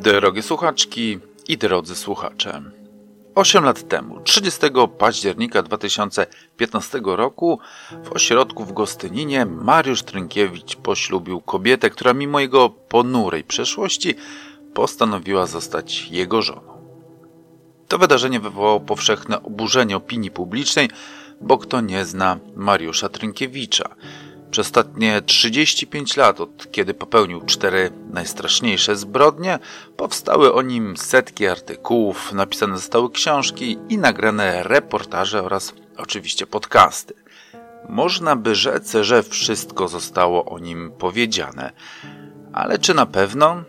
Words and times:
Drogie 0.00 0.42
słuchaczki 0.42 1.18
i 1.48 1.58
drodzy 1.58 1.96
słuchacze. 1.96 2.62
Osiem 3.34 3.64
lat 3.64 3.88
temu, 3.88 4.20
30 4.20 4.60
października 4.98 5.62
2015 5.62 7.00
roku, 7.04 7.58
w 8.04 8.12
ośrodku 8.12 8.64
w 8.64 8.72
Gostyninie 8.72 9.46
Mariusz 9.46 10.02
Trynkiewicz 10.02 10.76
poślubił 10.76 11.40
kobietę, 11.40 11.90
która 11.90 12.14
mimo 12.14 12.40
jego 12.40 12.70
ponurej 12.70 13.44
przeszłości 13.44 14.14
postanowiła 14.74 15.46
zostać 15.46 16.08
jego 16.10 16.42
żoną. 16.42 16.72
To 17.88 17.98
wydarzenie 17.98 18.40
wywołało 18.40 18.80
powszechne 18.80 19.42
oburzenie 19.42 19.96
opinii 19.96 20.30
publicznej, 20.30 20.88
bo 21.40 21.58
kto 21.58 21.80
nie 21.80 22.04
zna 22.04 22.38
Mariusza 22.56 23.08
Trynkiewicza– 23.08 23.88
przez 24.50 24.66
ostatnie 24.66 25.22
35 25.22 26.16
lat, 26.16 26.40
od 26.40 26.70
kiedy 26.70 26.94
popełnił 26.94 27.40
cztery 27.40 27.90
najstraszniejsze 28.10 28.96
zbrodnie, 28.96 29.58
powstały 29.96 30.54
o 30.54 30.62
nim 30.62 30.96
setki 30.96 31.46
artykułów, 31.46 32.32
napisane 32.32 32.76
zostały 32.76 33.10
książki 33.10 33.78
i 33.88 33.98
nagrane 33.98 34.62
reportaże 34.62 35.42
oraz 35.42 35.74
oczywiście 35.96 36.46
podcasty. 36.46 37.14
Można 37.88 38.36
by 38.36 38.54
rzec, 38.54 38.92
że 39.00 39.22
wszystko 39.22 39.88
zostało 39.88 40.44
o 40.44 40.58
nim 40.58 40.92
powiedziane. 40.98 41.72
Ale 42.52 42.78
czy 42.78 42.94
na 42.94 43.06
pewno? 43.06 43.62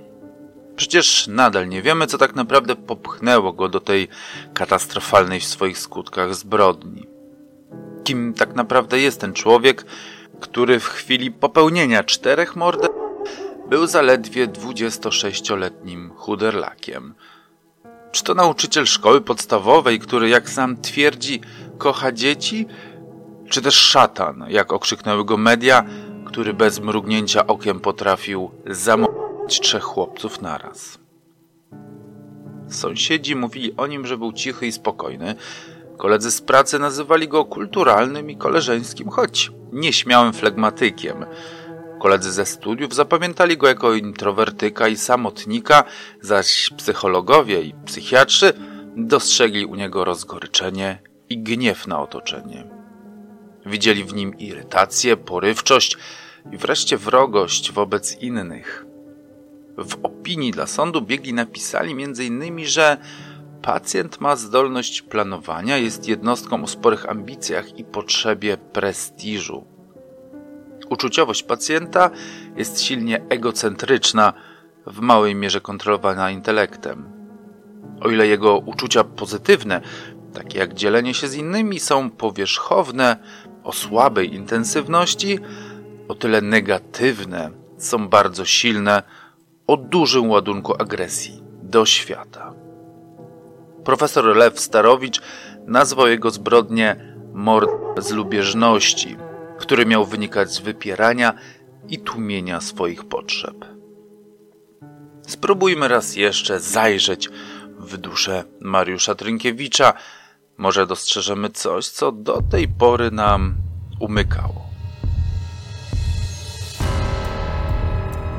Przecież 0.75 1.27
nadal 1.27 1.70
nie 1.70 1.81
wiemy, 1.81 2.08
co 2.08 2.17
tak 2.17 2.36
naprawdę 2.36 2.75
popchnęło 2.75 3.53
go 3.53 3.70
do 3.70 3.80
tej 3.80 4.08
katastrofalnej 4.53 5.39
w 5.39 5.45
swoich 5.45 5.77
skutkach 5.77 6.36
zbrodni. 6.36 7.08
Kim 8.03 8.34
tak 8.34 8.55
naprawdę 8.55 9.00
jest 9.00 9.22
ten 9.22 9.34
człowiek, 9.34 9.86
który 10.41 10.80
w 10.80 10.86
chwili 10.86 11.31
popełnienia 11.31 12.04
czterech 12.04 12.55
morderstw 12.55 12.98
był 13.70 13.88
zaledwie 13.88 14.48
26-letnim 14.48 16.09
chuderlakiem. 16.16 17.14
Czy 18.11 18.23
to 18.23 18.33
nauczyciel 18.33 18.86
szkoły 18.86 19.22
podstawowej, 19.22 20.00
który, 20.00 20.30
jak 20.30 20.50
sam 20.50 20.81
twierdzi, 20.81 21.42
kocha 21.78 22.11
dzieci? 22.11 22.67
Czy 23.50 23.61
też 23.61 23.75
szatan, 23.75 24.45
jak 24.50 24.73
okrzyknęły 24.73 25.25
go 25.25 25.38
media, 25.38 25.86
który 26.25 26.53
bez 26.53 26.80
mrugnięcia 26.80 27.48
okiem 27.48 27.80
potrafił 27.80 28.52
zamówić 28.66 29.59
trzech 29.61 29.83
chłopców 29.83 30.42
naraz? 30.42 31.00
Sąsiedzi 32.70 33.36
mówili 33.36 33.73
o 33.78 33.88
nim, 33.88 34.08
że 34.08 34.17
był 34.17 34.33
cichy 34.33 34.67
i 34.67 34.72
spokojny, 34.72 35.36
Koledzy 36.02 36.31
z 36.31 36.41
pracy 36.41 36.80
nazywali 36.80 37.27
go 37.27 37.45
kulturalnym 37.45 38.30
i 38.30 38.38
koleżeńskim, 38.38 39.09
choć 39.09 39.52
nieśmiałym 39.71 40.33
flegmatykiem. 40.33 41.25
Koledzy 41.99 42.31
ze 42.31 42.45
studiów 42.45 42.95
zapamiętali 42.95 43.58
go 43.58 43.67
jako 43.67 43.93
introwertyka 43.93 44.88
i 44.88 44.97
samotnika, 44.97 45.83
zaś 46.21 46.69
psychologowie 46.77 47.61
i 47.61 47.73
psychiatrzy 47.85 48.53
dostrzegli 48.97 49.66
u 49.66 49.75
niego 49.75 50.05
rozgoryczenie 50.05 50.99
i 51.30 51.38
gniew 51.38 51.88
na 51.88 52.02
otoczenie. 52.02 52.67
Widzieli 53.65 54.03
w 54.03 54.13
nim 54.13 54.38
irytację, 54.38 55.17
porywczość 55.17 55.97
i 56.52 56.58
wreszcie 56.58 56.97
wrogość 56.97 57.71
wobec 57.71 58.17
innych. 58.21 58.86
W 59.77 59.97
opinii 60.03 60.52
dla 60.52 60.67
sądu 60.67 61.02
biegli 61.02 61.33
napisali 61.33 62.03
m.in., 62.03 62.65
że 62.65 62.97
Pacjent 63.62 64.22
ma 64.22 64.36
zdolność 64.36 65.02
planowania, 65.02 65.78
jest 65.78 66.08
jednostką 66.08 66.64
o 66.64 66.67
sporych 66.67 67.09
ambicjach 67.09 67.80
i 67.80 67.84
potrzebie 67.84 68.58
prestiżu. 68.58 69.66
Uczuciowość 70.90 71.44
pacjenta 71.44 72.09
jest 72.56 72.82
silnie 72.82 73.22
egocentryczna, 73.30 74.34
w 74.88 75.00
małej 75.00 75.36
mierze 75.36 75.62
kontrolowana 75.62 76.32
intelektem. 76.32 77.12
O 78.02 78.09
ile 78.09 78.28
jego 78.28 78.58
uczucia 78.58 79.04
pozytywne, 79.04 79.82
takie 80.34 80.59
jak 80.59 80.73
dzielenie 80.73 81.14
się 81.14 81.28
z 81.28 81.36
innymi, 81.36 81.80
są 81.80 82.10
powierzchowne, 82.10 83.17
o 83.64 83.73
słabej 83.73 84.33
intensywności, 84.36 85.39
o 86.08 86.16
tyle 86.16 86.42
negatywne 86.42 87.52
są 87.77 88.10
bardzo 88.10 88.45
silne, 88.45 89.04
o 89.67 89.77
dużym 89.77 90.30
ładunku 90.30 90.73
agresji 90.82 91.44
do 91.64 91.86
świata. 91.86 92.61
Profesor 93.86 94.25
Lew 94.25 94.59
Starowicz 94.59 95.21
nazwał 95.67 96.08
jego 96.08 96.31
zbrodnię 96.31 97.15
mord 97.33 97.71
z 97.97 98.11
lubieżności, 98.11 99.17
który 99.59 99.86
miał 99.86 100.05
wynikać 100.05 100.52
z 100.52 100.59
wypierania 100.59 101.33
i 101.89 101.99
tłumienia 101.99 102.61
swoich 102.61 103.03
potrzeb. 103.03 103.55
Spróbujmy 105.27 105.87
raz 105.87 106.15
jeszcze 106.15 106.59
zajrzeć 106.59 107.30
w 107.80 107.97
duszę 107.97 108.43
Mariusza 108.61 109.15
Trynkiewicza. 109.15 109.93
Może 110.58 110.87
dostrzeżemy 110.87 111.49
coś, 111.49 111.87
co 111.87 112.11
do 112.11 112.41
tej 112.52 112.67
pory 112.67 113.11
nam 113.11 113.55
umykało. 113.99 114.61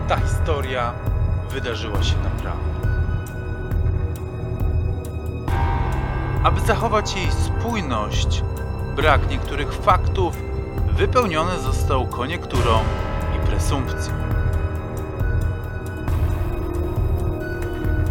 Ta 0.08 0.16
historia 0.16 0.94
wydarzyła 1.50 2.02
się 2.02 2.16
naprawdę. 2.16 2.81
Aby 6.42 6.60
zachować 6.60 7.16
jej 7.16 7.32
spójność, 7.32 8.42
brak 8.96 9.30
niektórych 9.30 9.72
faktów 9.72 10.36
wypełniony 10.96 11.58
został 11.58 12.06
koniekturą 12.06 12.78
i 13.36 13.46
presumpcją. 13.46 14.14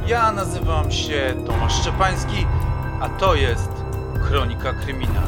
Ja 0.08 0.31
nazywam 0.31 0.91
się 0.91 1.34
Tomasz 1.47 1.81
Szczepański, 1.81 2.46
a 3.02 3.09
to 3.09 3.36
jest 3.36 3.72
Kronika 4.28 4.74
Kryminalna. 4.74 5.22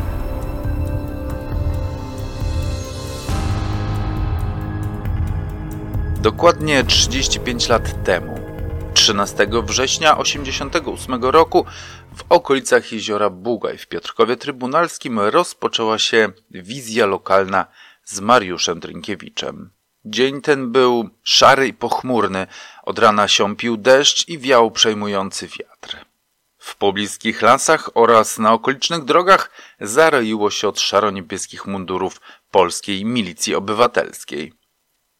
Dokładnie 6.21 6.83
35 6.83 7.69
lat 7.69 8.03
temu 8.03 8.39
13 8.93 9.47
września 9.63 10.15
1988 10.15 11.23
roku 11.23 11.65
w 12.15 12.23
okolicach 12.29 12.91
jeziora 12.91 13.29
Bugaj 13.29 13.77
w 13.77 13.87
Piotrkowie 13.87 14.37
Trybunalskim 14.37 15.19
rozpoczęła 15.19 15.99
się 15.99 16.29
wizja 16.51 17.05
lokalna 17.05 17.65
z 18.03 18.19
Mariuszem 18.19 18.79
Drynkiewiczem. 18.79 19.71
Dzień 20.05 20.41
ten 20.41 20.71
był 20.71 21.09
szary 21.23 21.67
i 21.67 21.73
pochmurny, 21.73 22.47
od 22.83 22.99
rana 22.99 23.27
siąpił 23.27 23.77
deszcz 23.77 24.27
i 24.27 24.39
wiał 24.39 24.71
przejmujący 24.71 25.47
wiatr. 25.47 26.05
W 26.57 26.75
pobliskich 26.75 27.41
lasach 27.41 27.89
oraz 27.93 28.37
na 28.37 28.53
okolicznych 28.53 29.03
drogach 29.03 29.51
zaroiło 29.79 30.51
się 30.51 30.67
od 30.67 30.79
szaro-niebieskich 30.79 31.65
mundurów 31.65 32.21
polskiej 32.51 33.05
milicji 33.05 33.55
obywatelskiej. 33.55 34.53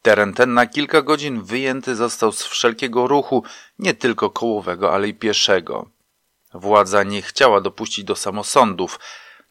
Teren 0.02 0.34
ten 0.34 0.54
na 0.54 0.68
kilka 0.68 1.02
godzin 1.02 1.44
wyjęty 1.44 1.96
został 1.96 2.32
z 2.32 2.44
wszelkiego 2.44 3.08
ruchu, 3.08 3.44
nie 3.80 3.94
tylko 3.94 4.30
kołowego, 4.30 4.94
ale 4.94 5.08
i 5.08 5.14
pieszego. 5.14 5.93
Władza 6.54 7.04
nie 7.04 7.22
chciała 7.22 7.62
dopuścić 7.62 8.06
do 8.06 8.16
samosądów, 8.16 9.00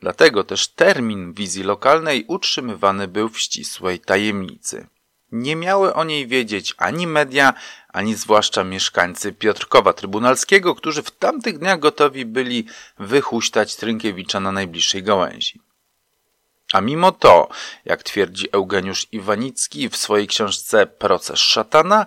dlatego 0.00 0.44
też 0.44 0.68
termin 0.68 1.32
wizji 1.32 1.62
lokalnej 1.62 2.24
utrzymywany 2.28 3.08
był 3.08 3.28
w 3.28 3.38
ścisłej 3.38 4.00
tajemnicy. 4.00 4.86
Nie 5.32 5.56
miały 5.56 5.94
o 5.94 6.04
niej 6.04 6.26
wiedzieć 6.26 6.74
ani 6.78 7.06
media, 7.06 7.54
ani 7.88 8.14
zwłaszcza 8.14 8.64
mieszkańcy 8.64 9.32
Piotrkowa 9.32 9.92
Trybunalskiego, 9.92 10.74
którzy 10.74 11.02
w 11.02 11.10
tamtych 11.10 11.58
dniach 11.58 11.78
gotowi 11.78 12.24
byli 12.24 12.66
wychuśtać 12.98 13.76
Trynkiewicza 13.76 14.40
na 14.40 14.52
najbliższej 14.52 15.02
gałęzi. 15.02 15.60
A 16.72 16.80
mimo 16.80 17.12
to, 17.12 17.48
jak 17.84 18.02
twierdzi 18.02 18.48
Eugeniusz 18.52 19.06
Iwanicki 19.12 19.88
w 19.88 19.96
swojej 19.96 20.26
książce 20.26 20.86
Proces 20.86 21.38
szatana, 21.38 22.06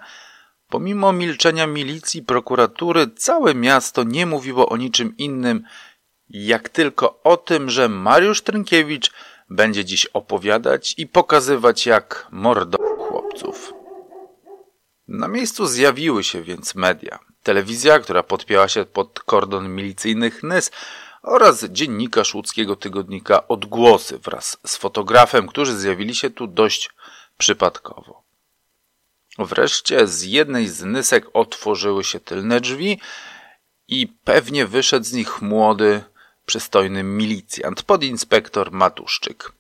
pomimo 0.76 1.14
milczenia 1.14 1.68
milicji 1.68 2.22
prokuratury, 2.24 3.08
całe 3.08 3.56
miasto 3.56 4.04
nie 4.04 4.26
mówiło 4.26 4.70
o 4.70 4.78
niczym 4.78 5.18
innym, 5.18 5.64
jak 6.30 6.70
tylko 6.70 7.20
o 7.24 7.38
tym, 7.38 7.70
że 7.70 7.90
Mariusz 7.90 8.42
Trynkiewicz 8.42 9.12
będzie 9.50 9.86
dziś 9.86 10.06
opowiadać 10.06 10.94
i 10.98 11.08
pokazywać, 11.08 11.86
jak 11.86 12.28
mordo 12.32 12.78
chłopców. 12.98 13.74
Na 15.08 15.28
miejscu 15.28 15.66
zjawiły 15.66 16.24
się 16.24 16.44
więc 16.44 16.76
media. 16.76 17.20
Telewizja, 17.44 18.00
która 18.00 18.24
podpięła 18.24 18.68
się 18.68 18.86
pod 18.86 19.20
kordon 19.20 19.70
milicyjnych 19.70 20.44
NYS, 20.44 20.72
oraz 21.24 21.64
dziennikarz 21.64 22.34
łódzkiego 22.34 22.76
tygodnika 22.76 23.48
Odgłosy 23.48 24.20
wraz 24.20 24.58
z 24.66 24.78
fotografem, 24.78 25.48
którzy 25.48 25.78
zjawili 25.78 26.16
się 26.16 26.30
tu 26.30 26.48
dość 26.48 26.90
przypadkowo. 27.38 28.25
Wreszcie 29.38 30.08
z 30.08 30.24
jednej 30.24 30.68
z 30.68 30.84
nysek 30.84 31.26
otworzyły 31.34 32.04
się 32.04 32.20
tylne 32.20 32.62
drzwi 32.62 33.00
i 33.88 34.08
pewnie 34.08 34.66
wyszedł 34.66 35.06
z 35.06 35.14
nich 35.14 35.42
młody, 35.42 36.04
przystojny 36.46 37.04
milicjant, 37.04 37.84
podinspektor 37.84 38.72
Matuszczyk. 38.72 39.52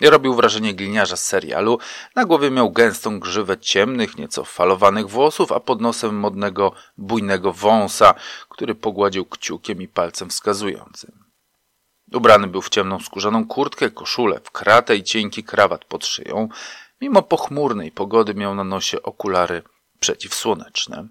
Robił 0.00 0.34
wrażenie 0.34 0.74
gliniarza 0.74 1.16
z 1.16 1.24
serialu. 1.24 1.78
Na 2.14 2.24
głowie 2.24 2.50
miał 2.50 2.70
gęstą 2.70 3.20
grzywę 3.20 3.58
ciemnych, 3.58 4.18
nieco 4.18 4.44
falowanych 4.44 5.08
włosów, 5.08 5.52
a 5.52 5.60
pod 5.60 5.80
nosem 5.80 6.14
modnego, 6.14 6.72
bujnego 6.98 7.52
wąsa, 7.52 8.14
który 8.48 8.74
pogładził 8.74 9.24
kciukiem 9.24 9.82
i 9.82 9.88
palcem 9.88 10.30
wskazującym. 10.30 11.24
Ubrany 12.14 12.46
był 12.46 12.62
w 12.62 12.68
ciemną 12.68 13.00
skórzaną 13.00 13.46
kurtkę, 13.46 13.90
koszulę 13.90 14.40
w 14.44 14.50
kratę 14.50 14.96
i 14.96 15.02
cienki 15.02 15.44
krawat 15.44 15.84
pod 15.84 16.06
szyją. 16.06 16.48
Mimo 17.02 17.22
pochmurnej 17.22 17.92
pogody 17.92 18.34
miał 18.34 18.54
na 18.54 18.64
nosie 18.64 19.02
okulary 19.02 19.62
przeciwsłoneczne. 20.00 21.08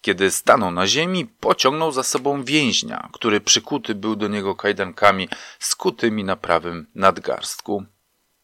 Kiedy 0.00 0.30
stanął 0.30 0.70
na 0.70 0.86
ziemi, 0.86 1.26
pociągnął 1.26 1.92
za 1.92 2.02
sobą 2.02 2.44
więźnia, 2.44 3.08
który 3.12 3.40
przykuty 3.40 3.94
był 3.94 4.16
do 4.16 4.28
niego 4.28 4.54
kajdankami 4.54 5.28
skutymi 5.58 6.24
na 6.24 6.36
prawym 6.36 6.86
nadgarstku. 6.94 7.84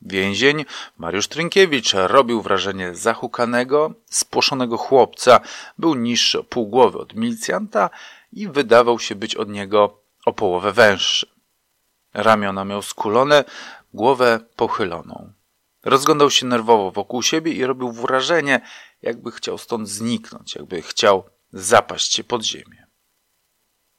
Więzień, 0.02 0.64
Mariusz 0.98 1.28
Trynkiewicz, 1.28 1.92
robił 1.94 2.42
wrażenie 2.42 2.94
zahukanego, 2.94 3.94
spłoszonego 4.10 4.76
chłopca, 4.76 5.40
był 5.78 5.94
niższy 5.94 6.40
o 6.40 6.44
pół 6.44 6.66
głowy 6.66 6.98
od 6.98 7.14
milicjanta 7.14 7.90
i 8.32 8.48
wydawał 8.48 8.98
się 8.98 9.14
być 9.14 9.34
od 9.34 9.48
niego 9.48 9.98
o 10.26 10.32
połowę 10.32 10.72
węższy. 10.72 11.26
Ramiona 12.14 12.64
miał 12.64 12.82
skulone, 12.82 13.44
głowę 13.94 14.40
pochyloną. 14.56 15.32
Rozglądał 15.84 16.31
się 16.31 16.46
nerwowo 16.46 16.90
wokół 16.90 17.22
siebie 17.22 17.52
i 17.52 17.64
robił 17.64 17.92
wrażenie, 17.92 18.60
jakby 19.02 19.32
chciał 19.32 19.58
stąd 19.58 19.88
zniknąć, 19.88 20.54
jakby 20.54 20.82
chciał 20.82 21.25
zapaść 21.52 22.14
się 22.14 22.25
pod 22.25 22.44
ziemię. 22.44 22.86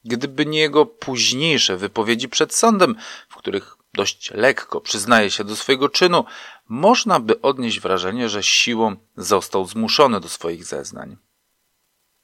Gdyby 0.04 0.46
nie 0.46 0.58
jego 0.58 0.86
późniejsze 0.86 1.76
wypowiedzi 1.76 2.28
przed 2.28 2.54
sądem, 2.54 2.96
w 3.28 3.36
których 3.36 3.76
dość 3.94 4.30
lekko 4.30 4.80
przyznaje 4.80 5.30
się 5.30 5.44
do 5.44 5.56
swojego 5.56 5.88
czynu, 5.88 6.24
można 6.68 7.20
by 7.20 7.40
odnieść 7.40 7.80
wrażenie, 7.80 8.28
że 8.28 8.42
siłą 8.42 8.96
został 9.16 9.66
zmuszony 9.66 10.20
do 10.20 10.28
swoich 10.28 10.64
zeznań. 10.64 11.16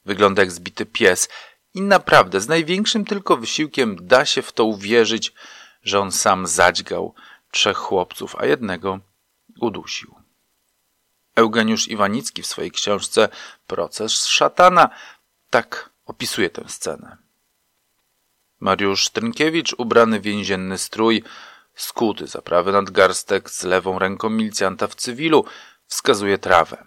Wygląda 0.05 0.43
jak 0.43 0.53
zbity 0.53 0.87
pies 0.87 1.29
i 1.75 1.81
naprawdę 1.81 2.41
z 2.41 2.49
największym 2.49 3.05
tylko 3.05 3.37
wysiłkiem 3.37 3.97
da 4.01 4.25
się 4.25 4.43
w 4.43 4.53
to 4.53 4.65
uwierzyć, 4.65 5.33
że 5.83 6.01
on 6.01 6.13
sam 6.13 6.47
zadźgał 6.47 7.15
trzech 7.51 7.77
chłopców, 7.77 8.37
a 8.39 8.47
jednego 8.47 9.01
udusił. 9.63 10.15
Eugeniusz 11.37 11.89
Iwanicki 11.89 12.43
w 12.43 12.47
swojej 12.47 12.71
książce 12.71 13.29
Proces 13.67 14.27
szatana 14.27 14.91
tak 15.51 15.91
opisuje 16.07 16.51
tę 16.51 16.65
scenę. 16.69 17.17
Mariusz 18.61 19.09
Trynkiewicz, 19.09 19.75
ubrany 19.79 20.21
w 20.21 20.23
więzienny 20.23 20.79
strój, 20.79 21.23
skuty 21.75 22.27
za 22.27 22.43
prawy 22.43 22.73
nadgarstek 22.73 23.51
z 23.51 23.65
lewą 23.65 23.99
ręką 23.99 24.31
milicjanta 24.31 24.89
w 24.89 24.95
cywilu, 24.95 25.45
wskazuje 25.87 26.39
trawę. 26.39 26.87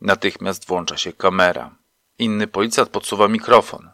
Natychmiast 0.00 0.66
włącza 0.66 0.96
się 0.96 1.12
kamera. 1.12 1.76
Inny 2.18 2.46
policjant 2.46 2.88
podsuwa 2.90 3.28
mikrofon. 3.28 3.90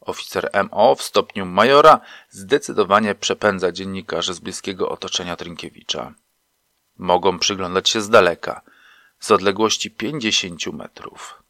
Oficer 0.00 0.50
MO 0.70 0.94
w 0.94 1.02
stopniu 1.02 1.46
majora 1.46 2.00
zdecydowanie 2.28 3.14
przepędza 3.14 3.72
dziennikarzy 3.72 4.34
z 4.34 4.40
bliskiego 4.40 4.88
otoczenia 4.88 5.36
Trynkiewicza. 5.36 6.14
Mogą 6.98 7.38
przyglądać 7.38 7.88
się 7.88 8.00
z 8.00 8.08
daleka, 8.08 8.60
z 9.20 9.30
odległości 9.30 9.90
50 9.90 10.66
metrów. 10.66 11.42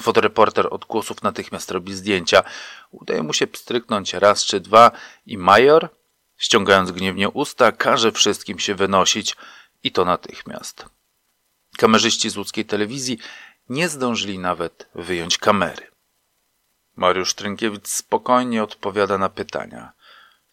Fotoreporter 0.00 0.68
od 0.70 0.84
głosów 0.84 1.22
natychmiast 1.22 1.70
robi 1.70 1.94
zdjęcia. 1.94 2.42
Udaje 2.90 3.22
mu 3.22 3.32
się 3.32 3.46
pstryknąć 3.46 4.14
raz 4.14 4.44
czy 4.44 4.60
dwa 4.60 4.90
i 5.26 5.38
major, 5.38 5.88
ściągając 6.36 6.90
gniewnie 6.90 7.28
usta, 7.28 7.72
każe 7.72 8.12
wszystkim 8.12 8.58
się 8.58 8.74
wynosić 8.74 9.36
i 9.84 9.92
to 9.92 10.04
natychmiast. 10.04 10.86
Kamerzyści 11.76 12.30
z 12.30 12.36
łódzkiej 12.36 12.64
telewizji 12.64 13.18
nie 13.68 13.88
zdążyli 13.88 14.38
nawet 14.38 14.88
wyjąć 14.94 15.38
kamery. 15.38 15.86
Mariusz 16.96 17.34
Trynkiewicz 17.34 17.88
spokojnie 17.88 18.62
odpowiada 18.62 19.18
na 19.18 19.28
pytania. 19.28 19.92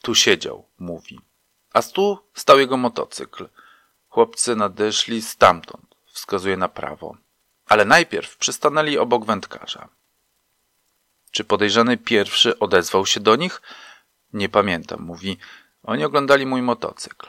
Tu 0.01 0.15
siedział, 0.15 0.65
mówi. 0.79 1.19
A 1.73 1.81
tu 1.81 2.19
stał 2.33 2.59
jego 2.59 2.77
motocykl. 2.77 3.49
Chłopcy 4.09 4.55
nadeszli 4.55 5.21
stamtąd, 5.21 5.95
wskazuje 6.05 6.57
na 6.57 6.69
prawo. 6.69 7.17
Ale 7.65 7.85
najpierw 7.85 8.37
przystanęli 8.37 8.97
obok 8.97 9.25
wędkarza. 9.25 9.89
Czy 11.31 11.43
podejrzany 11.43 11.97
pierwszy 11.97 12.59
odezwał 12.59 13.05
się 13.05 13.19
do 13.19 13.35
nich? 13.35 13.61
Nie 14.33 14.49
pamiętam, 14.49 15.01
mówi. 15.01 15.37
Oni 15.83 16.05
oglądali 16.05 16.45
mój 16.45 16.61
motocykl. 16.61 17.27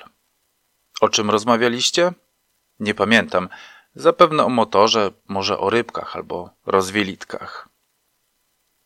O 1.00 1.08
czym 1.08 1.30
rozmawialiście? 1.30 2.12
Nie 2.80 2.94
pamiętam. 2.94 3.48
Zapewne 3.94 4.44
o 4.44 4.48
motorze, 4.48 5.10
może 5.28 5.58
o 5.58 5.70
rybkach 5.70 6.16
albo 6.16 6.50
rozwielitkach. 6.66 7.68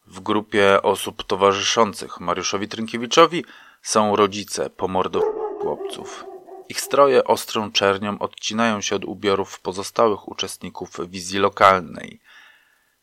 W 0.06 0.20
grupie 0.20 0.82
osób 0.82 1.24
towarzyszących 1.24 2.20
Mariuszowi 2.20 2.68
Trynkiewiczowi 2.68 3.44
są 3.82 4.16
rodzice 4.16 4.70
pomordów 4.70 5.24
chłopców. 5.60 6.33
Ich 6.68 6.80
stroje 6.80 7.24
ostrą 7.24 7.72
czernią 7.72 8.18
odcinają 8.18 8.80
się 8.80 8.96
od 8.96 9.04
ubiorów 9.04 9.60
pozostałych 9.60 10.28
uczestników 10.28 11.10
wizji 11.10 11.38
lokalnej. 11.38 12.20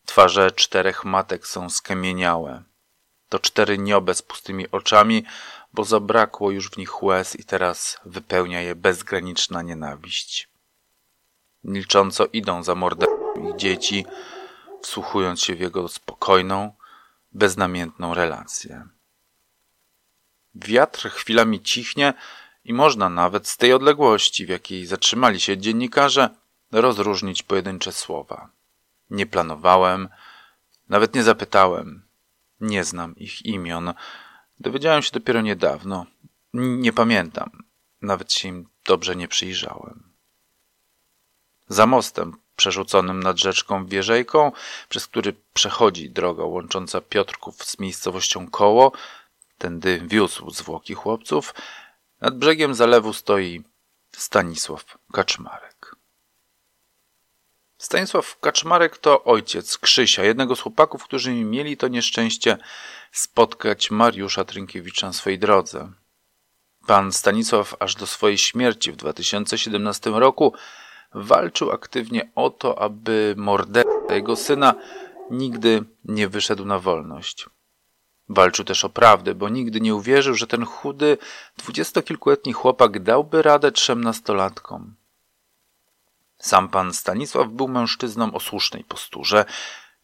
Twarze 0.06 0.52
czterech 0.52 1.06
matek 1.06 1.48
są 1.48 1.70
skamieniałe. 1.70 2.64
To 3.30 3.40
cztery 3.40 3.78
niobe 3.78 4.14
z 4.14 4.22
pustymi 4.22 4.72
oczami, 4.72 5.26
bo 5.74 5.84
zabrakło 5.84 6.52
już 6.52 6.70
w 6.70 6.78
nich 6.78 7.04
łez 7.04 7.36
i 7.36 7.44
teraz 7.44 8.00
wypełnia 8.06 8.62
je 8.62 8.76
bezgraniczna 8.76 9.62
nienawiść. 9.62 10.50
Milcząco 11.64 12.26
idą 12.34 12.64
za 12.64 12.76
mordercą 12.76 13.50
ich 13.50 13.56
dzieci, 13.56 14.06
wsłuchując 14.82 15.42
się 15.42 15.56
w 15.56 15.60
jego 15.60 15.88
spokojną, 15.88 16.76
beznamiętną 17.32 18.14
relację. 18.14 18.88
Wiatr 20.56 21.10
chwilami 21.10 21.62
cichnie 21.62 22.14
i 22.64 22.74
można 22.74 23.10
nawet 23.10 23.48
z 23.48 23.58
tej 23.58 23.74
odległości, 23.74 24.46
w 24.46 24.50
jakiej 24.50 24.86
zatrzymali 24.86 25.40
się 25.40 25.58
dziennikarze, 25.58 26.30
rozróżnić 26.72 27.44
pojedyncze 27.44 27.92
słowa. 27.92 28.50
Nie 29.10 29.26
planowałem, 29.26 30.10
nawet 30.90 31.16
nie 31.16 31.24
zapytałem, 31.24 32.02
nie 32.62 32.84
znam 32.84 33.16
ich 33.16 33.46
imion. 33.46 33.94
Dowiedziałem 34.60 35.02
się 35.02 35.12
dopiero 35.14 35.42
niedawno. 35.42 36.06
Nie 36.54 36.94
pamiętam, 36.94 37.64
nawet 38.02 38.34
się 38.34 38.48
im 38.50 38.68
dobrze 38.86 39.16
nie 39.16 39.28
przyjrzałem. 39.28 40.04
Za 41.68 41.88
mostem 41.88 42.38
przerzuconym 42.56 43.24
nad 43.24 43.38
rzeczką 43.38 43.86
Wierzejką, 43.86 44.52
przez 44.90 45.08
który 45.08 45.34
przechodzi 45.54 46.10
droga 46.10 46.44
łącząca 46.44 47.02
Piotrków 47.02 47.66
z 47.66 47.80
miejscowością 47.80 48.48
Koło, 48.48 48.92
tędy 49.58 50.02
wiózł 50.08 50.52
zwłoki 50.52 50.94
chłopców, 50.94 51.54
nad 52.22 52.38
brzegiem 52.38 52.76
zalewu 52.76 53.14
stoi 53.14 53.64
Stanisław 54.12 54.98
Kaczmarek. 55.14 55.96
Stanisław 57.78 58.40
Kaczmarek 58.40 58.98
to 58.98 59.24
ojciec 59.24 59.78
Krzysia, 59.78 60.24
jednego 60.24 60.56
z 60.56 60.62
chłopaków, 60.62 61.04
którzy 61.04 61.34
mieli 61.34 61.78
to 61.78 61.88
nieszczęście 61.88 62.58
spotkać 63.12 63.92
Mariusza 63.92 64.44
Trynkiewicza 64.46 65.08
na 65.08 65.14
swojej 65.14 65.40
drodze. 65.40 65.92
Pan 66.88 67.12
Stanisław 67.12 67.76
aż 67.80 67.96
do 67.96 68.08
swojej 68.08 68.38
śmierci 68.38 68.92
w 68.92 68.96
2017 68.96 70.10
roku 70.10 70.54
walczył 71.14 71.72
aktywnie 71.72 72.32
o 72.36 72.50
to, 72.50 72.82
aby 72.82 73.34
morderca 73.38 74.16
jego 74.16 74.36
syna 74.36 74.76
nigdy 75.32 75.84
nie 76.06 76.28
wyszedł 76.28 76.66
na 76.66 76.80
wolność. 76.80 77.50
Walczył 78.34 78.66
też 78.66 78.86
o 78.86 78.90
prawdę, 78.90 79.36
bo 79.36 79.50
nigdy 79.50 79.82
nie 79.82 79.96
uwierzył, 79.96 80.36
że 80.36 80.48
ten 80.48 80.66
chudy, 80.66 81.18
dwudziestokilkuletni 81.58 82.54
chłopak 82.54 83.04
dałby 83.04 83.42
radę 83.42 83.72
trzem 83.72 84.04
nastolatkom. 84.04 84.96
Sam 86.38 86.70
pan 86.70 86.94
Stanisław 86.94 87.48
był 87.48 87.68
mężczyzną 87.68 88.34
o 88.34 88.40
słusznej 88.40 88.84
posturze. 88.84 89.46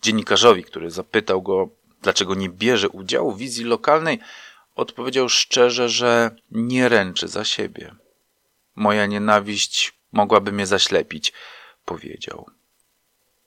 Dziennikarzowi, 0.01 0.63
który 0.63 0.91
zapytał 0.91 1.41
go, 1.41 1.69
dlaczego 2.01 2.35
nie 2.35 2.49
bierze 2.49 2.89
udziału 2.89 3.31
w 3.31 3.37
wizji 3.37 3.63
lokalnej, 3.63 4.19
odpowiedział 4.75 5.29
szczerze, 5.29 5.89
że 5.89 6.31
nie 6.51 6.89
ręczy 6.89 7.27
za 7.27 7.45
siebie. 7.45 7.95
Moja 8.75 9.05
nienawiść 9.05 9.93
mogłaby 10.11 10.51
mnie 10.51 10.67
zaślepić, 10.67 11.33
powiedział. 11.85 12.49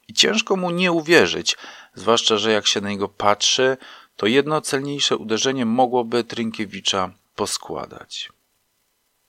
I 0.09 0.15
ciężko 0.15 0.57
mu 0.57 0.71
nie 0.71 0.93
uwierzyć, 0.93 1.57
zwłaszcza, 1.95 2.37
że 2.37 2.53
jak 2.53 2.67
się 2.67 2.81
na 2.81 2.91
niego 2.91 3.09
patrzy, 3.09 3.77
to 4.21 4.27
jedno 4.27 4.61
celniejsze 4.61 5.17
uderzenie 5.17 5.67
mogłoby 5.67 6.25
Trynkiewicza 6.25 7.11
poskładać. 7.35 8.29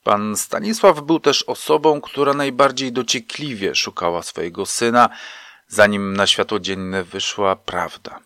Pan 0.04 0.38
Stanisław 0.38 1.02
był 1.02 1.20
też 1.20 1.44
osobą, 1.44 2.02
która 2.02 2.34
najbardziej 2.34 2.92
dociekliwie 2.92 3.76
szukała 3.76 4.22
swojego 4.22 4.66
syna, 4.66 5.10
zanim 5.68 6.14
na 6.14 6.28
światło 6.28 6.60
dzienne 6.60 7.04
wyszła 7.04 7.56
prawda. 7.56 8.20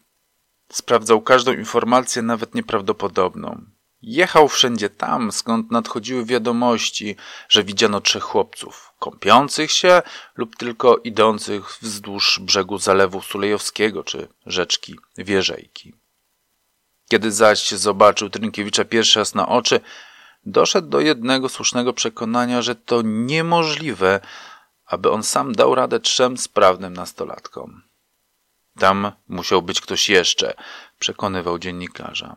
Sprawdzał 0.70 1.22
każdą 1.22 1.54
informację, 1.54 2.22
nawet 2.22 2.56
nieprawdopodobną. 2.56 3.62
Jechał 4.02 4.48
wszędzie 4.48 4.90
tam, 4.90 5.32
skąd 5.32 5.72
nadchodziły 5.72 6.26
wiadomości, 6.26 7.16
że 7.50 7.64
widziano 7.64 8.02
trzech 8.02 8.24
chłopców, 8.24 8.94
kąpiących 9.00 9.72
się 9.72 10.02
lub 10.36 10.56
tylko 10.56 10.98
idących 10.98 11.78
wzdłuż 11.82 12.40
brzegu 12.40 12.78
zalewu 12.78 13.22
Sulejowskiego 13.22 14.04
czy 14.04 14.28
rzeczki 14.46 14.96
Wierzejki. 15.18 16.05
Kiedy 17.10 17.32
zaś 17.32 17.72
zobaczył 17.72 18.30
Trynkiewicza 18.30 18.86
pierwszy 18.86 19.20
raz 19.20 19.36
na 19.36 19.48
oczy, 19.48 19.80
doszedł 20.46 20.88
do 20.90 21.00
jednego 21.00 21.50
słusznego 21.50 21.94
przekonania, 21.94 22.62
że 22.62 22.76
to 22.76 23.02
niemożliwe, 23.04 24.20
aby 24.86 25.12
on 25.12 25.24
sam 25.24 25.54
dał 25.54 25.76
radę 25.76 26.00
trzem 26.00 26.38
sprawnym 26.38 26.94
nastolatkom. 26.94 27.82
Tam 28.80 29.12
musiał 29.28 29.62
być 29.62 29.82
ktoś 29.82 30.10
jeszcze, 30.10 30.54
przekonywał 31.00 31.60
dziennikarza. 31.60 32.36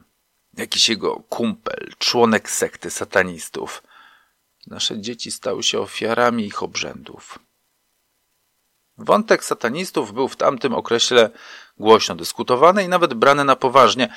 Jakiś 0.56 0.88
jego 0.88 1.16
kumpel, 1.16 1.92
członek 1.98 2.50
sekty 2.50 2.90
satanistów. 2.90 3.82
Nasze 4.66 5.00
dzieci 5.00 5.30
stały 5.30 5.62
się 5.62 5.80
ofiarami 5.80 6.46
ich 6.46 6.62
obrzędów. 6.62 7.38
Wątek 8.98 9.44
satanistów 9.44 10.12
był 10.12 10.28
w 10.28 10.36
tamtym 10.36 10.74
okresie 10.74 11.30
głośno 11.78 12.14
dyskutowany 12.14 12.84
i 12.84 12.88
nawet 12.88 13.14
brany 13.14 13.44
na 13.44 13.56
poważnie, 13.56 14.08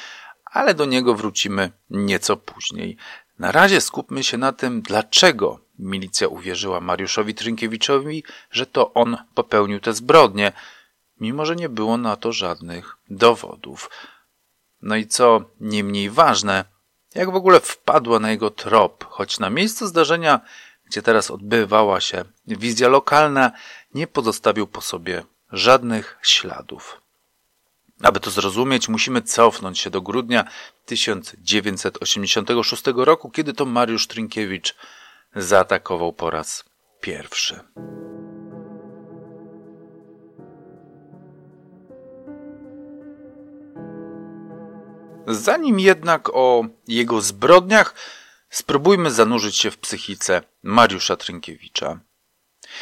ale 0.52 0.74
do 0.74 0.86
niego 0.86 1.16
wrócimy 1.16 1.72
nieco 1.90 2.38
później. 2.38 2.98
Na 3.40 3.52
razie 3.52 3.82
skupmy 3.82 4.24
się 4.24 4.38
na 4.38 4.52
tym, 4.52 4.82
dlaczego 4.82 5.60
milicja 5.80 6.28
uwierzyła 6.28 6.82
Mariuszowi 6.82 7.34
Trynkiewiczowi, 7.34 8.24
że 8.52 8.66
to 8.66 8.94
on 8.94 9.18
popełnił 9.34 9.80
te 9.80 9.94
zbrodnie, 9.94 10.52
mimo 11.20 11.46
że 11.46 11.56
nie 11.56 11.70
było 11.70 11.98
na 11.98 12.16
to 12.16 12.32
żadnych 12.32 12.98
dowodów. 13.10 13.90
No 14.82 14.96
i 14.96 15.08
co 15.08 15.42
nie 15.60 15.84
mniej 15.84 16.10
ważne, 16.10 16.66
jak 17.16 17.32
w 17.32 17.36
ogóle 17.36 17.60
wpadła 17.60 18.20
na 18.20 18.32
jego 18.32 18.50
trop, 18.50 19.06
choć 19.10 19.40
na 19.40 19.50
miejscu 19.50 19.88
zdarzenia, 19.88 20.40
gdzie 20.86 21.02
teraz 21.02 21.32
odbywała 21.32 22.02
się 22.02 22.24
wizja 22.48 22.88
lokalna, 22.88 23.52
nie 23.94 24.08
pozostawił 24.08 24.68
po 24.68 24.82
sobie 24.82 25.24
żadnych 25.52 26.18
śladów. 26.22 27.01
Aby 28.04 28.20
to 28.20 28.32
zrozumieć, 28.32 28.90
musimy 28.90 29.22
cofnąć 29.22 29.80
się 29.80 29.90
do 29.90 30.02
grudnia 30.02 30.46
1986 30.86 32.84
roku, 32.96 33.32
kiedy 33.32 33.54
to 33.54 33.66
Mariusz 33.66 34.08
Trynkiewicz 34.08 34.76
zaatakował 35.36 36.14
po 36.14 36.30
raz 36.30 36.66
pierwszy. 37.02 37.60
Zanim 45.28 45.80
jednak 45.80 46.30
o 46.34 46.66
jego 46.88 47.22
zbrodniach, 47.22 47.96
spróbujmy 48.50 49.12
zanurzyć 49.12 49.58
się 49.58 49.72
w 49.72 49.78
psychice 49.78 50.42
Mariusza 50.64 51.18
Trynkiewicza. 51.18 52.00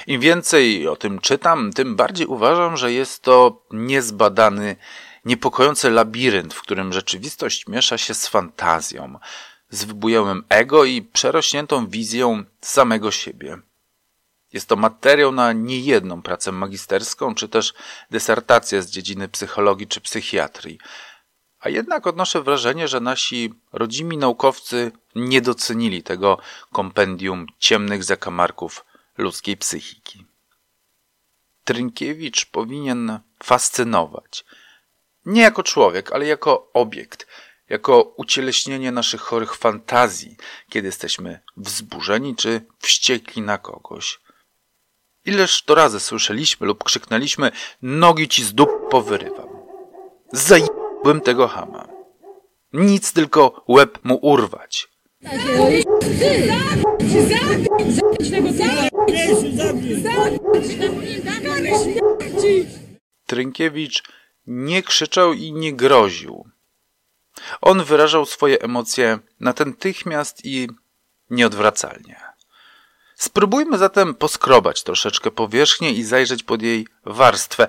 Im 0.08 0.22
więcej 0.22 0.88
o 0.88 0.96
tym 0.96 1.20
czytam, 1.20 1.74
tym 1.74 1.96
bardziej 1.96 2.28
uważam, 2.28 2.78
że 2.78 2.94
jest 2.94 3.24
to 3.24 3.66
niezbadany, 3.72 4.76
niepokojący 5.26 5.90
labirynt, 5.90 6.54
w 6.54 6.62
którym 6.62 6.94
rzeczywistość 6.94 7.68
miesza 7.68 7.98
się 7.98 8.14
z 8.14 8.28
fantazją, 8.28 9.20
z 9.70 9.84
wybujałym 9.84 10.44
ego 10.50 10.86
i 10.86 11.02
przerośniętą 11.02 11.88
wizją 11.88 12.44
samego 12.62 13.12
siebie. 13.12 13.58
Jest 14.54 14.70
to 14.70 14.76
materiał 14.76 15.32
na 15.32 15.54
niejedną 15.54 16.22
pracę 16.22 16.52
magisterską, 16.52 17.36
czy 17.36 17.50
też 17.50 17.74
dysertację 18.12 18.82
z 18.82 18.90
dziedziny 18.90 19.28
psychologii 19.28 19.88
czy 19.88 20.02
psychiatrii. 20.02 20.80
A 21.60 21.70
jednak 21.70 22.08
odnoszę 22.08 22.42
wrażenie, 22.42 22.88
że 22.88 23.00
nasi 23.00 23.54
rodzimi 23.74 24.18
naukowcy 24.18 24.92
nie 25.16 25.42
docenili 25.42 26.04
tego 26.04 26.38
kompendium 26.72 27.48
ciemnych 27.60 28.04
zakamarków 28.04 28.86
ludzkiej 29.18 29.58
psychiki. 29.58 30.26
Trynkiewicz 31.64 32.46
powinien 32.46 33.20
fascynować. 33.44 34.46
Nie 35.30 35.42
jako 35.42 35.64
człowiek, 35.64 36.12
ale 36.12 36.26
jako 36.26 36.70
obiekt, 36.74 37.28
jako 37.70 38.02
ucieleśnienie 38.02 38.92
naszych 38.92 39.22
chorych 39.22 39.56
fantazji, 39.56 40.38
kiedy 40.70 40.88
jesteśmy 40.88 41.40
wzburzeni 41.58 42.36
czy 42.36 42.62
wściekli 42.80 43.42
na 43.42 43.58
kogoś. 43.58 44.20
Ileż 45.26 45.64
to 45.64 45.76
razy 45.76 46.00
słyszeliśmy 46.00 46.68
lub 46.68 46.84
krzyknęliśmy, 46.84 47.52
nogi 47.82 48.28
ci 48.28 48.44
z 48.44 48.54
dup 48.54 48.70
powyrywam. 48.90 49.48
Zajebłem 50.32 51.22
tego 51.22 51.48
hama. 51.48 51.88
Nic 52.74 53.14
tylko 53.14 53.64
łeb 53.68 54.00
mu 54.04 54.16
urwać. 54.16 54.88
Trynkiewicz 63.26 64.04
nie 64.50 64.84
krzyczał 64.84 65.34
i 65.34 65.52
nie 65.52 65.74
groził. 65.74 66.50
On 67.62 67.84
wyrażał 67.84 68.26
swoje 68.26 68.62
emocje 68.62 69.20
natychmiast 69.40 70.46
i 70.46 70.68
nieodwracalnie. 71.30 72.22
Spróbujmy 73.16 73.78
zatem 73.78 74.16
poskrobać 74.16 74.84
troszeczkę 74.84 75.32
powierzchnię 75.32 75.92
i 75.92 76.04
zajrzeć 76.04 76.44
pod 76.44 76.62
jej 76.62 76.88
warstwę. 77.06 77.68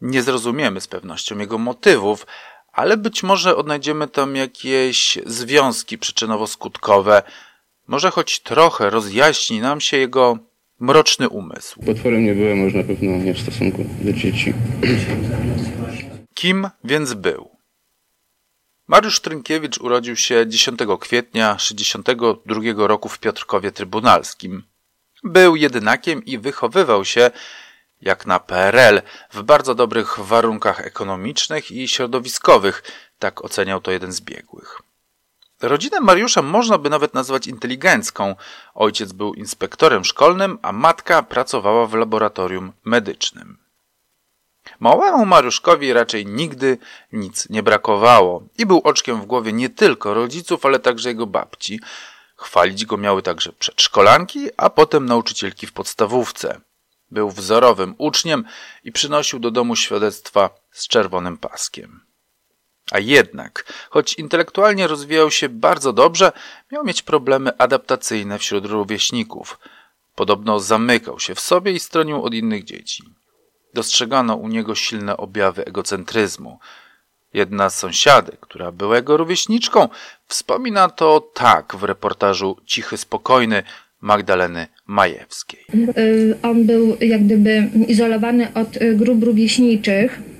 Nie 0.00 0.22
zrozumiemy 0.22 0.80
z 0.80 0.86
pewnością 0.86 1.38
jego 1.38 1.58
motywów, 1.58 2.26
ale 2.72 2.96
być 2.96 3.22
może 3.22 3.56
odnajdziemy 3.56 4.08
tam 4.08 4.36
jakieś 4.36 5.18
związki 5.26 5.98
przyczynowo-skutkowe. 5.98 7.22
Może 7.86 8.10
choć 8.10 8.40
trochę 8.40 8.90
rozjaśni 8.90 9.60
nam 9.60 9.80
się 9.80 9.96
jego 9.96 10.38
mroczny 10.80 11.28
umysł. 11.28 11.80
Potworem 11.86 12.24
nie 12.24 12.34
byłem, 12.34 12.58
może 12.58 12.78
na 12.78 12.84
pewno 12.84 13.16
nie 13.16 13.34
w 13.34 13.40
stosunku 13.40 13.84
do 14.00 14.12
dzieci. 14.12 14.54
Kim 16.34 16.68
więc 16.84 17.14
był? 17.14 17.50
Mariusz 18.88 19.20
Trynkiewicz 19.20 19.78
urodził 19.78 20.16
się 20.16 20.46
10 20.46 20.78
kwietnia 21.00 21.54
1962 21.54 22.86
roku 22.86 23.08
w 23.08 23.18
Piotrkowie 23.18 23.72
Trybunalskim. 23.72 24.62
Był 25.24 25.56
jedynakiem 25.56 26.24
i 26.24 26.38
wychowywał 26.38 27.04
się, 27.04 27.30
jak 28.00 28.26
na 28.26 28.40
PRL, 28.40 29.02
w 29.32 29.42
bardzo 29.42 29.74
dobrych 29.74 30.18
warunkach 30.18 30.86
ekonomicznych 30.86 31.70
i 31.70 31.88
środowiskowych, 31.88 32.82
tak 33.18 33.44
oceniał 33.44 33.80
to 33.80 33.90
jeden 33.90 34.12
z 34.12 34.20
biegłych. 34.20 34.82
Rodzinę 35.62 36.00
Mariusza 36.00 36.42
można 36.42 36.78
by 36.78 36.90
nawet 36.90 37.14
nazwać 37.14 37.46
inteligencką. 37.46 38.36
Ojciec 38.74 39.12
był 39.12 39.34
inspektorem 39.34 40.04
szkolnym, 40.04 40.58
a 40.62 40.72
matka 40.72 41.22
pracowała 41.22 41.86
w 41.86 41.94
laboratorium 41.94 42.72
medycznym. 42.84 43.64
Małemu 44.80 45.26
Mariuszkowi 45.26 45.92
raczej 45.92 46.26
nigdy 46.26 46.78
nic 47.12 47.48
nie 47.50 47.62
brakowało 47.62 48.42
i 48.58 48.66
był 48.66 48.80
oczkiem 48.84 49.20
w 49.20 49.26
głowie 49.26 49.52
nie 49.52 49.68
tylko 49.68 50.14
rodziców, 50.14 50.66
ale 50.66 50.78
także 50.78 51.08
jego 51.08 51.26
babci. 51.26 51.80
Chwalić 52.36 52.86
go 52.86 52.96
miały 52.96 53.22
także 53.22 53.52
przedszkolanki, 53.52 54.48
a 54.56 54.70
potem 54.70 55.06
nauczycielki 55.06 55.66
w 55.66 55.72
podstawówce. 55.72 56.60
Był 57.10 57.30
wzorowym 57.30 57.94
uczniem 57.98 58.44
i 58.84 58.92
przynosił 58.92 59.38
do 59.38 59.50
domu 59.50 59.76
świadectwa 59.76 60.50
z 60.70 60.88
czerwonym 60.88 61.36
paskiem. 61.36 62.00
A 62.90 62.98
jednak, 62.98 63.72
choć 63.90 64.14
intelektualnie 64.14 64.86
rozwijał 64.86 65.30
się 65.30 65.48
bardzo 65.48 65.92
dobrze, 65.92 66.32
miał 66.72 66.84
mieć 66.84 67.02
problemy 67.02 67.58
adaptacyjne 67.58 68.38
wśród 68.38 68.66
rówieśników. 68.66 69.58
Podobno 70.14 70.60
zamykał 70.60 71.20
się 71.20 71.34
w 71.34 71.40
sobie 71.40 71.72
i 71.72 71.80
stronił 71.80 72.22
od 72.22 72.34
innych 72.34 72.64
dzieci. 72.64 73.04
Dostrzegano 73.74 74.34
u 74.34 74.48
niego 74.48 74.74
silne 74.74 75.16
objawy 75.16 75.64
egocentryzmu. 75.64 76.58
Jedna 77.34 77.70
z 77.70 77.78
sąsiadek, 77.78 78.40
która 78.40 78.72
była 78.72 78.96
jego 78.96 79.16
rówieśniczką, 79.16 79.88
wspomina 80.26 80.88
to 80.88 81.30
tak 81.34 81.76
w 81.76 81.82
reportażu 81.84 82.56
Cichy 82.66 82.96
Spokojny 82.96 83.62
Magdaleny 84.00 84.66
Majewskiej. 84.86 85.64
Y, 85.98 86.38
on 86.42 86.66
był 86.66 86.96
jak 87.00 87.24
gdyby 87.24 87.70
izolowany 87.88 88.54
od 88.54 88.76
y, 88.76 88.94
grup 88.94 89.22
rówieśniczych. 89.22 90.33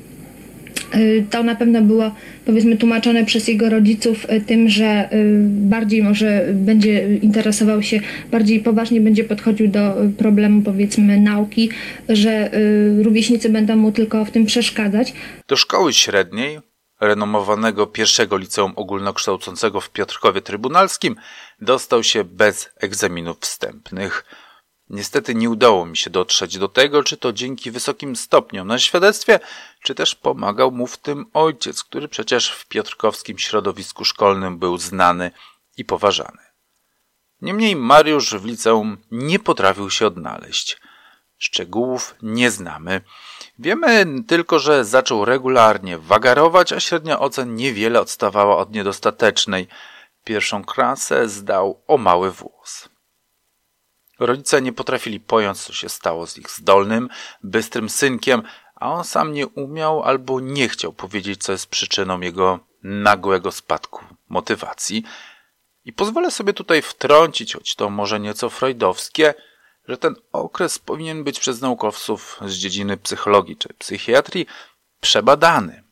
Y, 0.96 1.26
to 1.30 1.42
na 1.42 1.54
pewno 1.54 1.82
było 1.82 2.14
powiedzmy 2.46 2.76
tłumaczone 2.76 3.24
przez 3.24 3.48
jego 3.48 3.70
rodziców 3.70 4.26
tym, 4.46 4.68
że 4.68 5.08
bardziej 5.46 6.02
może 6.02 6.46
będzie 6.52 7.18
interesował 7.18 7.82
się, 7.82 8.00
bardziej 8.30 8.60
poważnie 8.60 9.00
będzie 9.00 9.24
podchodził 9.24 9.68
do 9.68 9.94
problemu 10.18 10.62
powiedzmy 10.62 11.20
nauki, 11.20 11.70
że 12.08 12.50
rówieśnicy 13.02 13.48
będą 13.48 13.76
mu 13.76 13.92
tylko 13.92 14.24
w 14.24 14.30
tym 14.30 14.46
przeszkadzać. 14.46 15.12
Do 15.48 15.56
szkoły 15.56 15.92
średniej 15.92 16.58
renomowanego 17.00 17.86
pierwszego 17.86 18.36
liceum 18.36 18.72
ogólnokształcącego 18.76 19.80
w 19.80 19.90
Piotrkowie 19.90 20.40
Trybunalskim 20.40 21.16
dostał 21.60 22.02
się 22.02 22.24
bez 22.24 22.70
egzaminów 22.80 23.38
wstępnych. 23.40 24.24
Niestety 24.94 25.34
nie 25.34 25.50
udało 25.50 25.86
mi 25.86 25.96
się 25.96 26.10
dotrzeć 26.10 26.58
do 26.58 26.68
tego, 26.68 27.02
czy 27.02 27.16
to 27.16 27.32
dzięki 27.32 27.70
wysokim 27.70 28.16
stopniom 28.16 28.68
na 28.68 28.78
świadectwie, 28.78 29.40
czy 29.82 29.94
też 29.94 30.14
pomagał 30.14 30.72
mu 30.72 30.86
w 30.86 30.96
tym 30.96 31.26
ojciec, 31.32 31.84
który 31.84 32.08
przecież 32.08 32.50
w 32.50 32.66
piotrkowskim 32.66 33.38
środowisku 33.38 34.04
szkolnym 34.04 34.58
był 34.58 34.78
znany 34.78 35.30
i 35.76 35.84
poważany. 35.84 36.42
Niemniej 37.40 37.76
Mariusz 37.76 38.34
w 38.34 38.44
liceum 38.44 38.96
nie 39.10 39.38
potrafił 39.38 39.90
się 39.90 40.06
odnaleźć. 40.06 40.80
Szczegółów 41.38 42.14
nie 42.22 42.50
znamy. 42.50 43.00
Wiemy 43.58 44.06
tylko, 44.26 44.58
że 44.58 44.84
zaczął 44.84 45.24
regularnie 45.24 45.98
wagarować, 45.98 46.72
a 46.72 46.80
średnia 46.80 47.18
ocen 47.18 47.54
niewiele 47.54 48.00
odstawała 48.00 48.56
od 48.56 48.70
niedostatecznej. 48.70 49.68
Pierwszą 50.24 50.64
klasę 50.64 51.28
zdał 51.28 51.82
o 51.86 51.96
mały 51.96 52.30
włos. 52.30 52.93
Rodzice 54.18 54.62
nie 54.62 54.72
potrafili 54.72 55.20
pojąć, 55.20 55.58
co 55.58 55.72
się 55.72 55.88
stało 55.88 56.26
z 56.26 56.38
ich 56.38 56.50
zdolnym, 56.50 57.08
bystrym 57.42 57.88
synkiem, 57.88 58.42
a 58.74 58.92
on 58.92 59.04
sam 59.04 59.32
nie 59.32 59.46
umiał 59.46 60.02
albo 60.02 60.40
nie 60.40 60.68
chciał 60.68 60.92
powiedzieć, 60.92 61.42
co 61.42 61.52
jest 61.52 61.66
przyczyną 61.66 62.20
jego 62.20 62.60
nagłego 62.82 63.52
spadku 63.52 64.04
motywacji. 64.28 65.04
I 65.84 65.92
pozwolę 65.92 66.30
sobie 66.30 66.52
tutaj 66.52 66.82
wtrącić, 66.82 67.54
choć 67.54 67.74
to 67.74 67.90
może 67.90 68.20
nieco 68.20 68.50
freudowskie, 68.50 69.34
że 69.88 69.96
ten 69.96 70.14
okres 70.32 70.78
powinien 70.78 71.24
być 71.24 71.40
przez 71.40 71.60
naukowców 71.60 72.40
z 72.46 72.52
dziedziny 72.52 72.96
psychologii 72.96 73.56
czy 73.56 73.68
psychiatrii 73.68 74.46
przebadany. 75.00 75.84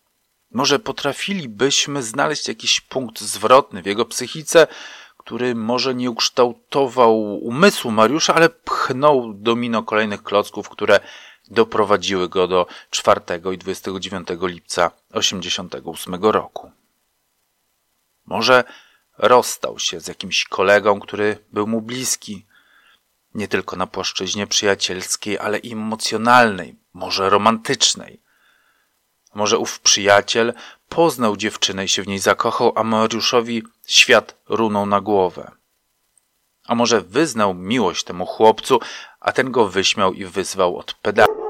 Może 0.50 0.78
potrafilibyśmy 0.78 2.02
znaleźć 2.02 2.48
jakiś 2.48 2.80
punkt 2.80 3.20
zwrotny 3.20 3.82
w 3.82 3.86
jego 3.86 4.04
psychice, 4.04 4.66
który 5.24 5.54
może 5.54 5.94
nie 5.94 6.10
ukształtował 6.10 7.34
umysłu 7.34 7.90
Mariusza, 7.90 8.34
ale 8.34 8.48
pchnął 8.48 9.34
domino 9.34 9.82
kolejnych 9.82 10.22
klocków, 10.22 10.68
które 10.68 11.00
doprowadziły 11.50 12.28
go 12.28 12.48
do 12.48 12.66
4 12.90 13.20
i 13.54 13.58
29 13.58 14.28
lipca 14.42 14.90
1988 14.90 16.14
roku. 16.14 16.70
Może 18.26 18.64
rozstał 19.18 19.78
się 19.78 20.00
z 20.00 20.08
jakimś 20.08 20.44
kolegą, 20.44 21.00
który 21.00 21.38
był 21.52 21.66
mu 21.66 21.82
bliski, 21.82 22.46
nie 23.34 23.48
tylko 23.48 23.76
na 23.76 23.86
płaszczyźnie 23.86 24.46
przyjacielskiej, 24.46 25.38
ale 25.38 25.58
i 25.58 25.72
emocjonalnej, 25.72 26.76
może 26.92 27.30
romantycznej. 27.30 28.20
Może 29.34 29.58
ów 29.58 29.80
przyjaciel 29.80 30.54
poznał 30.88 31.36
dziewczynę 31.36 31.84
i 31.84 31.88
się 31.88 32.02
w 32.02 32.06
niej 32.06 32.18
zakochał, 32.18 32.72
a 32.76 32.84
Mariuszowi 32.84 33.62
świat 33.94 34.36
runął 34.48 34.86
na 34.86 35.00
głowę. 35.00 35.50
A 36.66 36.74
może 36.74 37.00
wyznał 37.00 37.54
miłość 37.54 38.04
temu 38.04 38.26
chłopcu, 38.26 38.80
a 39.20 39.32
ten 39.32 39.50
go 39.50 39.68
wyśmiał 39.68 40.12
i 40.12 40.24
wyzwał 40.24 40.78
od 40.78 40.94
pedału. 40.94 41.42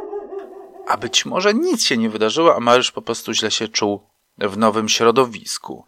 A 0.89 0.97
być 0.97 1.25
może 1.25 1.55
nic 1.55 1.85
się 1.85 1.97
nie 1.97 2.11
wydarzyło, 2.11 2.57
a 2.57 2.61
Mariusz 2.61 2.91
po 2.91 3.03
prostu 3.03 3.33
źle 3.33 3.51
się 3.51 3.69
czuł 3.69 4.01
w 4.39 4.57
nowym 4.57 4.89
środowisku. 4.89 5.87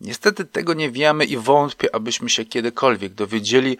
Niestety 0.00 0.44
tego 0.44 0.74
nie 0.74 0.90
wiemy 0.90 1.24
i 1.24 1.36
wątpię, 1.36 1.94
abyśmy 1.94 2.30
się 2.30 2.44
kiedykolwiek 2.44 3.14
dowiedzieli, 3.14 3.78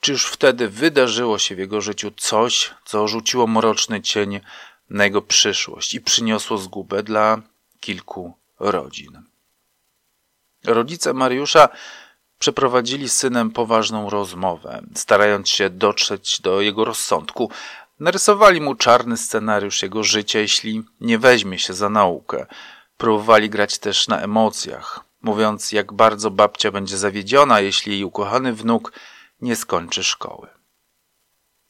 czy 0.00 0.12
już 0.12 0.26
wtedy 0.26 0.68
wydarzyło 0.68 1.38
się 1.38 1.54
w 1.54 1.58
jego 1.58 1.80
życiu 1.80 2.10
coś, 2.16 2.74
co 2.84 3.08
rzuciło 3.08 3.46
mroczny 3.46 4.02
cień 4.02 4.40
na 4.90 5.04
jego 5.04 5.22
przyszłość 5.22 5.94
i 5.94 6.00
przyniosło 6.00 6.58
zgubę 6.58 7.02
dla 7.02 7.42
kilku 7.80 8.32
rodzin. 8.58 9.27
Rodzice 10.68 11.12
Mariusza 11.12 11.68
przeprowadzili 12.38 13.08
z 13.08 13.16
synem 13.16 13.50
poważną 13.50 14.10
rozmowę, 14.10 14.82
starając 14.94 15.48
się 15.48 15.70
dotrzeć 15.70 16.40
do 16.40 16.60
jego 16.60 16.84
rozsądku. 16.84 17.50
Narysowali 18.00 18.60
mu 18.60 18.74
czarny 18.74 19.16
scenariusz 19.16 19.82
jego 19.82 20.04
życia, 20.04 20.38
jeśli 20.38 20.82
nie 21.00 21.18
weźmie 21.18 21.58
się 21.58 21.74
za 21.74 21.88
naukę. 21.88 22.46
Próbowali 22.96 23.50
grać 23.50 23.78
też 23.78 24.08
na 24.08 24.20
emocjach, 24.20 25.00
mówiąc, 25.22 25.72
jak 25.72 25.92
bardzo 25.92 26.30
babcia 26.30 26.70
będzie 26.70 26.98
zawiedziona, 26.98 27.60
jeśli 27.60 27.92
jej 27.92 28.04
ukochany 28.04 28.52
wnuk 28.52 28.92
nie 29.40 29.56
skończy 29.56 30.04
szkoły. 30.04 30.48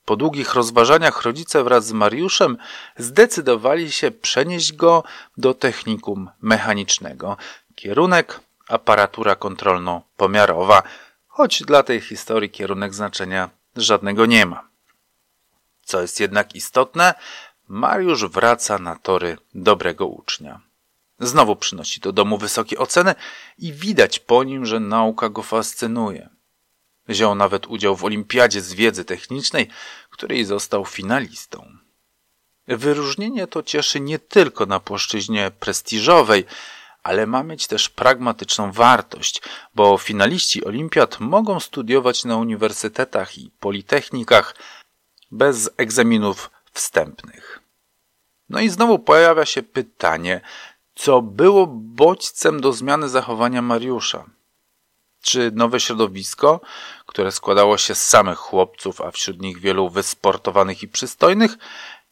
Po 0.05 0.17
długich 0.17 0.55
rozważaniach 0.55 1.23
rodzice 1.23 1.65
wraz 1.65 1.87
z 1.87 1.93
Mariuszem 1.93 2.57
zdecydowali 2.97 3.93
się 3.93 4.11
przenieść 4.11 4.73
go 4.73 5.05
do 5.37 5.55
technikum 5.55 6.31
mechanicznego. 6.41 7.37
Kierunek 7.75 8.41
aparatura 8.69 9.35
kontrolno-pomiarowa, 9.35 10.83
choć 11.27 11.63
dla 11.63 11.83
tej 11.83 12.01
historii 12.01 12.51
kierunek 12.51 12.95
znaczenia 12.95 13.51
żadnego 13.77 14.27
nie 14.27 14.47
ma. 14.47 14.69
Co 15.85 16.03
jest 16.03 16.21
jednak 16.21 16.55
istotne, 16.55 17.15
Mariusz 17.69 18.25
wraca 18.25 18.79
na 18.79 18.97
tory 18.97 19.39
dobrego 19.55 20.07
ucznia. 20.07 20.61
Znowu 21.21 21.57
przynosi 21.57 22.01
do 22.01 22.13
domu 22.13 22.39
wysokie 22.39 22.79
oceny 22.79 23.15
i 23.59 23.73
widać 23.73 24.19
po 24.19 24.45
nim, 24.45 24.67
że 24.67 24.81
nauka 24.81 25.29
go 25.29 25.43
fascynuje. 25.43 26.29
Wziął 27.09 27.35
nawet 27.35 27.67
udział 27.67 27.97
w 27.97 28.05
olimpiadzie 28.05 28.61
z 28.61 28.75
wiedzy 28.75 29.05
technicznej, 29.05 29.69
której 30.11 30.45
został 30.45 30.85
finalistą. 30.85 31.73
Wyróżnienie 32.69 33.47
to 33.47 33.63
cieszy 33.63 34.01
nie 34.01 34.19
tylko 34.19 34.67
na 34.67 34.81
płaszczyźnie 34.81 35.51
prestiżowej, 35.61 36.45
ale 37.09 37.27
ma 37.27 37.43
mieć 37.43 37.67
też 37.67 37.89
pragmatyczną 37.89 38.73
wartość, 38.73 39.43
bo 39.75 39.99
finaliści 39.99 40.65
olimpiad 40.65 41.21
mogą 41.21 41.61
studiować 41.61 42.25
na 42.25 42.37
uniwersytetach 42.37 43.39
i 43.39 43.51
politechnikach 43.61 44.55
bez 45.31 45.71
egzaminów 45.77 46.51
wstępnych. 46.73 47.61
No 48.49 48.61
i 48.61 48.69
znowu 48.69 48.99
pojawia 48.99 49.45
się 49.45 49.63
pytanie, 49.63 50.41
co 50.95 51.23
było 51.23 51.67
bodźcem 51.71 52.61
do 52.61 52.73
zmiany 52.73 53.09
zachowania 53.09 53.63
Mariusza? 53.63 54.25
Czy 55.23 55.51
nowe 55.55 55.81
środowisko, 55.81 56.61
które 57.07 57.33
składało 57.33 57.79
się 57.79 57.95
z 57.95 58.07
samych 58.07 58.39
chłopców, 58.39 59.01
a 59.01 59.11
wśród 59.11 59.43
nich 59.43 59.59
wielu 59.59 59.89
wysportowanych 59.89 60.83
i 60.83 60.89
przystojnych, 60.89 61.57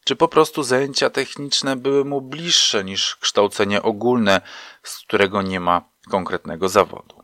czy 0.06 0.16
po 0.16 0.28
prostu 0.28 0.62
zajęcia 0.62 1.10
techniczne 1.10 1.76
były 1.76 2.04
mu 2.04 2.20
bliższe 2.20 2.84
niż 2.84 3.16
kształcenie 3.16 3.82
ogólne, 3.82 4.40
z 4.82 4.98
którego 4.98 5.42
nie 5.42 5.60
ma 5.60 5.82
konkretnego 6.10 6.68
zawodu? 6.68 7.22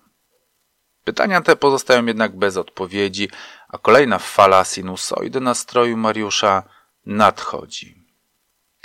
Pytania 1.05 1.41
te 1.41 1.57
pozostają 1.57 2.07
jednak 2.07 2.37
bez 2.37 2.57
odpowiedzi, 2.57 3.29
a 3.69 3.79
kolejna 3.79 4.19
fala 4.19 4.65
sinusoidy 4.65 5.41
nastroju 5.41 5.97
Mariusza 5.97 6.63
nadchodzi. 7.07 8.03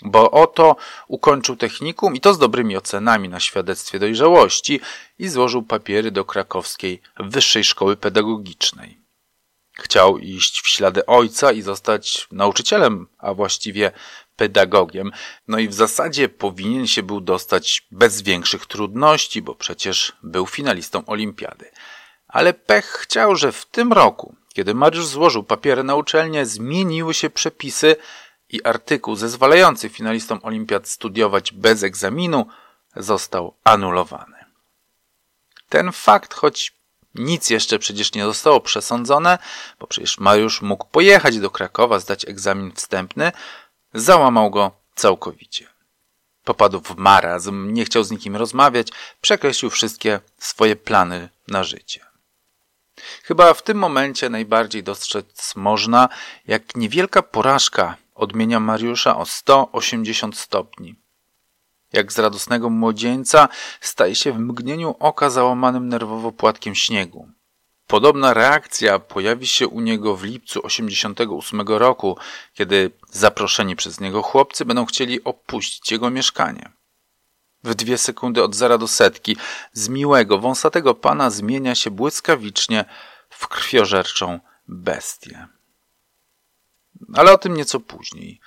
Bo 0.05 0.31
oto 0.31 0.75
ukończył 1.07 1.55
technikum 1.55 2.15
i 2.15 2.21
to 2.21 2.33
z 2.33 2.39
dobrymi 2.39 2.77
ocenami 2.77 3.29
na 3.29 3.39
świadectwie 3.39 3.99
dojrzałości 3.99 4.81
i 5.19 5.29
złożył 5.29 5.63
papiery 5.63 6.11
do 6.11 6.25
krakowskiej 6.25 7.01
Wyższej 7.19 7.63
Szkoły 7.63 7.97
Pedagogicznej. 7.97 9.06
Chciał 9.79 10.17
iść 10.17 10.61
w 10.61 10.67
ślady 10.67 11.05
ojca 11.05 11.51
i 11.51 11.61
zostać 11.61 12.27
nauczycielem, 12.31 13.07
a 13.17 13.33
właściwie 13.33 13.91
pedagogiem. 14.35 15.11
No 15.47 15.59
i 15.59 15.67
w 15.67 15.73
zasadzie 15.73 16.29
powinien 16.29 16.87
się 16.87 17.03
był 17.03 17.21
dostać 17.21 17.87
bez 17.91 18.21
większych 18.21 18.65
trudności, 18.65 19.41
bo 19.41 19.55
przecież 19.55 20.13
był 20.23 20.45
finalistą 20.45 21.05
olimpiady. 21.05 21.71
Ale 22.27 22.53
pech 22.53 22.85
chciał, 22.85 23.35
że 23.35 23.51
w 23.51 23.65
tym 23.65 23.93
roku, 23.93 24.35
kiedy 24.53 24.73
Mariusz 24.73 25.05
złożył 25.05 25.43
papiery 25.43 25.83
na 25.83 25.95
uczelnię, 25.95 26.45
zmieniły 26.45 27.13
się 27.13 27.29
przepisy 27.29 27.95
i 28.49 28.63
artykuł 28.63 29.15
zezwalający 29.15 29.89
finalistom 29.89 30.39
olimpiad 30.43 30.87
studiować 30.87 31.53
bez 31.53 31.83
egzaminu 31.83 32.45
został 32.95 33.53
anulowany. 33.63 34.37
Ten 35.69 35.91
fakt, 35.91 36.33
choć 36.33 36.73
nic 37.17 37.49
jeszcze 37.49 37.79
przecież 37.79 38.13
nie 38.13 38.23
zostało 38.23 38.61
przesądzone, 38.61 39.37
bo 39.79 39.87
przecież 39.87 40.19
Mariusz 40.19 40.61
mógł 40.61 40.87
pojechać 40.87 41.39
do 41.39 41.49
Krakowa, 41.49 41.99
zdać 41.99 42.25
egzamin 42.25 42.71
wstępny, 42.71 43.31
załamał 43.93 44.49
go 44.49 44.71
całkowicie. 44.95 45.67
Popadł 46.43 46.81
w 46.81 46.95
marazm, 46.97 47.73
nie 47.73 47.85
chciał 47.85 48.03
z 48.03 48.11
nikim 48.11 48.35
rozmawiać, 48.35 48.87
przekreślił 49.21 49.71
wszystkie 49.71 50.19
swoje 50.37 50.75
plany 50.75 51.29
na 51.47 51.63
życie. 51.63 52.05
Chyba 53.23 53.53
w 53.53 53.61
tym 53.61 53.77
momencie 53.77 54.29
najbardziej 54.29 54.83
dostrzec 54.83 55.55
można, 55.55 56.09
jak 56.47 56.75
niewielka 56.75 57.21
porażka 57.21 57.95
odmienia 58.15 58.59
Mariusza 58.59 59.17
o 59.17 59.25
180 59.25 60.37
stopni. 60.37 60.95
Jak 61.93 62.11
z 62.11 62.19
radosnego 62.19 62.69
młodzieńca 62.69 63.49
staje 63.81 64.15
się 64.15 64.31
w 64.31 64.39
mgnieniu 64.39 64.95
oka 64.99 65.29
załamanym 65.29 65.89
nerwowo 65.89 66.31
płatkiem 66.31 66.75
śniegu. 66.75 67.29
Podobna 67.87 68.33
reakcja 68.33 68.99
pojawi 68.99 69.47
się 69.47 69.67
u 69.67 69.81
niego 69.81 70.15
w 70.15 70.23
lipcu 70.23 70.65
88 70.65 71.61
roku, 71.61 72.17
kiedy 72.53 72.91
zaproszeni 73.09 73.75
przez 73.75 73.99
niego 73.99 74.21
chłopcy 74.21 74.65
będą 74.65 74.85
chcieli 74.85 75.23
opuścić 75.23 75.91
jego 75.91 76.09
mieszkanie. 76.09 76.71
W 77.63 77.75
dwie 77.75 77.97
sekundy 77.97 78.43
od 78.43 78.55
zera 78.55 78.77
do 78.77 78.87
setki 78.87 79.37
z 79.73 79.89
miłego, 79.89 80.39
wąsatego 80.39 80.95
pana 80.95 81.29
zmienia 81.29 81.75
się 81.75 81.91
błyskawicznie 81.91 82.85
w 83.29 83.47
krwiożerczą 83.47 84.39
bestię. 84.67 85.47
Ale 87.13 87.31
o 87.31 87.37
tym 87.37 87.53
nieco 87.53 87.79
później. 87.79 88.39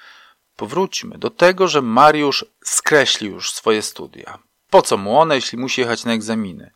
Powróćmy 0.61 1.19
do 1.19 1.31
tego, 1.31 1.69
że 1.69 1.83
Mariusz 1.83 2.45
skreślił 2.65 3.33
już 3.33 3.53
swoje 3.53 3.83
studia. 3.83 4.39
Po 4.71 4.83
co 4.83 4.97
mu 4.97 5.19
one, 5.19 5.35
jeśli 5.35 5.59
musi 5.59 5.81
jechać 5.81 6.05
na 6.05 6.13
egzaminy? 6.13 6.71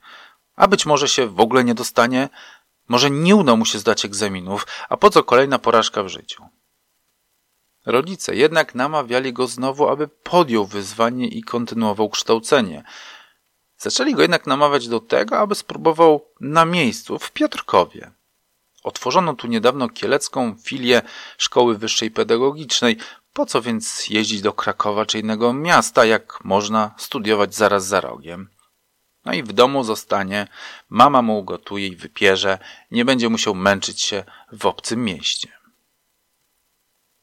A 0.57 0.69
być 0.69 0.87
może 0.87 1.09
się 1.09 1.27
w 1.27 1.41
ogóle 1.41 1.65
nie 1.65 1.75
dostanie, 1.75 2.29
może 2.89 3.11
nie 3.11 3.37
uda 3.37 3.57
mu 3.57 3.65
się 3.65 3.79
zdać 3.79 4.05
egzaminów, 4.05 4.67
a 4.89 4.97
po 4.97 5.11
co 5.11 5.23
kolejna 5.23 5.59
porażka 5.59 6.03
w 6.03 6.09
życiu? 6.09 6.43
Rodzice 7.87 8.37
jednak 8.37 8.75
namawiali 8.75 9.33
go 9.33 9.47
znowu, 9.47 9.89
aby 9.89 10.09
podjął 10.09 10.67
wyzwanie 10.67 11.29
i 11.29 11.43
kontynuował 11.43 12.11
kształcenie. 12.11 12.85
Zaczęli 13.79 14.15
go 14.15 14.23
jednak 14.23 14.47
namawiać 14.47 14.89
do 14.89 15.01
tego, 15.01 15.39
aby 15.39 15.55
spróbował 15.55 16.25
na 16.41 16.65
miejscu 16.65 17.19
w 17.19 17.33
Piotrkowie. 17.33 18.11
Otworzono 18.83 19.35
tu 19.35 19.47
niedawno 19.47 19.89
kielecką 19.89 20.57
filię 20.63 21.03
szkoły 21.39 21.79
wyższej 21.79 22.11
pedagogicznej. 22.11 22.97
Po 23.35 23.47
co 23.47 23.63
więc 23.63 24.09
jeździć 24.09 24.41
do 24.41 24.53
Krakowa 24.53 25.07
czy 25.07 25.19
innego 25.19 25.53
miasta, 25.53 26.05
jak 26.05 26.45
można 26.45 26.95
studiować 26.99 27.55
zaraz 27.55 27.87
za 27.87 28.01
rogiem? 28.01 28.49
No 29.25 29.33
i 29.33 29.43
w 29.43 29.53
domu 29.53 29.85
zostanie, 29.85 30.49
mama 30.89 31.23
mu 31.23 31.39
ugotuje 31.39 31.87
i 31.87 31.97
wypierze, 31.97 32.59
nie 32.91 33.05
będzie 33.05 33.29
musiał 33.29 33.55
męczyć 33.55 34.03
się 34.03 34.25
w 34.53 34.67
obcym 34.67 35.05
mieście. 35.05 35.49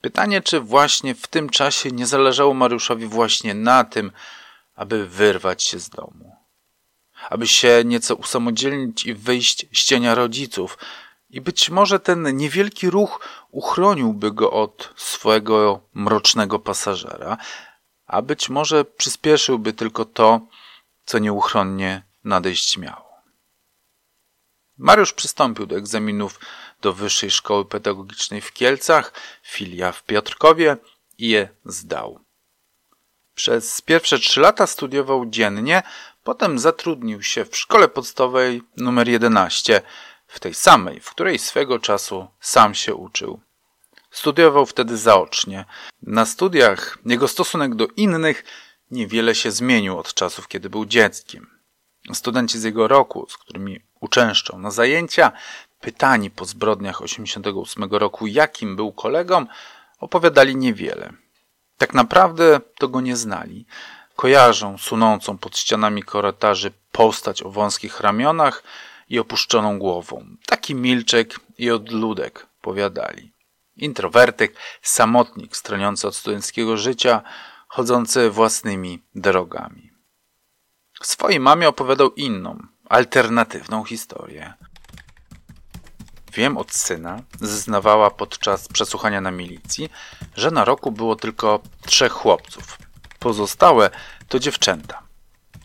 Pytanie, 0.02 0.42
czy 0.42 0.60
właśnie 0.60 1.16
w 1.16 1.28
tym 1.28 1.50
czasie 1.50 1.92
nie 1.92 2.08
zależało 2.08 2.54
Mariuszowi 2.54 3.06
właśnie 3.06 3.54
na 3.54 3.84
tym, 3.84 4.12
aby 4.76 5.08
wyrwać 5.08 5.64
się 5.64 5.80
z 5.80 5.90
domu, 5.90 6.36
aby 7.30 7.48
się 7.48 7.82
nieco 7.86 8.16
usamodzielnić 8.16 9.06
i 9.06 9.14
wyjść 9.14 9.66
z 9.74 9.86
cienia 9.86 10.16
rodziców, 10.16 10.78
i 11.32 11.42
być 11.42 11.70
może 11.70 12.00
ten 12.00 12.38
niewielki 12.38 12.90
ruch 12.90 13.28
uchroniłby 13.52 14.32
go 14.32 14.52
od 14.52 14.94
swojego 14.96 15.82
mrocznego 15.94 16.60
pasażera, 16.60 17.38
a 18.08 18.22
być 18.22 18.50
może 18.50 18.86
przyspieszyłby 18.86 19.74
tylko 19.74 20.06
to, 20.06 20.42
co 21.06 21.20
nieuchronnie 21.20 22.04
nadejść 22.24 22.78
miało. 22.78 23.12
Mariusz 24.78 25.14
przystąpił 25.14 25.66
do 25.66 25.76
egzaminów 25.76 26.40
do 26.82 26.94
Wyższej 26.94 27.32
Szkoły 27.32 27.66
Pedagogicznej 27.66 28.42
w 28.42 28.54
Kielcach, 28.54 29.14
filia 29.44 29.92
w 29.92 30.04
Piotrkowie 30.04 30.78
i 31.18 31.30
je 31.30 31.50
zdał. 31.66 32.20
Przez 33.36 33.82
pierwsze 33.82 34.20
trzy 34.20 34.40
lata 34.40 34.68
studiował 34.68 35.26
dziennie, 35.26 35.84
potem 36.24 36.60
zatrudnił 36.60 37.24
się 37.24 37.46
w 37.46 37.58
szkole 37.58 37.88
podstawowej 37.88 38.64
nr 38.78 39.08
11, 39.08 39.82
w 40.32 40.40
tej 40.40 40.54
samej, 40.54 41.00
w 41.00 41.10
której 41.10 41.40
swego 41.40 41.80
czasu 41.80 42.28
sam 42.40 42.76
się 42.76 42.96
uczył. 42.96 43.40
Studiował 44.12 44.66
wtedy 44.66 44.98
zaocznie. 44.98 45.66
Na 46.02 46.26
studiach 46.26 46.98
jego 47.06 47.28
stosunek 47.28 47.76
do 47.76 47.88
innych 47.88 48.44
niewiele 48.92 49.36
się 49.36 49.52
zmienił 49.52 49.98
od 50.00 50.14
czasów, 50.14 50.48
kiedy 50.48 50.70
był 50.70 50.86
dzieckiem. 50.86 51.50
Studenci 52.14 52.60
z 52.60 52.64
jego 52.64 52.88
roku, 52.88 53.28
z 53.30 53.38
którymi 53.38 53.80
uczęszczał 54.00 54.60
na 54.60 54.72
zajęcia, 54.72 55.32
pytani 55.82 56.30
po 56.30 56.46
zbrodniach 56.46 57.02
88 57.02 57.84
roku, 57.92 58.28
jakim 58.28 58.76
był 58.76 58.92
kolegą, 58.92 59.46
opowiadali 60.00 60.56
niewiele. 60.56 61.14
Tak 61.78 61.94
naprawdę 61.94 62.62
to 62.80 62.88
go 62.88 63.02
nie 63.02 63.16
znali. 63.16 63.66
Kojarzą 64.16 64.78
sunącą 64.78 65.38
pod 65.38 65.58
ścianami 65.58 66.04
korytarzy 66.04 66.72
postać 66.92 67.44
o 67.44 67.50
wąskich 67.50 68.00
ramionach 68.00 68.64
i 69.12 69.20
opuszczoną 69.20 69.80
głową. 69.80 70.26
Taki 70.46 70.76
milczek 70.76 71.40
i 71.58 71.72
odludek, 71.72 72.48
powiadali. 72.62 73.34
Introwertyk, 73.76 74.56
samotnik 74.82 75.58
stroniący 75.58 76.08
od 76.08 76.16
studenckiego 76.16 76.78
życia, 76.78 77.22
chodzący 77.68 78.30
własnymi 78.30 79.04
drogami. 79.16 79.92
Swojej 81.02 81.40
mamie 81.40 81.70
opowiadał 81.70 82.14
inną, 82.14 82.60
alternatywną 82.90 83.84
historię. 83.84 84.54
Wiem 86.34 86.58
od 86.58 86.74
syna, 86.74 87.20
zeznawała 87.42 88.12
podczas 88.12 88.68
przesłuchania 88.68 89.22
na 89.22 89.32
milicji, 89.32 89.90
że 90.36 90.52
na 90.52 90.66
roku 90.66 90.92
było 90.92 91.16
tylko 91.16 91.62
trzech 91.86 92.12
chłopców. 92.12 92.78
Pozostałe 93.20 93.90
to 94.28 94.40
dziewczęta. 94.40 95.11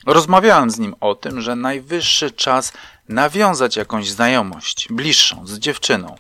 Rozmawiałem 0.06 0.70
z 0.70 0.78
nim 0.78 0.94
o 1.00 1.14
tym, 1.14 1.40
że 1.40 1.56
najwyższy 1.56 2.30
czas 2.30 2.72
nawiązać 3.08 3.76
jakąś 3.76 4.10
znajomość 4.10 4.88
bliższą 4.90 5.46
z 5.46 5.58
dziewczyną, 5.58 6.16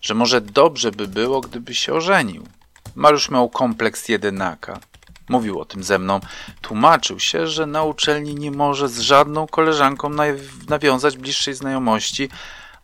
że 0.00 0.14
może 0.14 0.40
dobrze 0.40 0.92
by 0.92 1.08
było, 1.08 1.40
gdyby 1.40 1.74
się 1.74 1.94
ożenił. 1.94 2.46
Mariusz 2.94 3.30
miał 3.30 3.48
kompleks 3.48 4.08
jedynaka. 4.08 4.80
Mówił 5.28 5.60
o 5.60 5.64
tym 5.64 5.82
ze 5.82 5.98
mną. 5.98 6.20
Tłumaczył 6.60 7.20
się, 7.20 7.46
że 7.46 7.66
na 7.66 7.82
uczelni 7.82 8.34
nie 8.34 8.50
może 8.50 8.88
z 8.88 8.98
żadną 8.98 9.46
koleżanką 9.46 10.10
nawiązać 10.68 11.16
bliższej 11.16 11.54
znajomości, 11.54 12.28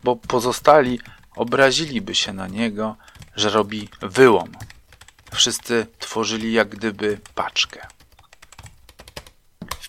bo 0.03 0.15
pozostali 0.15 0.99
obraziliby 1.35 2.15
się 2.15 2.33
na 2.33 2.47
niego, 2.47 2.95
że 3.35 3.49
robi 3.49 3.89
wyłom. 4.01 4.51
Wszyscy 5.33 5.87
tworzyli 5.99 6.53
jak 6.53 6.69
gdyby 6.69 7.19
paczkę 7.35 7.94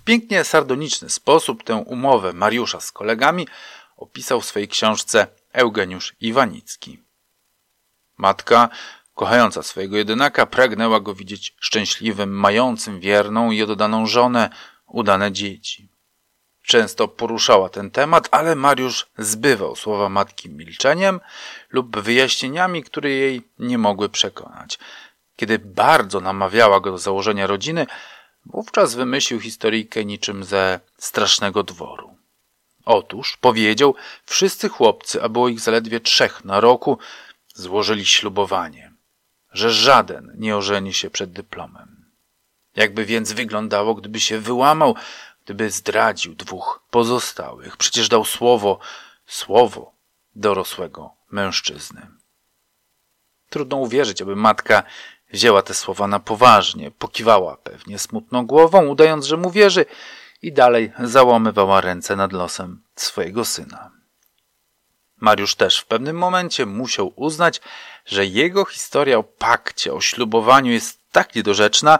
pięknie 0.07 0.45
sardoniczny 0.45 1.11
sposób 1.11 1.64
tę 1.64 1.77
umowę 1.77 2.33
Mariusza 2.33 2.81
z 2.81 2.92
kolegami 2.92 3.49
opisał 3.97 4.40
w 4.40 4.47
swojej 4.47 4.69
książce 4.69 5.27
Eugeniusz 5.53 6.16
Iwanicki. 6.21 7.03
Matka, 8.16 8.69
kochająca 9.14 9.62
swojego 9.62 9.97
jedynaka, 9.97 10.47
pragnęła 10.47 11.01
go 11.01 11.14
widzieć 11.14 11.55
szczęśliwym, 11.61 12.31
mającym 12.31 13.01
wierną 13.01 13.51
i 13.51 13.62
oddaną 13.62 14.07
żonę, 14.07 14.51
udane 14.87 15.33
dzieci. 15.33 15.88
Często 16.62 17.09
poruszała 17.09 17.69
ten 17.69 17.90
temat, 17.90 18.29
ale 18.31 18.57
Mariusz 18.57 19.07
zbywał 19.19 19.77
słowa 19.77 20.09
matki 20.09 20.51
milczeniem 20.51 21.21
lub 21.71 22.01
wyjaśnieniami, 22.01 22.83
które 22.83 23.11
jej 23.11 23.42
nie 23.59 23.79
mogły 23.79 24.09
przekonać. 24.09 24.79
Kiedy 25.37 25.59
bardzo 25.59 26.21
namawiała 26.21 26.81
go 26.81 26.90
do 26.90 26.99
założenia 26.99 27.47
rodziny, 27.47 27.87
Wówczas 28.47 28.95
wymyślił 28.95 29.41
historyjkę 29.41 30.05
niczym 30.05 30.45
ze 30.45 30.81
strasznego 30.99 31.63
dworu. 31.63 32.17
Otóż, 32.85 33.37
powiedział, 33.37 33.95
wszyscy 34.27 34.69
chłopcy, 34.69 35.23
a 35.23 35.29
było 35.29 35.49
ich 35.49 35.61
zaledwie 35.61 36.01
trzech 36.01 36.45
na 36.45 36.61
roku, 36.61 36.99
złożyli 37.55 38.07
ślubowanie, 38.07 38.93
że 39.53 39.71
żaden 39.71 40.33
nie 40.39 40.57
ożeni 40.57 40.95
się 40.95 41.11
przed 41.11 41.33
dyplomem. 41.33 42.11
Jakby 42.77 43.05
więc 43.05 43.33
wyglądało, 43.33 43.95
gdyby 43.95 44.21
się 44.21 44.39
wyłamał, 44.39 44.95
gdyby 45.45 45.71
zdradził 45.71 46.35
dwóch 46.35 46.83
pozostałych. 46.91 47.77
Przecież 47.77 48.09
dał 48.09 48.25
słowo, 48.25 48.79
słowo 49.27 49.93
dorosłego 50.35 51.11
mężczyzny. 51.31 52.07
Trudno 53.51 53.77
uwierzyć, 53.77 54.23
aby 54.23 54.37
matka 54.37 54.83
Wzięła 55.33 55.62
te 55.62 55.75
słowa 55.75 56.07
na 56.07 56.21
poważnie, 56.21 56.91
pokiwała 56.91 57.57
pewnie 57.57 57.99
smutną 57.99 58.47
głową, 58.47 58.87
udając, 58.87 59.27
że 59.27 59.37
mu 59.37 59.51
wierzy 59.51 59.85
i 60.43 60.53
dalej 60.53 60.93
załamywała 60.99 61.81
ręce 61.81 62.17
nad 62.17 62.33
losem 62.33 62.83
swojego 62.97 63.45
syna. 63.45 63.91
Mariusz 65.21 65.55
też 65.55 65.79
w 65.79 65.87
pewnym 65.87 66.19
momencie 66.19 66.67
musiał 66.67 67.12
uznać, 67.17 67.61
że 68.07 68.27
jego 68.27 68.65
historia 68.65 69.19
o 69.19 69.23
pakcie, 69.23 69.95
o 69.95 70.01
ślubowaniu 70.01 70.73
jest 70.73 71.01
tak 71.12 71.35
niedorzeczna 71.35 71.99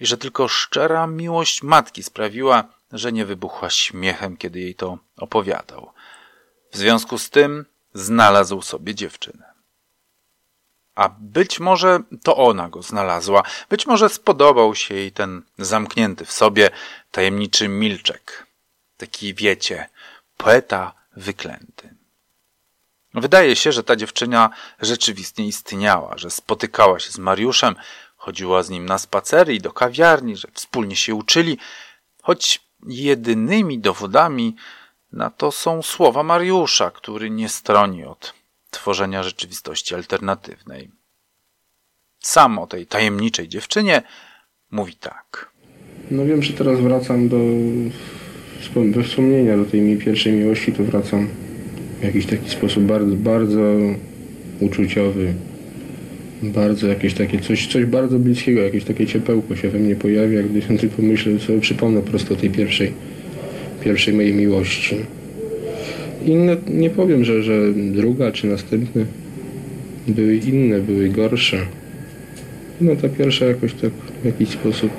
i 0.00 0.06
że 0.06 0.18
tylko 0.18 0.48
szczera 0.48 1.06
miłość 1.06 1.62
matki 1.62 2.02
sprawiła, 2.02 2.64
że 2.92 3.12
nie 3.12 3.24
wybuchła 3.24 3.70
śmiechem, 3.70 4.36
kiedy 4.36 4.60
jej 4.60 4.74
to 4.74 4.98
opowiadał. 5.16 5.92
W 6.72 6.76
związku 6.76 7.18
z 7.18 7.30
tym 7.30 7.66
znalazł 7.94 8.62
sobie 8.62 8.94
dziewczynę. 8.94 9.53
A 10.94 11.08
być 11.08 11.60
może 11.60 12.00
to 12.22 12.36
ona 12.36 12.68
go 12.68 12.82
znalazła, 12.82 13.42
być 13.68 13.86
może 13.86 14.08
spodobał 14.08 14.74
się 14.74 14.94
jej 14.94 15.12
ten 15.12 15.42
zamknięty 15.58 16.24
w 16.24 16.32
sobie 16.32 16.70
tajemniczy 17.10 17.68
milczek. 17.68 18.46
Taki, 18.96 19.34
wiecie, 19.34 19.88
poeta 20.36 20.92
wyklęty. 21.16 21.94
Wydaje 23.14 23.56
się, 23.56 23.72
że 23.72 23.84
ta 23.84 23.96
dziewczyna 23.96 24.50
rzeczywiście 24.80 25.44
istniała, 25.44 26.18
że 26.18 26.30
spotykała 26.30 26.98
się 26.98 27.10
z 27.10 27.18
Mariuszem, 27.18 27.74
chodziła 28.16 28.62
z 28.62 28.70
nim 28.70 28.86
na 28.86 28.98
spacery 28.98 29.54
i 29.54 29.60
do 29.60 29.72
kawiarni, 29.72 30.36
że 30.36 30.48
wspólnie 30.52 30.96
się 30.96 31.14
uczyli, 31.14 31.58
choć 32.22 32.60
jedynymi 32.86 33.78
dowodami 33.78 34.56
na 35.12 35.30
to 35.30 35.52
są 35.52 35.82
słowa 35.82 36.22
Mariusza, 36.22 36.90
który 36.90 37.30
nie 37.30 37.48
stroni 37.48 38.04
od 38.04 38.34
tworzenia 38.74 39.22
rzeczywistości 39.22 39.94
alternatywnej. 39.94 40.90
Sam 42.20 42.58
o 42.58 42.66
tej 42.66 42.86
tajemniczej 42.86 43.48
dziewczynie 43.48 44.02
mówi 44.70 44.94
tak. 44.94 45.52
No 46.10 46.24
wiem, 46.24 46.42
że 46.42 46.52
teraz 46.52 46.80
wracam 46.80 47.28
do 47.28 47.36
we 48.94 49.02
wspomnienia 49.02 49.56
do 49.56 49.64
tej 49.64 49.80
mi 49.80 49.96
pierwszej 49.96 50.32
miłości, 50.32 50.72
to 50.72 50.84
wracam 50.84 51.28
w 52.00 52.04
jakiś 52.04 52.26
taki 52.26 52.50
sposób 52.50 52.82
bardzo, 52.82 53.16
bardzo 53.16 53.60
uczuciowy. 54.60 55.34
Bardzo 56.42 56.88
jakieś 56.88 57.14
takie 57.14 57.40
coś, 57.40 57.66
coś 57.66 57.84
bardzo 57.84 58.18
bliskiego, 58.18 58.60
jakieś 58.60 58.84
takie 58.84 59.06
ciepełko 59.06 59.56
się 59.56 59.68
we 59.68 59.78
mnie 59.78 59.96
pojawia, 59.96 60.42
gdy 60.42 60.62
tylko 60.80 61.02
myślę, 61.02 61.38
sobie 61.38 61.60
przypomnę 61.60 62.02
prosto 62.02 62.36
tej 62.36 62.50
pierwszej, 62.50 62.92
pierwszej 63.84 64.14
mojej 64.14 64.34
miłości. 64.34 64.96
Inne, 66.24 66.56
nie 66.66 66.90
powiem, 66.90 67.24
że, 67.24 67.42
że 67.42 67.72
druga 67.72 68.32
czy 68.32 68.46
następne 68.46 69.04
były 70.06 70.36
inne, 70.36 70.78
były 70.78 71.08
gorsze. 71.08 71.66
No 72.80 72.96
ta 72.96 73.08
pierwsza 73.08 73.44
jakoś 73.44 73.74
tak 73.74 73.92
w 74.22 74.24
jakiś 74.24 74.48
sposób 74.48 74.90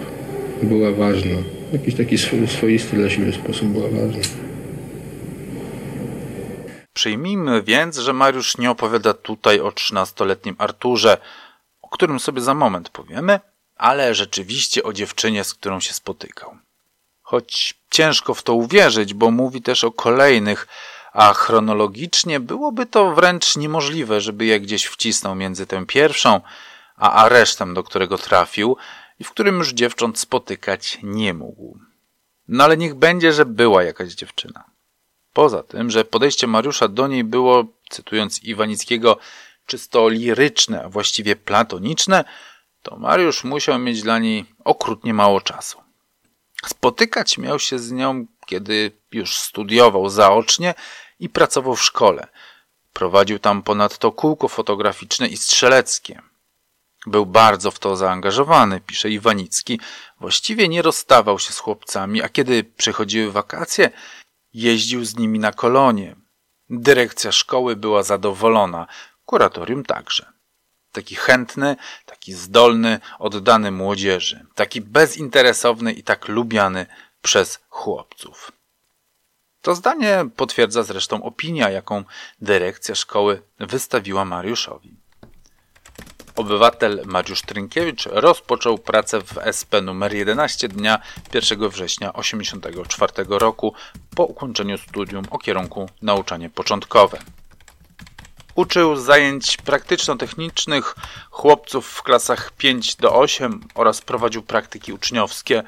była 0.64 0.92
ważna. 0.92 1.36
Jakiś 1.74 1.96
taki 1.96 2.18
swoisty 2.48 2.96
dla 2.98 3.10
siebie 3.10 3.34
sposób 3.34 3.68
była 3.68 3.90
ważna. 3.90 4.22
Przyjmijmy 6.94 7.64
więc, 7.64 7.98
że 7.98 8.14
Mariusz 8.14 8.58
nie 8.58 8.72
opowiada 8.72 9.14
tutaj 9.14 9.60
o 9.60 9.72
trzynastoletnim 9.72 10.56
Arturze, 10.58 11.18
o 11.82 11.90
którym 11.90 12.20
sobie 12.20 12.42
za 12.42 12.54
moment 12.54 12.90
powiemy, 12.90 13.40
ale 13.76 14.16
rzeczywiście 14.16 14.84
o 14.84 14.94
dziewczynie, 14.94 15.44
z 15.44 15.54
którą 15.54 15.80
się 15.80 15.94
spotykał. 15.94 16.58
Choć 17.22 17.74
ciężko 17.90 18.34
w 18.34 18.44
to 18.44 18.54
uwierzyć, 18.54 19.14
bo 19.14 19.32
mówi 19.32 19.62
też 19.62 19.84
o 19.84 19.92
kolejnych, 19.92 20.68
a 21.16 21.34
chronologicznie 21.34 22.40
byłoby 22.40 22.86
to 22.86 23.16
wręcz 23.16 23.56
niemożliwe, 23.56 24.22
żeby 24.22 24.46
je 24.46 24.60
gdzieś 24.60 24.86
wcisnął 24.86 25.36
między 25.36 25.68
tę 25.68 25.86
pierwszą 25.86 26.42
a 26.98 27.12
aresztem, 27.12 27.74
do 27.74 27.84
którego 27.84 28.18
trafił 28.18 28.78
i 29.20 29.24
w 29.24 29.32
którym 29.32 29.58
już 29.58 29.74
dziewcząt 29.74 30.20
spotykać 30.20 30.98
nie 31.04 31.34
mógł. 31.34 31.80
No 32.48 32.64
ale 32.64 32.78
niech 32.78 32.96
będzie, 32.96 33.34
że 33.34 33.46
była 33.46 33.84
jakaś 33.84 34.14
dziewczyna. 34.14 34.64
Poza 35.34 35.64
tym, 35.64 35.92
że 35.92 36.06
podejście 36.06 36.48
Mariusza 36.48 36.88
do 36.88 37.08
niej 37.08 37.24
było, 37.24 37.66
cytując 37.90 38.44
Iwanickiego, 38.44 39.18
czysto 39.66 40.10
liryczne, 40.10 40.84
a 40.84 40.90
właściwie 40.90 41.36
platoniczne, 41.36 42.24
to 42.82 42.98
Mariusz 42.98 43.44
musiał 43.44 43.80
mieć 43.80 44.02
dla 44.02 44.20
niej 44.20 44.46
okrutnie 44.64 45.14
mało 45.14 45.42
czasu. 45.42 45.82
Spotykać 46.66 47.38
miał 47.38 47.60
się 47.60 47.80
z 47.80 47.92
nią, 47.92 48.26
kiedy 48.46 48.92
już 49.12 49.38
studiował 49.38 50.10
zaocznie 50.10 50.74
i 51.20 51.30
pracował 51.30 51.76
w 51.76 51.84
szkole. 51.84 52.28
Prowadził 52.94 53.40
tam 53.40 53.64
ponadto 53.64 54.12
kółko 54.12 54.48
fotograficzne 54.48 55.28
i 55.28 55.38
strzeleckie. 55.38 56.22
Był 57.06 57.26
bardzo 57.26 57.72
w 57.72 57.80
to 57.80 57.96
zaangażowany, 57.96 58.82
pisze 58.82 59.10
Iwanicki. 59.10 59.80
Właściwie 60.20 60.68
nie 60.68 60.82
rozstawał 60.82 61.40
się 61.40 61.54
z 61.54 61.60
chłopcami, 61.60 62.22
a 62.22 62.30
kiedy 62.30 62.64
przychodziły 62.64 63.32
wakacje, 63.32 63.92
jeździł 64.54 65.06
z 65.06 65.18
nimi 65.18 65.40
na 65.40 65.52
kolonie. 65.52 66.16
Dyrekcja 66.70 67.32
szkoły 67.32 67.76
była 67.76 68.04
zadowolona, 68.04 68.88
kuratorium 69.26 69.84
także. 69.84 70.32
Taki 70.92 71.16
chętny, 71.16 71.76
taki 72.06 72.34
zdolny, 72.34 73.00
oddany 73.20 73.72
młodzieży, 73.72 74.46
taki 74.56 74.82
bezinteresowny 74.82 75.94
i 75.94 76.04
tak 76.04 76.28
lubiany 76.28 76.86
przez 77.22 77.60
chłopców. 77.70 78.52
To 79.66 79.76
zdanie 79.76 80.26
potwierdza 80.36 80.84
zresztą 80.84 81.24
opinia, 81.24 81.70
jaką 81.70 82.04
dyrekcja 82.42 82.96
szkoły 82.96 83.42
wystawiła 83.60 84.26
Mariuszowi. 84.26 84.96
Obywatel 86.36 87.02
Mariusz 87.06 87.42
Trynkiewicz 87.42 88.06
rozpoczął 88.06 88.78
pracę 88.78 89.22
w 89.22 89.38
SP 89.60 89.72
numer 89.82 90.14
11 90.14 90.68
dnia 90.68 91.00
1 91.34 91.70
września 91.70 92.14
1984 92.14 93.14
roku 93.30 93.74
po 94.16 94.24
ukończeniu 94.24 94.78
studium 94.78 95.26
o 95.32 95.38
kierunku 95.38 95.90
nauczanie 96.02 96.50
początkowe. 96.50 97.18
Uczył 98.56 98.96
zajęć 98.96 99.58
praktyczno-technicznych 99.58 100.96
chłopców 101.30 101.88
w 101.88 102.04
klasach 102.04 102.52
5 102.52 102.96
do 102.96 103.16
8 103.16 103.68
oraz 103.76 104.02
prowadził 104.02 104.44
praktyki 104.44 104.94
uczniowskie. 104.94 105.64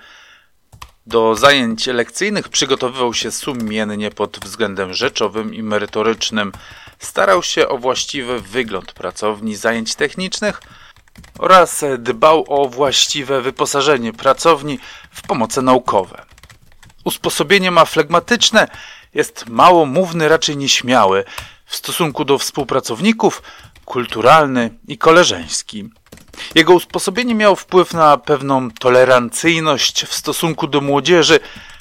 Do 1.07 1.35
zajęć 1.35 1.87
lekcyjnych 1.87 2.49
przygotowywał 2.49 3.13
się 3.13 3.31
sumiennie 3.31 4.11
pod 4.11 4.39
względem 4.39 4.93
rzeczowym 4.93 5.53
i 5.53 5.63
merytorycznym. 5.63 6.51
Starał 6.99 7.43
się 7.43 7.67
o 7.67 7.77
właściwy 7.77 8.41
wygląd 8.41 8.93
pracowni 8.93 9.55
zajęć 9.55 9.95
technicznych 9.95 10.61
oraz 11.39 11.83
dbał 11.97 12.45
o 12.47 12.69
właściwe 12.69 13.41
wyposażenie 13.41 14.13
pracowni 14.13 14.79
w 15.11 15.21
pomoce 15.21 15.61
naukowe. 15.61 16.25
Usposobienie 17.03 17.71
ma 17.71 17.85
flegmatyczne, 17.85 18.67
jest 19.13 19.49
mało 19.49 19.85
mówny, 19.85 20.27
raczej 20.27 20.57
nieśmiały 20.57 21.23
w 21.65 21.75
stosunku 21.75 22.25
do 22.25 22.37
współpracowników, 22.37 23.41
kulturalny 23.85 24.69
i 24.87 24.97
koleżeński. 24.97 25.89
Jego 26.55 26.73
usposobienie 26.73 27.35
miało 27.35 27.55
wpływ 27.55 27.93
na 27.93 28.17
pewną 28.17 28.71
tolerancyjność 28.71 30.05
w 30.05 30.13
stosunku 30.13 30.67
do 30.67 30.81
młodzieży. 30.81 31.39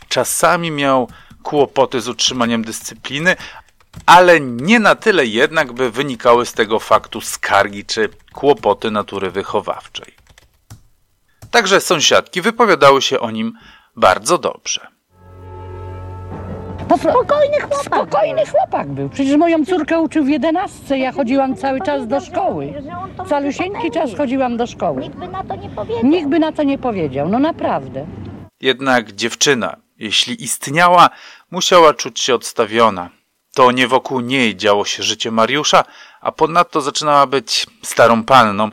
Czasami 0.08 0.70
miał 0.70 1.08
kłopoty 1.42 2.00
z 2.00 2.08
utrzymaniem 2.08 2.64
dyscypliny, 2.64 3.36
ale 4.06 4.40
nie 4.40 4.80
na 4.80 4.94
tyle 4.94 5.26
jednak, 5.26 5.72
by 5.72 5.90
wynikały 5.90 6.46
z 6.46 6.52
tego 6.52 6.78
faktu 6.78 7.20
skargi 7.20 7.84
czy 7.84 8.08
kłopoty 8.32 8.90
natury 8.90 9.30
wychowawczej. 9.30 10.14
Także 11.50 11.80
sąsiadki 11.80 12.40
wypowiadały 12.42 13.02
się 13.02 13.20
o 13.20 13.30
nim 13.30 13.52
bardzo 13.96 14.38
dobrze. 14.38 14.95
Spokojny 16.94 17.60
chłopak. 17.60 17.84
Spokojny 17.84 18.46
chłopak 18.46 18.88
był. 18.88 19.08
Przecież 19.08 19.36
moją 19.36 19.64
córkę 19.64 20.00
uczył 20.00 20.24
w 20.24 20.28
jedenastce. 20.28 20.98
Ja 20.98 21.12
chodziłam 21.12 21.56
cały 21.56 21.80
czas 21.80 22.06
do 22.06 22.20
szkoły. 22.20 22.82
Calusieńki 23.28 23.90
czas 23.90 24.10
chodziłam 24.16 24.56
do 24.56 24.66
szkoły. 24.66 25.02
Nikt 25.02 25.18
by 25.18 25.28
na 25.28 25.44
to 25.44 25.56
nie 25.56 25.68
powiedział. 25.70 26.04
Nikt 26.04 26.28
by 26.28 26.38
na 26.38 26.52
to 26.52 26.62
nie 26.62 26.78
powiedział. 26.78 27.28
No 27.28 27.38
naprawdę. 27.38 28.06
Jednak 28.60 29.12
dziewczyna, 29.12 29.76
jeśli 29.98 30.44
istniała, 30.44 31.10
musiała 31.50 31.94
czuć 31.94 32.20
się 32.20 32.34
odstawiona. 32.34 33.10
To 33.54 33.72
nie 33.72 33.88
wokół 33.88 34.20
niej 34.20 34.56
działo 34.56 34.84
się 34.84 35.02
życie 35.02 35.30
Mariusza, 35.30 35.84
a 36.20 36.32
ponadto 36.32 36.80
zaczynała 36.80 37.26
być 37.26 37.66
starą 37.82 38.24
panną, 38.24 38.70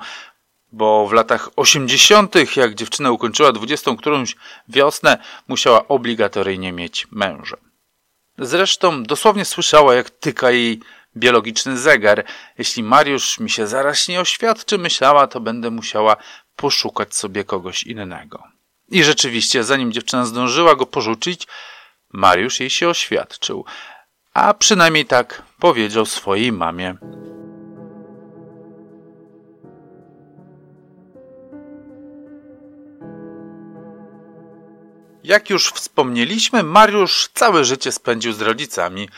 bo 0.71 1.07
w 1.07 1.13
latach 1.13 1.49
osiemdziesiątych, 1.55 2.57
jak 2.57 2.75
dziewczyna 2.75 3.11
ukończyła 3.11 3.51
dwudziestą 3.51 3.97
którąś 3.97 4.35
wiosnę, 4.67 5.17
musiała 5.47 5.87
obligatoryjnie 5.87 6.71
mieć 6.71 7.07
męża. 7.11 7.57
Zresztą 8.37 9.03
dosłownie 9.03 9.45
słyszała, 9.45 9.95
jak 9.95 10.09
tyka 10.09 10.51
jej 10.51 10.79
biologiczny 11.17 11.77
zegar. 11.77 12.25
Jeśli 12.57 12.83
Mariusz 12.83 13.39
mi 13.39 13.49
się 13.49 13.67
zaraz 13.67 14.07
nie 14.07 14.19
oświadczy, 14.21 14.77
myślała, 14.77 15.27
to 15.27 15.39
będę 15.39 15.69
musiała 15.69 16.17
poszukać 16.55 17.15
sobie 17.15 17.43
kogoś 17.43 17.83
innego. 17.83 18.43
I 18.89 19.03
rzeczywiście, 19.03 19.63
zanim 19.63 19.91
dziewczyna 19.91 20.25
zdążyła 20.25 20.75
go 20.75 20.85
porzucić, 20.85 21.47
Mariusz 22.13 22.59
jej 22.59 22.69
się 22.69 22.89
oświadczył, 22.89 23.65
a 24.33 24.53
przynajmniej 24.53 25.05
tak 25.05 25.43
powiedział 25.59 26.05
swojej 26.05 26.51
mamie. 26.51 26.95
Jak 35.23 35.49
już 35.49 35.69
wspomnieliśmy, 35.69 36.63
Mariusz 36.63 37.29
całe 37.33 37.65
życie 37.65 37.91
spędził 37.91 38.33
z 38.33 38.41
rodzicami. 38.41 39.09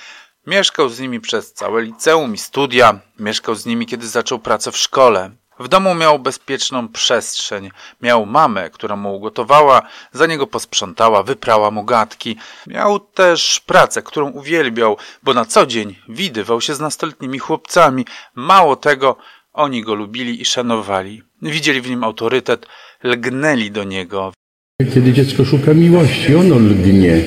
Mieszkał 0.48 0.90
z 0.90 1.00
nimi 1.00 1.20
przez 1.20 1.54
całe 1.54 1.82
liceum 1.82 2.34
i 2.34 2.38
studia, 2.38 3.00
mieszkał 3.20 3.56
z 3.56 3.66
nimi, 3.66 3.86
kiedy 3.86 4.08
zaczął 4.08 4.40
pracę 4.40 4.72
w 4.72 4.78
szkole. 4.78 5.32
W 5.60 5.68
domu 5.68 5.96
miał 5.96 6.20
bezpieczną 6.20 6.90
przestrzeń. 6.90 7.72
Miał 8.02 8.26
mamę, 8.26 8.70
która 8.70 8.96
mu 8.96 9.16
ugotowała, 9.16 9.82
za 10.14 10.26
niego 10.26 10.48
posprzątała, 10.48 11.24
wyprała 11.24 11.72
mu 11.72 11.84
gadki. 11.84 12.38
Miał 12.68 13.00
też 13.00 13.60
pracę, 13.60 14.02
którą 14.02 14.30
uwielbiał, 14.30 14.98
bo 15.24 15.34
na 15.34 15.46
co 15.46 15.66
dzień 15.66 15.96
widywał 16.10 16.62
się 16.62 16.76
z 16.76 16.80
nastoletnimi 16.80 17.40
chłopcami. 17.40 18.06
Mało 18.36 18.76
tego, 18.76 19.18
oni 19.54 19.82
go 19.84 19.94
lubili 19.94 20.42
i 20.42 20.46
szanowali. 20.46 21.24
Widzieli 21.42 21.82
w 21.82 21.90
nim 21.90 22.04
autorytet, 22.04 22.68
lgnęli 23.04 23.72
do 23.72 23.84
niego. 23.84 24.32
Kiedy 24.80 25.14
dziecko 25.14 25.46
szuka 25.46 25.74
miłości, 25.74 26.36
ono 26.36 26.56
lgnie, 26.56 27.22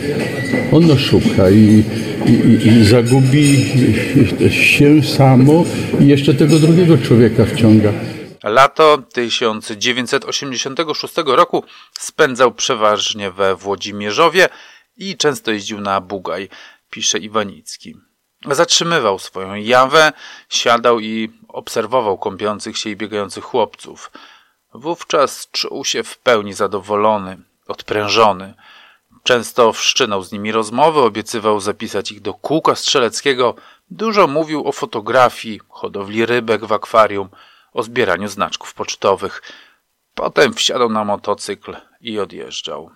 ono 0.73 0.99
szuka 0.99 1.51
i, 1.51 1.85
i, 2.27 2.67
i 2.67 2.85
zagubi 2.85 3.65
się 4.51 5.03
samo 5.03 5.65
i 6.01 6.07
jeszcze 6.07 6.35
tego 6.35 6.59
drugiego 6.59 6.99
człowieka 6.99 7.45
wciąga. 7.45 7.93
Lato 8.45 8.99
1986 9.13 11.15
roku 11.27 11.65
spędzał 11.99 12.53
przeważnie 12.53 13.31
we 13.31 13.57
Włodzimierzowie 13.57 14.49
i 14.97 15.17
często 15.17 15.51
jeździł 15.51 15.81
na 15.81 16.01
Bugaj, 16.01 16.49
pisze 16.91 17.19
Iwanicki. 17.19 17.97
Zatrzymywał 18.51 19.19
swoją 19.19 19.55
jawę, 19.55 20.13
siadał 20.49 21.01
i 21.01 21.31
obserwował 21.49 22.19
kąpiących 22.19 22.79
się 22.79 22.91
i 22.91 22.97
biegających 22.97 23.45
chłopców. 23.45 24.11
Wówczas 24.75 25.49
czuł 25.53 25.85
się 25.85 26.03
w 26.03 26.19
pełni 26.19 26.53
zadowolony, 26.53 27.39
odprężony. 27.69 28.55
Często 29.23 29.73
wszczynał 29.73 30.23
z 30.23 30.33
nimi 30.33 30.53
rozmowy, 30.53 31.01
obiecywał 31.01 31.61
zapisać 31.61 32.13
ich 32.13 32.21
do 32.21 32.35
kółka 32.35 32.75
strzeleckiego. 32.75 33.55
Dużo 33.91 34.27
mówił 34.27 34.69
o 34.69 34.73
fotografii, 34.73 35.61
hodowli 35.69 36.27
rybek 36.27 36.65
w 36.65 36.73
akwarium, 36.73 37.29
o 37.73 37.83
zbieraniu 37.83 38.29
znaczków 38.29 38.75
pocztowych. 38.75 39.43
Potem 40.15 40.55
wsiadał 40.55 40.91
na 40.91 41.05
motocykl 41.05 41.77
i 42.01 42.19
odjeżdżał. 42.19 42.91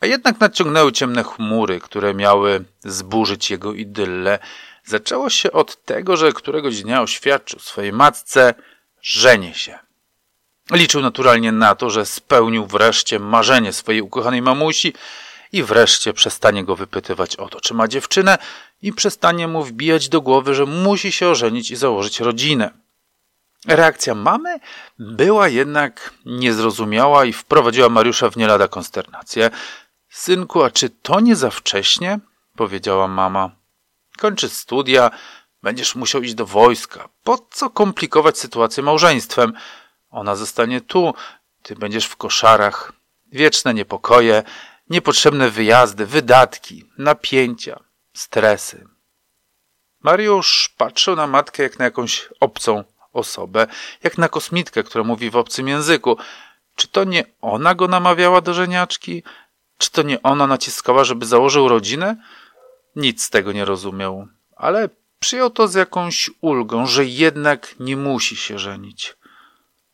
A 0.00 0.06
jednak 0.06 0.40
nadciągnęły 0.40 0.92
ciemne 0.92 1.24
chmury, 1.24 1.80
które 1.80 2.14
miały 2.14 2.64
zburzyć 2.80 3.50
jego 3.50 3.72
idyllę. 3.72 4.38
Zaczęło 4.84 5.30
się 5.30 5.52
od 5.52 5.84
tego, 5.84 6.16
że 6.16 6.32
któregoś 6.32 6.82
dnia 6.82 7.02
oświadczył 7.02 7.60
swojej 7.60 7.92
matce, 7.92 8.54
żenie 9.02 9.54
się. 9.54 9.78
Liczył 10.70 11.00
naturalnie 11.00 11.52
na 11.52 11.74
to, 11.74 11.90
że 11.90 12.06
spełnił 12.06 12.66
wreszcie 12.66 13.18
marzenie 13.18 13.72
swojej 13.72 14.02
ukochanej 14.02 14.42
mamusi 14.42 14.94
i 15.52 15.62
wreszcie 15.62 16.12
przestanie 16.12 16.64
go 16.64 16.76
wypytywać 16.76 17.36
o 17.36 17.48
to, 17.48 17.60
czy 17.60 17.74
ma 17.74 17.88
dziewczynę 17.88 18.38
i 18.82 18.92
przestanie 18.92 19.48
mu 19.48 19.64
wbijać 19.64 20.08
do 20.08 20.20
głowy, 20.20 20.54
że 20.54 20.66
musi 20.66 21.12
się 21.12 21.28
ożenić 21.28 21.70
i 21.70 21.76
założyć 21.76 22.20
rodzinę. 22.20 22.70
Reakcja 23.66 24.14
mamy 24.14 24.60
była 24.98 25.48
jednak 25.48 26.14
niezrozumiała 26.26 27.24
i 27.24 27.32
wprowadziła 27.32 27.88
Mariusza 27.88 28.30
w 28.30 28.36
nie 28.36 28.46
lada 28.46 28.68
konsternację. 28.68 29.50
Synku, 30.08 30.62
a 30.62 30.70
czy 30.70 30.90
to 30.90 31.20
nie 31.20 31.36
za 31.36 31.50
wcześnie? 31.50 32.18
powiedziała 32.56 33.08
mama. 33.08 33.50
Kończy 34.18 34.48
studia, 34.48 35.10
będziesz 35.62 35.94
musiał 35.94 36.22
iść 36.22 36.34
do 36.34 36.46
wojska. 36.46 37.08
Po 37.24 37.38
co 37.50 37.70
komplikować 37.70 38.38
sytuację 38.38 38.82
małżeństwem? 38.82 39.52
Ona 40.10 40.36
zostanie 40.36 40.80
tu, 40.80 41.14
ty 41.62 41.76
będziesz 41.76 42.06
w 42.06 42.16
koszarach. 42.16 42.92
Wieczne 43.32 43.74
niepokoje, 43.74 44.42
niepotrzebne 44.90 45.50
wyjazdy, 45.50 46.06
wydatki, 46.06 46.84
napięcia, 46.98 47.80
stresy. 48.14 48.86
Mariusz 50.00 50.74
patrzył 50.76 51.16
na 51.16 51.26
matkę 51.26 51.62
jak 51.62 51.78
na 51.78 51.84
jakąś 51.84 52.28
obcą 52.40 52.84
osobę, 53.12 53.66
jak 54.02 54.18
na 54.18 54.28
kosmitkę, 54.28 54.82
która 54.82 55.04
mówi 55.04 55.30
w 55.30 55.36
obcym 55.36 55.68
języku. 55.68 56.16
Czy 56.76 56.88
to 56.88 57.04
nie 57.04 57.24
ona 57.40 57.74
go 57.74 57.88
namawiała 57.88 58.40
do 58.40 58.54
żeniaczki? 58.54 59.22
Czy 59.78 59.90
to 59.90 60.02
nie 60.02 60.22
ona 60.22 60.46
naciskała, 60.46 61.04
żeby 61.04 61.26
założył 61.26 61.68
rodzinę? 61.68 62.16
Nic 62.96 63.24
z 63.24 63.30
tego 63.30 63.52
nie 63.52 63.64
rozumiał, 63.64 64.26
ale 64.56 64.88
przyjął 65.20 65.50
to 65.50 65.68
z 65.68 65.74
jakąś 65.74 66.30
ulgą, 66.40 66.86
że 66.86 67.04
jednak 67.04 67.74
nie 67.80 67.96
musi 67.96 68.36
się 68.36 68.58
żenić. 68.58 69.16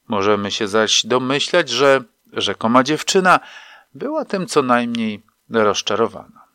Możemy 0.08 0.50
się 0.50 0.68
zaś 0.68 1.06
domyślać, 1.06 1.68
że 1.70 2.04
rzekoma 2.32 2.82
dziewczyna 2.82 3.40
była 3.94 4.24
tym 4.24 4.46
co 4.46 4.62
najmniej 4.62 5.22
rozczarowana. 5.50 6.46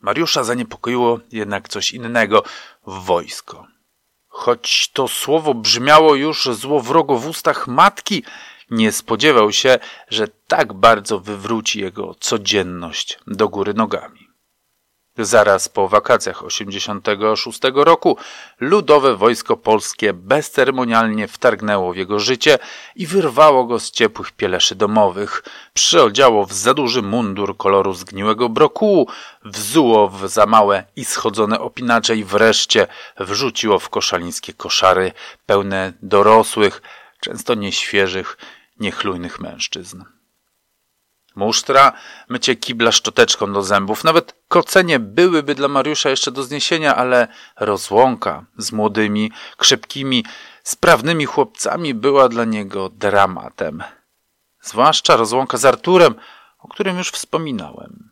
Mariusza 0.00 0.44
zaniepokoiło 0.44 1.20
jednak 1.32 1.68
coś 1.68 1.92
innego 1.92 2.42
wojsko. 2.86 3.66
Choć 4.28 4.90
to 4.92 5.08
słowo 5.08 5.54
brzmiało 5.54 6.14
już 6.14 6.44
złowrogo 6.44 7.18
w 7.18 7.28
ustach 7.28 7.66
matki, 7.66 8.24
nie 8.70 8.92
spodziewał 8.92 9.52
się, 9.52 9.78
że 10.08 10.28
tak 10.28 10.72
bardzo 10.72 11.20
wywróci 11.20 11.80
jego 11.80 12.14
codzienność 12.14 13.18
do 13.26 13.48
góry 13.48 13.74
nogami. 13.74 14.23
Zaraz 15.18 15.68
po 15.68 15.88
wakacjach 15.88 16.44
86 16.44 17.60
roku 17.74 18.16
ludowe 18.60 19.16
wojsko 19.16 19.56
polskie 19.56 20.12
bezceremonialnie 20.12 21.28
wtargnęło 21.28 21.92
w 21.92 21.96
jego 21.96 22.20
życie 22.20 22.58
i 22.96 23.06
wyrwało 23.06 23.64
go 23.64 23.80
z 23.80 23.90
ciepłych 23.90 24.32
pieleszy 24.32 24.74
domowych. 24.74 25.42
Przyodziało 25.74 26.46
w 26.46 26.52
za 26.52 26.74
duży 26.74 27.02
mundur 27.02 27.56
koloru 27.56 27.92
zgniłego 27.92 28.48
brokułu, 28.48 29.08
wzuło 29.44 30.08
w 30.08 30.28
za 30.28 30.46
małe 30.46 30.84
i 30.96 31.04
schodzone 31.04 31.60
opinacze 31.60 32.16
i 32.16 32.24
wreszcie 32.24 32.86
wrzuciło 33.18 33.78
w 33.78 33.88
koszalińskie 33.88 34.52
koszary 34.52 35.12
pełne 35.46 35.92
dorosłych, 36.02 36.82
często 37.20 37.54
nieświeżych, 37.54 38.38
niechlujnych 38.80 39.40
mężczyzn. 39.40 40.13
Musztra, 41.34 41.92
mycie 42.28 42.56
kibla 42.56 42.92
szczoteczką 42.92 43.52
do 43.52 43.62
zębów. 43.62 44.04
Nawet 44.04 44.34
kocenie 44.48 44.98
byłyby 44.98 45.54
dla 45.54 45.68
Mariusza 45.68 46.10
jeszcze 46.10 46.30
do 46.30 46.42
zniesienia, 46.42 46.96
ale 46.96 47.28
rozłąka 47.56 48.44
z 48.58 48.72
młodymi, 48.72 49.32
krzepkimi, 49.56 50.24
sprawnymi 50.62 51.24
chłopcami 51.24 51.94
była 51.94 52.28
dla 52.28 52.44
niego 52.44 52.88
dramatem. 52.88 53.82
Zwłaszcza 54.60 55.16
rozłąka 55.16 55.58
z 55.58 55.64
Arturem, 55.64 56.14
o 56.58 56.68
którym 56.68 56.98
już 56.98 57.10
wspominałem. 57.10 58.10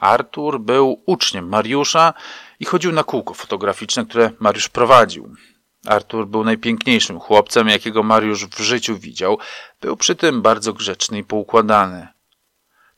Artur 0.00 0.60
był 0.60 1.02
uczniem 1.06 1.48
Mariusza 1.48 2.14
i 2.60 2.64
chodził 2.64 2.92
na 2.92 3.04
kółko 3.04 3.34
fotograficzne, 3.34 4.06
które 4.06 4.30
Mariusz 4.40 4.68
prowadził. 4.68 5.34
Artur 5.86 6.26
był 6.26 6.44
najpiękniejszym 6.44 7.20
chłopcem, 7.20 7.68
jakiego 7.68 8.02
Mariusz 8.02 8.46
w 8.46 8.60
życiu 8.60 8.98
widział. 8.98 9.38
Był 9.80 9.96
przy 9.96 10.16
tym 10.16 10.42
bardzo 10.42 10.72
grzeczny 10.72 11.18
i 11.18 11.24
poukładany. 11.24 12.08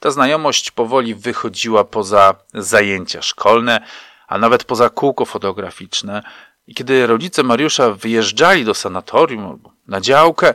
Ta 0.02 0.10
znajomość 0.10 0.70
powoli 0.70 1.14
wychodziła 1.14 1.84
poza 1.84 2.34
zajęcia 2.54 3.22
szkolne, 3.22 3.86
a 4.28 4.38
nawet 4.38 4.64
poza 4.64 4.90
kółko 4.90 5.24
fotograficzne. 5.24 6.22
I 6.66 6.74
kiedy 6.74 7.06
rodzice 7.06 7.42
Mariusza 7.42 7.90
wyjeżdżali 7.90 8.64
do 8.64 8.74
sanatorium 8.74 9.46
albo 9.46 9.72
na 9.88 10.00
działkę, 10.00 10.54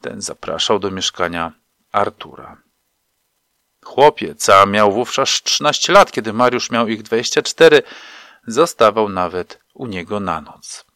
ten 0.00 0.20
zapraszał 0.20 0.78
do 0.78 0.90
mieszkania 0.90 1.52
Artura. 1.92 2.56
Chłopiec, 3.84 4.48
a 4.48 4.66
miał 4.66 4.92
wówczas 4.92 5.42
13 5.42 5.92
lat, 5.92 6.12
kiedy 6.12 6.32
Mariusz 6.32 6.70
miał 6.70 6.88
ich 6.88 7.02
24, 7.02 7.82
zostawał 8.46 9.08
nawet 9.08 9.60
u 9.74 9.86
niego 9.86 10.20
na 10.20 10.40
noc. 10.40 10.87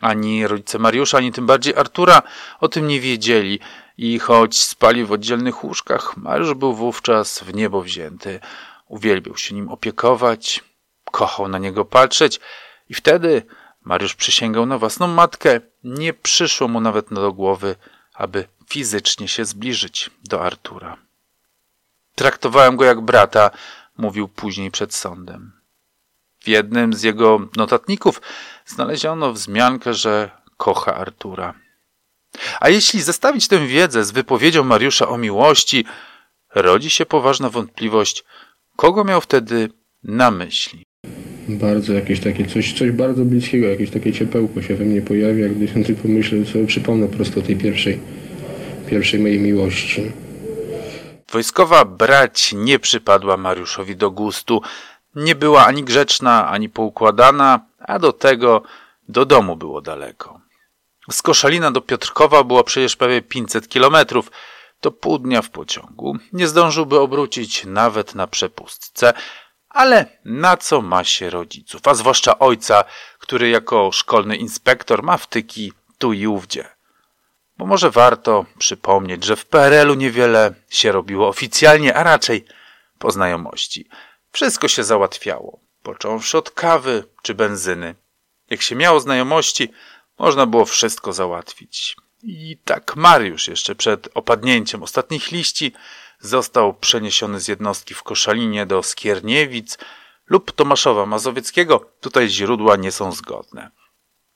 Ani 0.00 0.46
rodzice 0.46 0.78
Mariusza, 0.78 1.18
ani 1.18 1.32
tym 1.32 1.46
bardziej 1.46 1.74
Artura 1.76 2.22
o 2.60 2.68
tym 2.68 2.86
nie 2.86 3.00
wiedzieli 3.00 3.60
i 3.98 4.18
choć 4.18 4.58
spali 4.58 5.04
w 5.04 5.12
oddzielnych 5.12 5.64
łóżkach, 5.64 6.16
Mariusz 6.16 6.54
był 6.54 6.74
wówczas 6.74 7.38
w 7.38 7.54
niebo 7.54 7.82
wzięty. 7.82 8.40
Uwielbiał 8.88 9.36
się 9.36 9.54
nim 9.54 9.68
opiekować, 9.68 10.64
kochał 11.10 11.48
na 11.48 11.58
niego 11.58 11.84
patrzeć 11.84 12.40
i 12.88 12.94
wtedy 12.94 13.42
Mariusz 13.84 14.14
przysięgał 14.14 14.66
na 14.66 14.78
własną 14.78 15.06
matkę. 15.06 15.60
Nie 15.84 16.12
przyszło 16.12 16.68
mu 16.68 16.80
nawet 16.80 17.14
do 17.14 17.32
głowy, 17.32 17.76
aby 18.14 18.48
fizycznie 18.68 19.28
się 19.28 19.44
zbliżyć 19.44 20.10
do 20.24 20.44
Artura. 20.44 20.96
Traktowałem 22.14 22.76
go 22.76 22.84
jak 22.84 23.00
brata, 23.00 23.50
mówił 23.96 24.28
później 24.28 24.70
przed 24.70 24.94
sądem. 24.94 25.59
W 26.40 26.48
jednym 26.48 26.94
z 26.94 27.02
jego 27.02 27.48
notatników 27.56 28.22
znaleziono 28.66 29.32
wzmiankę, 29.32 29.94
że 29.94 30.30
kocha 30.56 30.94
Artura. 30.94 31.54
A 32.60 32.68
jeśli 32.68 33.02
zestawić 33.02 33.48
tę 33.48 33.66
wiedzę 33.66 34.04
z 34.04 34.10
wypowiedzią 34.10 34.64
Mariusza 34.64 35.08
o 35.08 35.18
miłości, 35.18 35.84
rodzi 36.54 36.90
się 36.90 37.06
poważna 37.06 37.50
wątpliwość, 37.50 38.24
kogo 38.76 39.04
miał 39.04 39.20
wtedy 39.20 39.68
na 40.02 40.30
myśli. 40.30 40.82
Bardzo 41.48 41.92
jakieś 41.92 42.20
takie 42.20 42.46
coś, 42.46 42.72
coś 42.72 42.90
bardzo 42.90 43.24
bliskiego, 43.24 43.66
jakieś 43.66 43.90
takie 43.90 44.12
ciepełko 44.12 44.62
się 44.62 44.74
we 44.74 44.84
mnie 44.84 45.02
pojawia, 45.02 45.48
gdy 45.48 45.68
się 45.68 45.84
tylko 45.94 46.08
myślę, 46.08 46.46
sobie 46.46 46.66
przypomnę 46.66 47.08
prosto 47.08 47.42
tej 47.42 47.56
pierwszej, 47.56 48.00
pierwszej 48.90 49.20
mojej 49.20 49.40
miłości. 49.40 50.12
Wojskowa 51.32 51.84
brać 51.84 52.52
nie 52.56 52.78
przypadła 52.78 53.36
Mariuszowi 53.36 53.96
do 53.96 54.10
gustu. 54.10 54.62
Nie 55.14 55.34
była 55.34 55.66
ani 55.66 55.84
grzeczna, 55.84 56.48
ani 56.48 56.68
poukładana, 56.68 57.60
a 57.78 57.98
do 57.98 58.12
tego 58.12 58.62
do 59.08 59.24
domu 59.24 59.56
było 59.56 59.80
daleko. 59.80 60.40
Z 61.10 61.22
Koszalina 61.22 61.70
do 61.70 61.80
Piotrkowa 61.80 62.44
było 62.44 62.64
przecież 62.64 62.96
prawie 62.96 63.22
500 63.22 63.68
kilometrów. 63.68 64.30
To 64.80 64.90
pół 64.90 65.18
dnia 65.18 65.42
w 65.42 65.50
pociągu. 65.50 66.16
Nie 66.32 66.48
zdążyłby 66.48 66.98
obrócić 66.98 67.64
nawet 67.64 68.14
na 68.14 68.26
przepustce. 68.26 69.12
Ale 69.68 70.06
na 70.24 70.56
co 70.56 70.82
ma 70.82 71.04
się 71.04 71.30
rodziców, 71.30 71.88
a 71.88 71.94
zwłaszcza 71.94 72.38
ojca, 72.38 72.84
który 73.18 73.48
jako 73.48 73.92
szkolny 73.92 74.36
inspektor 74.36 75.02
ma 75.02 75.16
wtyki 75.16 75.72
tu 75.98 76.12
i 76.12 76.26
ówdzie. 76.26 76.68
Bo 77.58 77.66
może 77.66 77.90
warto 77.90 78.44
przypomnieć, 78.58 79.24
że 79.24 79.36
w 79.36 79.46
PRL-u 79.46 79.94
niewiele 79.94 80.54
się 80.68 80.92
robiło 80.92 81.28
oficjalnie, 81.28 81.94
a 81.94 82.02
raczej 82.02 82.44
po 82.98 83.10
znajomości. 83.10 83.88
Wszystko 84.32 84.68
się 84.68 84.84
załatwiało, 84.84 85.60
począwszy 85.82 86.38
od 86.38 86.50
kawy 86.50 87.04
czy 87.22 87.34
benzyny. 87.34 87.94
Jak 88.50 88.62
się 88.62 88.76
miało 88.76 89.00
znajomości, 89.00 89.68
można 90.18 90.46
było 90.46 90.64
wszystko 90.64 91.12
załatwić. 91.12 91.96
I 92.22 92.58
tak 92.64 92.96
Mariusz 92.96 93.48
jeszcze 93.48 93.74
przed 93.74 94.08
opadnięciem 94.14 94.82
ostatnich 94.82 95.30
liści 95.30 95.72
został 96.20 96.74
przeniesiony 96.74 97.40
z 97.40 97.48
jednostki 97.48 97.94
w 97.94 98.02
Koszalinie 98.02 98.66
do 98.66 98.82
Skierniewic 98.82 99.78
lub 100.26 100.52
Tomaszowa 100.52 101.06
Mazowieckiego. 101.06 101.90
Tutaj 102.00 102.28
źródła 102.28 102.76
nie 102.76 102.92
są 102.92 103.12
zgodne. 103.12 103.70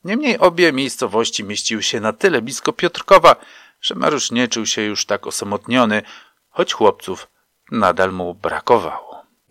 Niemniej 0.05 0.39
obie 0.39 0.73
miejscowości 0.73 1.45
mieściły 1.45 1.83
się 1.83 2.01
na 2.01 2.13
tyle 2.13 2.43
blisko 2.43 2.73
Piotrkowa, 2.73 3.37
że 3.81 3.95
Mariusz 3.95 4.31
nie 4.31 4.49
czuł 4.49 4.67
się 4.67 4.83
już 4.83 5.07
tak 5.07 5.27
osamotniony, 5.27 6.03
choć 6.51 6.73
chłopców 6.73 7.29
nadal 7.71 8.13
mu 8.13 8.35
brakowało. 8.35 9.04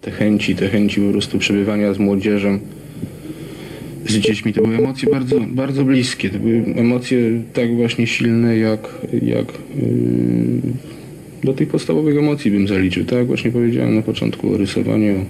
Te 0.03 0.11
chęci, 0.11 0.55
te 0.55 0.69
chęci 0.69 1.01
po 1.01 1.11
prostu 1.11 1.39
przebywania 1.39 1.93
z 1.93 1.99
młodzieżą, 1.99 2.59
z 4.07 4.13
dziećmi 4.13 4.53
to 4.53 4.61
były 4.61 4.77
emocje 4.77 5.11
bardzo, 5.11 5.39
bardzo 5.39 5.83
bliskie. 5.83 6.29
To 6.29 6.39
były 6.39 6.63
emocje 6.75 7.19
tak 7.53 7.75
właśnie 7.75 8.07
silne 8.07 8.57
jak, 8.57 8.89
jak 9.21 9.47
yy, 9.75 10.73
do 11.43 11.53
tych 11.53 11.69
podstawowych 11.69 12.17
emocji 12.17 12.51
bym 12.51 12.67
zaliczył. 12.67 13.05
Tak 13.05 13.17
jak 13.17 13.27
właśnie 13.27 13.51
powiedziałem 13.51 13.95
na 13.95 14.01
początku 14.01 14.53
o 14.53 14.57
rysowaniu, 14.57 15.25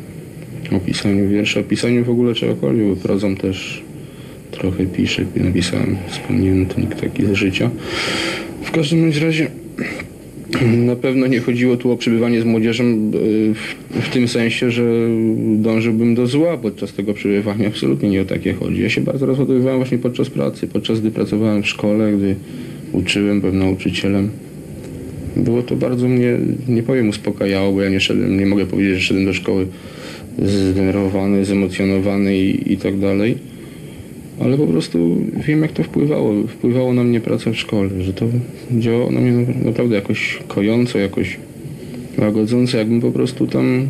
o 0.71 0.79
pisaniu 0.79 1.29
wiersza, 1.29 1.59
o 1.59 1.63
pisaniu 1.63 2.05
w 2.05 2.09
ogóle 2.09 2.33
czegokolwiek, 2.33 2.87
bo 2.87 2.95
prozą 2.95 3.35
też 3.35 3.83
trochę 4.51 4.85
piszę, 4.85 5.25
napisałem 5.35 5.97
wspomniennik 6.09 6.95
taki 7.01 7.25
ze 7.25 7.35
życia. 7.35 7.69
W 8.63 8.71
każdym 8.71 9.11
razie 9.21 9.47
na 10.91 10.95
pewno 10.95 11.27
nie 11.27 11.39
chodziło 11.39 11.77
tu 11.77 11.91
o 11.91 11.97
przebywanie 11.97 12.41
z 12.41 12.45
młodzieżą 12.45 12.83
e, 12.83 12.89
w, 13.53 13.75
w, 13.89 14.09
tym 14.09 14.27
sensie, 14.27 14.71
że 14.71 14.83
dążyłbym 15.55 16.15
do 16.15 16.27
zła 16.27 16.57
podczas 16.57 16.93
tego 16.93 17.13
przebywania. 17.13 17.67
Absolutnie 17.67 18.09
nie 18.09 18.21
o 18.21 18.25
takie 18.25 18.53
chodzi. 18.53 18.81
Ja 18.81 18.89
się 18.89 19.01
bardzo 19.01 19.25
rozładowywałem 19.25 19.79
właśnie 19.79 19.97
podczas 19.97 20.29
pracy, 20.29 20.67
podczas 20.67 20.99
gdy 20.99 21.11
pracowałem 21.11 21.63
w 21.63 21.67
szkole, 21.67 22.13
gdy 22.13 22.35
uczyłem, 22.93 23.41
byłem 23.41 23.59
nauczycielem. 23.59 24.29
Było 25.35 25.63
to 25.63 25.75
bardzo 25.75 26.07
mnie, 26.07 26.37
nie 26.67 26.83
powiem, 26.83 27.09
uspokajało, 27.09 27.73
bo 27.73 27.81
ja 27.81 27.89
nie 27.89 27.99
szedłem, 27.99 28.39
nie 28.39 28.45
mogę 28.45 28.65
powiedzieć, 28.65 28.93
że 28.95 29.01
szedłem 29.01 29.25
do 29.25 29.33
szkoły 29.33 29.67
zdenerwowany, 30.39 31.45
zemocjonowany 31.45 32.37
i, 32.37 32.73
i 32.73 32.77
tak 32.77 32.99
dalej 32.99 33.52
ale 34.41 34.57
po 34.57 34.67
prostu 34.67 35.17
wiem 35.33 35.61
jak 35.61 35.71
to 35.71 35.83
wpływało. 35.83 36.33
Wpływało 36.47 36.93
na 36.93 37.03
mnie 37.03 37.21
praca 37.21 37.51
w 37.51 37.55
szkole, 37.55 37.89
że 37.99 38.13
to 38.13 38.25
działało 38.71 39.11
na 39.11 39.19
mnie 39.19 39.53
naprawdę 39.63 39.95
jakoś 39.95 40.39
kojąco, 40.47 40.99
jakoś 40.99 41.39
łagodząco, 42.17 42.77
jakbym 42.77 43.01
po 43.01 43.11
prostu 43.11 43.47
tam 43.47 43.89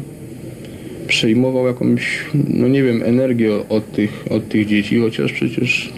przejmował 1.07 1.67
jakąś, 1.67 2.25
no 2.33 2.67
nie 2.67 2.83
wiem, 2.83 3.03
energię 3.03 3.69
od 3.69 3.91
tych, 3.91 4.25
od 4.29 4.49
tych 4.49 4.67
dzieci, 4.67 4.99
chociaż 4.99 5.33
przecież 5.33 5.93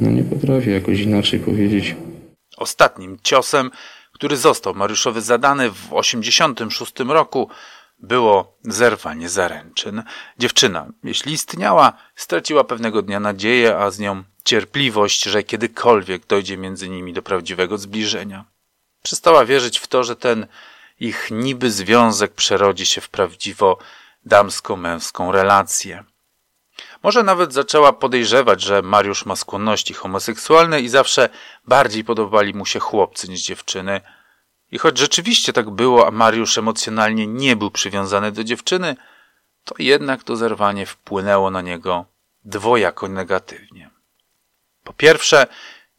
no 0.00 0.10
nie 0.10 0.22
potrafię 0.22 0.70
jakoś 0.70 1.00
inaczej 1.00 1.40
powiedzieć. 1.40 1.94
Ostatnim 2.56 3.18
ciosem, 3.22 3.70
który 4.12 4.36
został 4.36 4.74
Mariuszowi 4.74 5.20
zadany 5.20 5.70
w 5.70 5.74
1986 5.74 6.92
roku, 7.08 7.48
było 7.98 8.56
zerwanie 8.62 9.28
zaręczyn. 9.28 10.02
Dziewczyna, 10.38 10.86
jeśli 11.04 11.32
istniała, 11.32 11.92
straciła 12.16 12.64
pewnego 12.64 13.02
dnia 13.02 13.20
nadzieję, 13.20 13.76
a 13.76 13.90
z 13.90 13.98
nią 13.98 14.24
cierpliwość, 14.44 15.22
że 15.22 15.42
kiedykolwiek 15.42 16.26
dojdzie 16.26 16.56
między 16.56 16.88
nimi 16.88 17.12
do 17.12 17.22
prawdziwego 17.22 17.78
zbliżenia. 17.78 18.44
Przestała 19.02 19.44
wierzyć 19.44 19.78
w 19.78 19.86
to, 19.86 20.04
że 20.04 20.16
ten 20.16 20.46
ich 21.00 21.28
niby 21.30 21.70
związek 21.70 22.34
przerodzi 22.34 22.86
się 22.86 23.00
w 23.00 23.08
prawdziwo 23.08 23.78
damsko-męską 24.24 25.32
relację. 25.32 26.04
Może 27.02 27.22
nawet 27.22 27.52
zaczęła 27.52 27.92
podejrzewać, 27.92 28.62
że 28.62 28.82
Mariusz 28.82 29.26
ma 29.26 29.36
skłonności 29.36 29.94
homoseksualne 29.94 30.80
i 30.80 30.88
zawsze 30.88 31.28
bardziej 31.64 32.04
podobali 32.04 32.54
mu 32.54 32.66
się 32.66 32.80
chłopcy 32.80 33.28
niż 33.28 33.42
dziewczyny– 33.42 34.00
i 34.72 34.78
choć 34.78 34.98
rzeczywiście 34.98 35.52
tak 35.52 35.70
było, 35.70 36.06
a 36.06 36.10
Mariusz 36.10 36.58
emocjonalnie 36.58 37.26
nie 37.26 37.56
był 37.56 37.70
przywiązany 37.70 38.32
do 38.32 38.44
dziewczyny, 38.44 38.96
to 39.64 39.74
jednak 39.78 40.24
to 40.24 40.36
zerwanie 40.36 40.86
wpłynęło 40.86 41.50
na 41.50 41.62
niego 41.62 42.04
dwojako 42.44 43.08
negatywnie. 43.08 43.90
Po 44.84 44.92
pierwsze, 44.92 45.46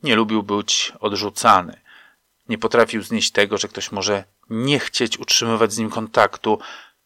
nie 0.03 0.15
lubił 0.15 0.43
być 0.43 0.93
odrzucany. 0.99 1.81
Nie 2.49 2.57
potrafił 2.57 3.03
znieść 3.03 3.31
tego, 3.31 3.57
że 3.57 3.67
ktoś 3.67 3.91
może 3.91 4.23
nie 4.49 4.79
chcieć 4.79 5.19
utrzymywać 5.19 5.73
z 5.73 5.77
nim 5.77 5.89
kontaktu. 5.89 6.59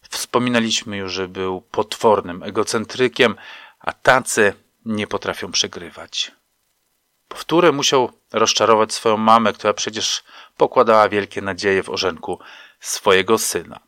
Wspominaliśmy 0.09 0.97
już, 0.97 1.14
że 1.14 1.28
był 1.28 1.62
potwornym 1.62 2.43
egocentrykiem, 2.43 3.36
a 3.80 3.93
tacy 3.93 4.53
nie 4.86 5.07
potrafią 5.07 5.51
przegrywać. 5.51 6.32
Powtórę 7.32 7.72
musiał 7.72 8.12
rozczarować 8.32 8.94
swoją 8.94 9.18
mamę, 9.18 9.54
która 9.54 9.74
przecież 9.74 10.24
pokładała 10.58 11.10
wielkie 11.10 11.42
nadzieje 11.42 11.84
w 11.84 11.90
orzenku 11.90 12.40
swojego 12.80 13.38
syna. 13.38 13.80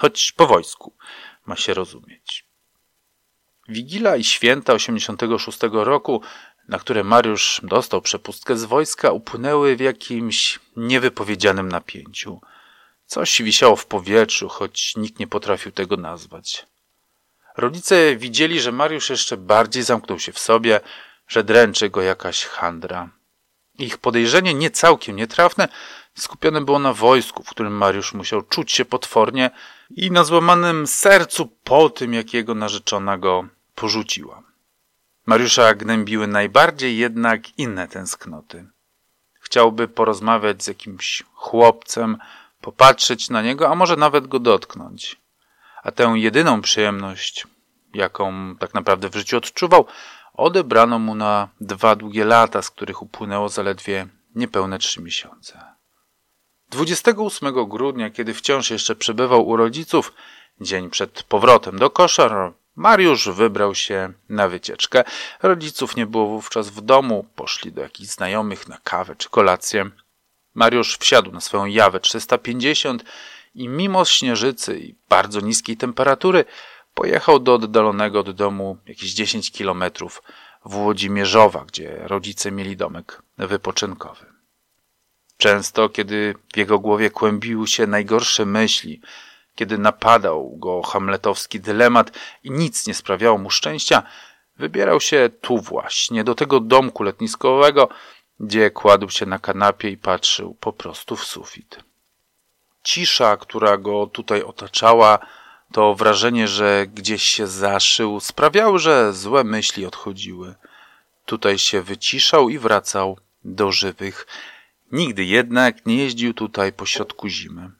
Choć 0.00 0.32
po 0.32 0.46
wojsku, 0.46 0.92
ma 1.46 1.56
się 1.56 1.74
rozumieć. 1.74 2.44
Wigila 3.68 4.16
i 4.16 4.24
święta 4.24 4.72
86 4.72 5.58
roku, 5.72 6.22
na 6.68 6.78
które 6.78 7.04
Mariusz 7.04 7.60
dostał 7.62 8.02
przepustkę 8.02 8.56
z 8.56 8.64
wojska, 8.64 9.12
upłynęły 9.12 9.76
w 9.76 9.80
jakimś 9.80 10.60
niewypowiedzianym 10.76 11.68
napięciu. 11.68 12.40
Coś 13.06 13.42
wisiało 13.42 13.76
w 13.76 13.86
powietrzu, 13.86 14.48
choć 14.48 14.96
nikt 14.96 15.18
nie 15.18 15.26
potrafił 15.26 15.72
tego 15.72 15.96
nazwać. 15.96 16.66
Rodzice 17.56 18.16
widzieli, 18.16 18.60
że 18.60 18.72
Mariusz 18.72 19.10
jeszcze 19.10 19.36
bardziej 19.36 19.82
zamknął 19.82 20.18
się 20.18 20.32
w 20.32 20.38
sobie, 20.38 20.80
że 21.28 21.44
dręczy 21.44 21.90
go 21.90 22.02
jakaś 22.02 22.44
handra. 22.44 23.08
Ich 23.78 23.98
podejrzenie 23.98 24.54
nie 24.54 24.70
całkiem 24.70 25.16
nietrafne 25.16 25.68
skupione 26.18 26.60
było 26.60 26.78
na 26.78 26.92
wojsku, 26.92 27.42
w 27.42 27.50
którym 27.50 27.72
Mariusz 27.72 28.14
musiał 28.14 28.42
czuć 28.42 28.72
się 28.72 28.84
potwornie 28.84 29.50
i 29.90 30.10
na 30.10 30.24
złamanym 30.24 30.86
sercu 30.86 31.46
po 31.46 31.90
tym, 31.90 32.14
jak 32.14 32.34
jego 32.34 32.54
narzeczona 32.54 33.18
go 33.18 33.48
porzuciła. 33.74 34.42
Mariusza 35.26 35.74
gnębiły 35.74 36.26
najbardziej 36.26 36.98
jednak 36.98 37.58
inne 37.58 37.88
tęsknoty. 37.88 38.66
Chciałby 39.40 39.88
porozmawiać 39.88 40.64
z 40.64 40.66
jakimś 40.66 41.22
chłopcem, 41.34 42.18
popatrzeć 42.60 43.30
na 43.30 43.42
niego, 43.42 43.68
a 43.68 43.74
może 43.74 43.96
nawet 43.96 44.26
go 44.26 44.38
dotknąć. 44.38 45.16
A 45.82 45.92
tę 45.92 46.12
jedyną 46.16 46.62
przyjemność, 46.62 47.46
jaką 47.94 48.56
tak 48.56 48.74
naprawdę 48.74 49.08
w 49.08 49.14
życiu 49.14 49.36
odczuwał, 49.36 49.86
odebrano 50.34 50.98
mu 50.98 51.14
na 51.14 51.48
dwa 51.60 51.96
długie 51.96 52.24
lata, 52.24 52.62
z 52.62 52.70
których 52.70 53.02
upłynęło 53.02 53.48
zaledwie 53.48 54.06
niepełne 54.34 54.78
trzy 54.78 55.02
miesiące. 55.02 55.60
28 56.70 57.68
grudnia, 57.68 58.10
kiedy 58.10 58.34
wciąż 58.34 58.70
jeszcze 58.70 58.96
przebywał 58.96 59.48
u 59.48 59.56
rodziców, 59.56 60.12
dzień 60.60 60.90
przed 60.90 61.22
powrotem 61.22 61.78
do 61.78 61.90
koszar, 61.90 62.52
Mariusz 62.76 63.28
wybrał 63.28 63.74
się 63.74 64.12
na 64.28 64.48
wycieczkę. 64.48 65.04
Rodziców 65.42 65.96
nie 65.96 66.06
było 66.06 66.26
wówczas 66.26 66.70
w 66.70 66.80
domu, 66.80 67.26
poszli 67.34 67.72
do 67.72 67.82
jakichś 67.82 68.10
znajomych 68.10 68.68
na 68.68 68.78
kawę 68.84 69.16
czy 69.16 69.30
kolację. 69.30 69.90
Mariusz 70.54 70.96
wsiadł 70.98 71.32
na 71.32 71.40
swoją 71.40 71.66
jawę 71.66 72.00
350 72.00 73.04
i 73.54 73.68
mimo 73.68 74.04
śnieżycy 74.04 74.78
i 74.78 74.94
bardzo 75.08 75.40
niskiej 75.40 75.76
temperatury 75.76 76.44
Pojechał 76.94 77.38
do 77.38 77.54
oddalonego 77.54 78.20
od 78.20 78.30
domu 78.30 78.78
jakieś 78.86 79.14
10 79.14 79.52
kilometrów 79.52 80.22
w 80.64 80.76
Łodzimierzowa, 80.76 81.64
gdzie 81.64 82.00
rodzice 82.02 82.52
mieli 82.52 82.76
domek 82.76 83.22
wypoczynkowy. 83.38 84.26
Często, 85.36 85.88
kiedy 85.88 86.34
w 86.54 86.56
jego 86.56 86.78
głowie 86.78 87.10
kłębiły 87.10 87.66
się 87.68 87.86
najgorsze 87.86 88.46
myśli, 88.46 89.00
kiedy 89.54 89.78
napadał 89.78 90.56
go 90.56 90.82
hamletowski 90.82 91.60
dylemat 91.60 92.18
i 92.44 92.50
nic 92.50 92.86
nie 92.86 92.94
sprawiało 92.94 93.38
mu 93.38 93.50
szczęścia, 93.50 94.02
wybierał 94.56 95.00
się 95.00 95.30
tu 95.40 95.58
właśnie, 95.58 96.24
do 96.24 96.34
tego 96.34 96.60
domku 96.60 97.02
letniskowego, 97.02 97.88
gdzie 98.40 98.70
kładł 98.70 99.10
się 99.10 99.26
na 99.26 99.38
kanapie 99.38 99.90
i 99.90 99.96
patrzył 99.96 100.54
po 100.54 100.72
prostu 100.72 101.16
w 101.16 101.24
sufit. 101.24 101.78
Cisza, 102.82 103.36
która 103.36 103.76
go 103.76 104.06
tutaj 104.06 104.42
otaczała, 104.42 105.18
to 105.74 105.94
wrażenie, 105.94 106.48
że 106.48 106.86
gdzieś 106.86 107.22
się 107.22 107.46
zaszył, 107.46 108.20
sprawiało, 108.20 108.78
że 108.78 109.12
złe 109.12 109.44
myśli 109.44 109.86
odchodziły. 109.86 110.54
Tutaj 111.26 111.58
się 111.58 111.82
wyciszał 111.82 112.48
i 112.48 112.58
wracał 112.58 113.18
do 113.44 113.72
żywych. 113.72 114.26
Nigdy 114.92 115.24
jednak 115.24 115.86
nie 115.86 115.96
jeździł 115.96 116.34
tutaj 116.34 116.72
pośrodku 116.72 117.28
zimy. 117.28 117.70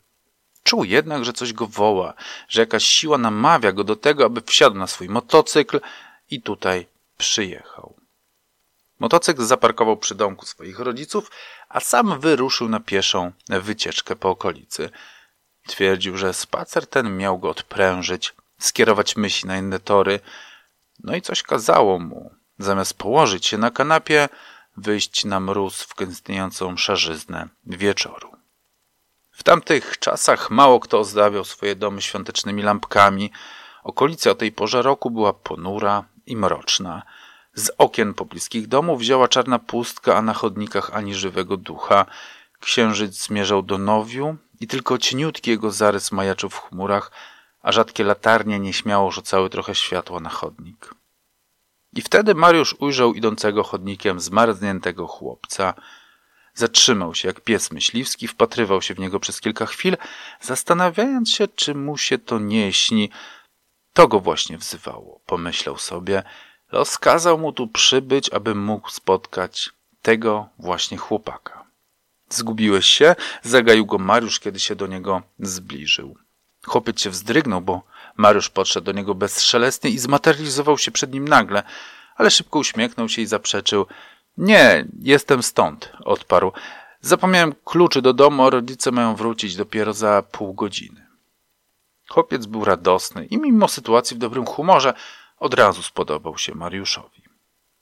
Czuł 0.63 0.85
jednak, 0.85 1.25
że 1.25 1.33
coś 1.33 1.53
go 1.53 1.67
woła, 1.67 2.15
że 2.49 2.61
jakaś 2.61 2.85
siła 2.85 3.19
namawia 3.19 3.73
go 3.73 3.85
do 3.85 3.97
tego, 3.97 4.25
aby 4.25 4.41
wsiadł 4.41 4.77
na 4.77 4.87
swój 4.87 5.09
motocykl 5.09 5.81
i 6.31 6.43
tutaj 6.43 6.87
przyjechał. 7.19 7.95
Motocykl 9.01 9.45
zaparkował 9.45 9.97
przy 9.97 10.15
domku 10.15 10.47
swoich 10.47 10.79
rodziców, 10.79 11.31
a 11.69 11.81
sam 11.81 12.21
wyruszył 12.21 12.69
na 12.69 12.81
pieszą 12.81 13.33
wycieczkę 13.49 14.17
po 14.17 14.31
okolicy. 14.31 14.91
Twierdził, 15.67 16.17
że 16.17 16.35
spacer 16.35 16.87
ten 16.87 17.17
miał 17.17 17.39
go 17.39 17.51
odprężyć, 17.51 18.35
skierować 18.59 19.17
myśli 19.17 19.49
na 19.49 19.57
inne 19.57 19.81
tory. 19.81 20.21
No 21.05 21.17
i 21.17 21.23
coś 21.23 21.43
kazało 21.43 21.99
mu, 21.99 22.35
zamiast 22.59 22.95
położyć 22.95 23.47
się 23.47 23.59
na 23.59 23.71
kanapie, 23.71 24.29
wyjść 24.77 25.25
na 25.25 25.41
mróz 25.41 25.83
w 25.83 25.95
gęstniejącą 25.95 26.77
szarzyznę 26.77 27.49
wieczoru. 27.67 28.35
W 29.33 29.43
tamtych 29.43 29.99
czasach 29.99 30.51
mało 30.51 30.81
kto 30.81 30.99
ozdabiał 30.99 31.45
swoje 31.45 31.77
domy 31.77 32.03
świątecznymi 32.03 32.63
lampkami. 32.63 33.33
Okolica 33.85 34.31
o 34.31 34.35
tej 34.35 34.53
porze 34.53 34.83
roku 34.83 35.11
była 35.11 35.33
ponura 35.33 36.05
i 36.27 36.37
mroczna. 36.37 37.03
Z 37.55 37.71
okien 37.79 38.15
pobliskich 38.15 38.69
domów 38.69 39.01
wzięła 39.01 39.29
czarna 39.29 39.59
pustka, 39.59 40.17
a 40.17 40.23
na 40.23 40.35
chodnikach 40.35 40.91
ani 40.95 41.15
żywego 41.15 41.57
ducha. 41.57 42.07
Księżyc 42.61 43.27
zmierzał 43.27 43.63
do 43.63 43.79
nowiu, 43.79 44.37
i 44.65 44.67
tylko 44.67 44.99
cieniutki 44.99 45.51
jego 45.51 45.71
zarys 45.71 46.13
majaczył 46.13 46.51
w 46.51 46.61
chmurach, 46.61 47.11
a 47.63 47.73
rzadkie 47.73 48.05
latarnie 48.05 48.59
nieśmiało 48.61 49.11
rzucały 49.11 49.51
trochę 49.51 49.75
światła 49.75 50.21
na 50.21 50.31
chodnik. 50.31 50.95
I 51.93 52.03
wtedy 52.03 52.35
Mariusz 52.35 52.77
ujrzał 52.79 53.15
idącego 53.15 53.63
chodnikiem 53.63 54.21
zmarzniętego 54.21 55.07
chłopca. 55.07 55.75
Zatrzymał 56.55 57.15
się 57.15 57.29
jak 57.29 57.41
pies 57.41 57.73
myśliwski, 57.73 58.29
wpatrywał 58.29 58.83
się 58.83 58.95
w 58.95 58.99
niego 58.99 59.21
przez 59.21 59.41
kilka 59.41 59.67
chwil, 59.67 59.97
zastanawiając 60.41 61.31
się, 61.31 61.49
czy 61.49 61.75
mu 61.75 61.99
się 61.99 62.19
to 62.19 62.39
nie 62.39 62.73
śni. 62.73 63.11
To 63.93 64.09
go 64.09 64.21
właśnie 64.21 64.59
wzywało, 64.59 65.21
pomyślał 65.27 65.79
sobie. 65.79 66.23
Los 66.73 66.99
kazał 66.99 67.39
mu 67.39 67.53
tu 67.53 67.69
przybyć, 67.69 68.31
aby 68.31 68.55
mógł 68.55 68.91
spotkać 68.91 69.71
tego 70.03 70.49
właśnie 70.59 70.97
chłopaka. 70.97 71.64
Zgubiłeś 72.35 72.87
się? 72.87 73.17
Zagaił 73.43 73.87
go 73.87 73.99
Mariusz, 73.99 74.41
kiedy 74.41 74.61
się 74.61 74.77
do 74.77 74.87
niego 74.87 75.23
zbliżył. 75.39 76.17
Chłopiec 76.67 77.01
się 77.01 77.11
wzdrygnął, 77.11 77.61
bo 77.61 77.83
Mariusz 78.17 78.51
podszedł 78.51 78.85
do 78.85 78.93
niego 78.93 79.15
bezszelestnie 79.15 79.91
i 79.91 79.99
zmaterializował 79.99 80.79
się 80.79 80.91
przed 80.91 81.13
nim 81.13 81.29
nagle, 81.29 81.63
ale 82.17 82.31
szybko 82.31 82.59
uśmiechnął 82.59 83.09
się 83.09 83.23
i 83.23 83.27
zaprzeczył. 83.27 83.87
Nie, 84.39 84.87
jestem 85.01 85.43
stąd, 85.43 85.93
odparł. 86.05 86.53
Zapomniałem 87.01 87.55
kluczy 87.65 88.03
do 88.03 88.13
domu, 88.13 88.47
a 88.47 88.51
rodzice 88.51 88.93
mają 88.93 89.17
wrócić 89.17 89.57
dopiero 89.57 89.93
za 89.93 90.23
pół 90.23 90.55
godziny. 90.55 91.07
Chłopiec 92.09 92.47
był 92.47 92.65
radosny 92.65 93.27
i 93.27 93.39
mimo 93.39 93.69
sytuacji 93.69 94.17
w 94.17 94.19
dobrym 94.19 94.47
humorze 94.47 94.95
od 95.39 95.55
razu 95.55 95.83
spodobał 95.83 96.39
się 96.39 96.55
Mariuszowi. 96.55 97.23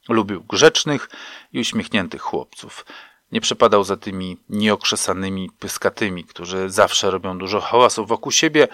Lubił 0.09 0.43
grzecznych 0.45 1.11
i 1.53 1.61
uśmiechniętych 1.61 2.23
chłopców. 2.23 2.85
Nie 3.33 3.41
przepadał 3.41 3.85
za 3.85 3.97
tymi 3.97 4.37
nieokrzesanymi 4.49 5.51
pyskatymi, 5.59 6.25
którzy 6.25 6.71
zawsze 6.71 7.11
robią 7.11 7.39
dużo 7.39 7.61
hałasu 7.61 8.07
wokół 8.07 8.33
siebie 8.33 8.69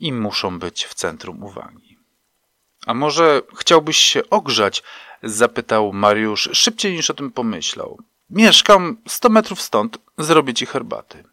i 0.00 0.12
muszą 0.12 0.58
być 0.58 0.84
w 0.84 0.94
centrum 0.94 1.44
uwagi. 1.44 1.98
A 2.86 2.94
może 2.94 3.42
chciałbyś 3.58 3.96
się 3.96 4.30
ogrzać? 4.30 4.82
zapytał 5.22 5.92
Mariusz 5.92 6.48
szybciej 6.52 6.92
niż 6.92 7.10
o 7.10 7.14
tym 7.14 7.30
pomyślał. 7.30 7.98
Mieszkam 8.30 8.96
sto 9.08 9.28
metrów 9.28 9.62
stąd, 9.62 9.98
zrobię 10.18 10.54
ci 10.54 10.66
herbaty. 10.66 11.24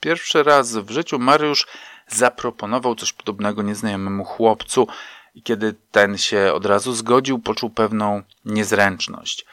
Pierwszy 0.00 0.42
raz 0.42 0.76
w 0.76 0.90
życiu 0.90 1.18
Mariusz 1.18 1.66
zaproponował 2.08 2.94
coś 2.94 3.12
podobnego 3.12 3.62
nieznajomemu 3.62 4.24
chłopcu 4.24 4.86
i 5.34 5.42
kiedy 5.42 5.74
ten 5.90 6.18
się 6.18 6.52
od 6.54 6.66
razu 6.66 6.92
zgodził, 6.92 7.38
poczuł 7.38 7.70
pewną 7.70 8.22
niezręczność. 8.44 9.46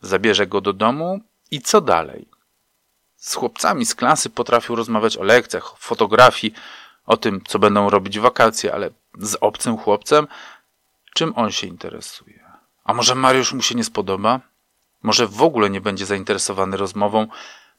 Zabierze 0.00 0.46
go 0.46 0.60
do 0.60 0.72
domu 0.72 1.20
i 1.54 1.60
co 1.60 1.80
dalej? 1.80 2.28
Z 3.16 3.34
chłopcami 3.34 3.86
z 3.86 3.94
klasy 3.94 4.30
potrafił 4.30 4.76
rozmawiać 4.76 5.16
o 5.16 5.22
lekcjach, 5.22 5.72
o 5.72 5.76
fotografii, 5.76 6.54
o 7.06 7.16
tym, 7.16 7.40
co 7.46 7.58
będą 7.58 7.90
robić 7.90 8.18
wakacje, 8.18 8.74
ale 8.74 8.90
z 9.18 9.36
obcym 9.40 9.76
chłopcem, 9.76 10.26
czym 11.14 11.32
on 11.36 11.50
się 11.50 11.66
interesuje? 11.66 12.44
A 12.84 12.94
może 12.94 13.14
Mariusz 13.14 13.52
mu 13.52 13.62
się 13.62 13.74
nie 13.74 13.84
spodoba? 13.84 14.40
Może 15.02 15.26
w 15.26 15.42
ogóle 15.42 15.70
nie 15.70 15.80
będzie 15.80 16.06
zainteresowany 16.06 16.76
rozmową? 16.76 17.26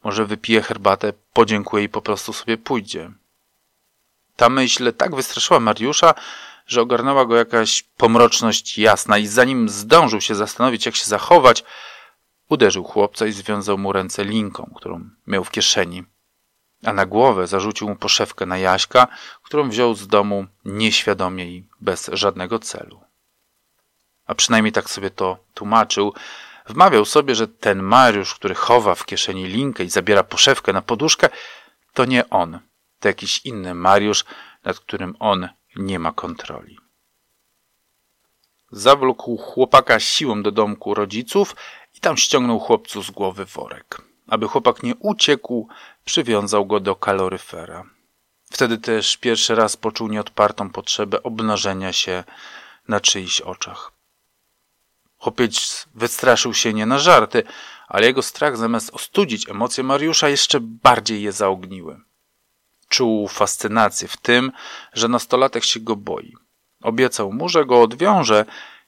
Może 0.03 0.25
wypije 0.25 0.61
herbatę, 0.61 1.13
podziękuje 1.33 1.83
i 1.83 1.89
po 1.89 2.01
prostu 2.01 2.33
sobie 2.33 2.57
pójdzie? 2.57 3.11
Ta 4.35 4.49
myśl 4.49 4.93
tak 4.93 5.15
wystraszyła 5.15 5.59
Mariusza, 5.59 6.13
że 6.67 6.81
ogarnęła 6.81 7.25
go 7.25 7.35
jakaś 7.35 7.83
pomroczność 7.97 8.77
jasna 8.77 9.17
i 9.17 9.27
zanim 9.27 9.69
zdążył 9.69 10.21
się 10.21 10.35
zastanowić, 10.35 10.85
jak 10.85 10.95
się 10.95 11.05
zachować, 11.05 11.63
uderzył 12.49 12.83
chłopca 12.83 13.25
i 13.25 13.31
związał 13.31 13.77
mu 13.77 13.93
ręce 13.93 14.23
linką, 14.23 14.71
którą 14.75 15.09
miał 15.27 15.43
w 15.43 15.51
kieszeni 15.51 16.03
a 16.85 16.93
na 16.93 17.05
głowę 17.05 17.47
zarzucił 17.47 17.89
mu 17.89 17.95
poszewkę 17.95 18.45
na 18.45 18.57
Jaśka, 18.57 19.07
którą 19.43 19.69
wziął 19.69 19.95
z 19.95 20.07
domu 20.07 20.45
nieświadomie 20.65 21.45
i 21.45 21.63
bez 21.81 22.09
żadnego 22.13 22.59
celu. 22.59 23.01
A 24.25 24.35
przynajmniej 24.35 24.71
tak 24.71 24.89
sobie 24.89 25.09
to 25.09 25.37
tłumaczył. 25.53 26.13
Wmawiał 26.67 27.05
sobie, 27.05 27.35
że 27.35 27.47
ten 27.47 27.83
Mariusz, 27.83 28.35
który 28.35 28.55
chowa 28.55 28.95
w 28.95 29.05
kieszeni 29.05 29.45
linkę 29.45 29.83
i 29.83 29.89
zabiera 29.89 30.23
poszewkę 30.23 30.73
na 30.73 30.81
poduszkę, 30.81 31.29
to 31.93 32.05
nie 32.05 32.29
on, 32.29 32.59
to 32.99 33.07
jakiś 33.07 33.45
inny 33.45 33.73
Mariusz, 33.73 34.25
nad 34.63 34.79
którym 34.79 35.15
on 35.19 35.49
nie 35.75 35.99
ma 35.99 36.11
kontroli. 36.11 36.79
Zawlókł 38.71 39.37
chłopaka 39.37 39.99
siłą 39.99 40.43
do 40.43 40.51
domku 40.51 40.93
rodziców 40.93 41.55
tam 42.05 42.17
ściągnął 42.17 42.59
chłopcu 42.59 43.03
z 43.03 43.11
głowy 43.11 43.45
worek. 43.45 44.01
Aby 44.27 44.47
chłopak 44.47 44.83
nie 44.83 44.95
uciekł, 44.95 45.67
przywiązał 46.05 46.65
go 46.65 46.79
do 46.79 46.95
kaloryfera. 46.95 47.83
Wtedy 48.51 48.77
też 48.77 49.17
pierwszy 49.17 49.55
raz 49.55 49.77
poczuł 49.77 50.07
nieodpartą 50.07 50.69
potrzebę 50.69 51.23
obnażenia 51.23 51.93
się 51.93 52.23
na 52.87 52.99
czyichś 52.99 53.41
oczach. 53.41 53.91
Chłopiec 55.17 55.85
wystraszył 55.95 56.53
się 56.53 56.73
nie 56.73 56.85
na 56.85 56.99
żarty, 56.99 57.43
ale 57.87 58.05
jego 58.05 58.21
strach 58.21 58.57
zamiast 58.57 58.93
ostudzić 58.93 59.49
emocje 59.49 59.83
Mariusza 59.83 60.29
jeszcze 60.29 60.59
bardziej 60.61 61.21
je 61.21 61.31
zaogniły. 61.31 62.01
Czuł 62.89 63.27
fascynację 63.27 64.07
w 64.07 64.17
tym, 64.17 64.51
że 64.93 65.07
nastolatek 65.07 65.63
się 65.63 65.79
go 65.79 65.95
boi. 65.95 66.33
Obiecał 66.81 67.33
mu, 67.33 67.49
że 67.49 67.65
go 67.65 67.81
odwiąże, 67.81 68.45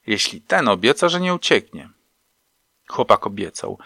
jeśli 0.07 0.41
ten 0.41 0.67
obieca, 0.67 1.09
że 1.09 1.19
nie 1.19 1.33
ucieknie. 1.33 1.96
Chłopak 2.87 3.27
obiecał– 3.27 3.77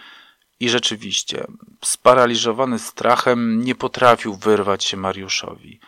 i 0.62 0.70
rzeczywiście, 0.70 1.47
sparaliżowany 1.86 2.80
strachem, 2.80 3.64
nie 3.64 3.76
potrafił 3.76 4.36
wyrwać 4.36 4.84
się 4.84 4.97
Mariuszowi. 4.97 5.80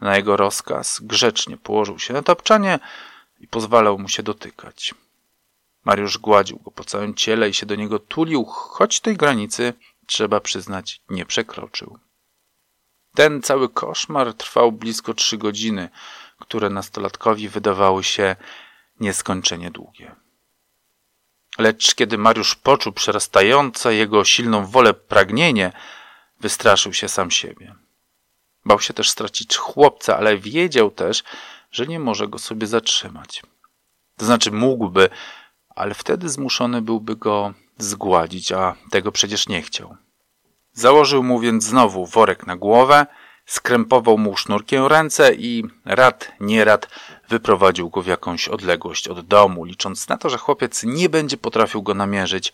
Na 0.00 0.16
jego 0.16 0.36
rozkaz 0.36 1.00
grzecznie 1.02 1.56
położył 1.56 1.98
się 1.98 2.14
na 2.14 2.22
tapczanie 2.22 2.78
i 3.40 3.48
pozwalał 3.48 3.98
mu 3.98 4.08
się 4.08 4.22
dotykać. 4.22 4.94
Mariusz 5.84 6.18
gładził 6.18 6.58
go 6.58 6.70
po 6.70 6.84
całym 6.84 7.14
ciele 7.14 7.48
i 7.48 7.54
się 7.54 7.66
do 7.66 7.74
niego 7.74 7.98
tulił, 7.98 8.44
choć 8.44 9.00
tej 9.00 9.16
granicy, 9.16 9.74
trzeba 10.06 10.40
przyznać, 10.40 11.00
nie 11.10 11.26
przekroczył. 11.26 11.98
Ten 13.14 13.42
cały 13.42 13.68
koszmar 13.68 14.34
trwał 14.34 14.72
blisko 14.72 15.14
trzy 15.14 15.38
godziny, 15.38 15.88
które 16.38 16.70
nastolatkowi 16.70 17.48
wydawały 17.48 18.04
się 18.04 18.36
nieskończenie 19.00 19.70
długie. 19.70 20.16
Lecz 21.60 21.94
kiedy 21.94 22.18
Mariusz 22.18 22.54
poczuł 22.54 22.92
przerastające 22.92 23.94
jego 23.94 24.24
silną 24.24 24.66
wolę 24.66 24.94
pragnienie, 24.94 25.72
wystraszył 26.40 26.92
się 26.92 27.08
sam 27.08 27.30
siebie. 27.30 27.74
Bał 28.64 28.80
się 28.80 28.94
też 28.94 29.10
stracić 29.10 29.56
chłopca, 29.56 30.16
ale 30.16 30.38
wiedział 30.38 30.90
też, 30.90 31.22
że 31.70 31.86
nie 31.86 32.00
może 32.00 32.28
go 32.28 32.38
sobie 32.38 32.66
zatrzymać. 32.66 33.42
To 34.16 34.26
znaczy 34.26 34.50
mógłby, 34.50 35.08
ale 35.68 35.94
wtedy 35.94 36.28
zmuszony 36.28 36.82
byłby 36.82 37.16
go 37.16 37.54
zgładzić, 37.78 38.52
a 38.52 38.74
tego 38.90 39.12
przecież 39.12 39.48
nie 39.48 39.62
chciał. 39.62 39.96
Założył 40.72 41.22
mu 41.22 41.40
więc 41.40 41.64
znowu 41.64 42.06
worek 42.06 42.46
na 42.46 42.56
głowę, 42.56 43.06
skrępował 43.50 44.18
mu 44.18 44.36
sznurkiem 44.36 44.86
ręce 44.86 45.34
i 45.34 45.64
rad, 45.84 46.32
nie 46.40 46.64
rad 46.64 46.88
wyprowadził 47.28 47.90
go 47.90 48.02
w 48.02 48.06
jakąś 48.06 48.48
odległość 48.48 49.08
od 49.08 49.20
domu, 49.20 49.64
licząc 49.64 50.08
na 50.08 50.16
to, 50.16 50.30
że 50.30 50.38
chłopiec 50.38 50.84
nie 50.84 51.08
będzie 51.08 51.36
potrafił 51.36 51.82
go 51.82 51.94
namierzyć. 51.94 52.52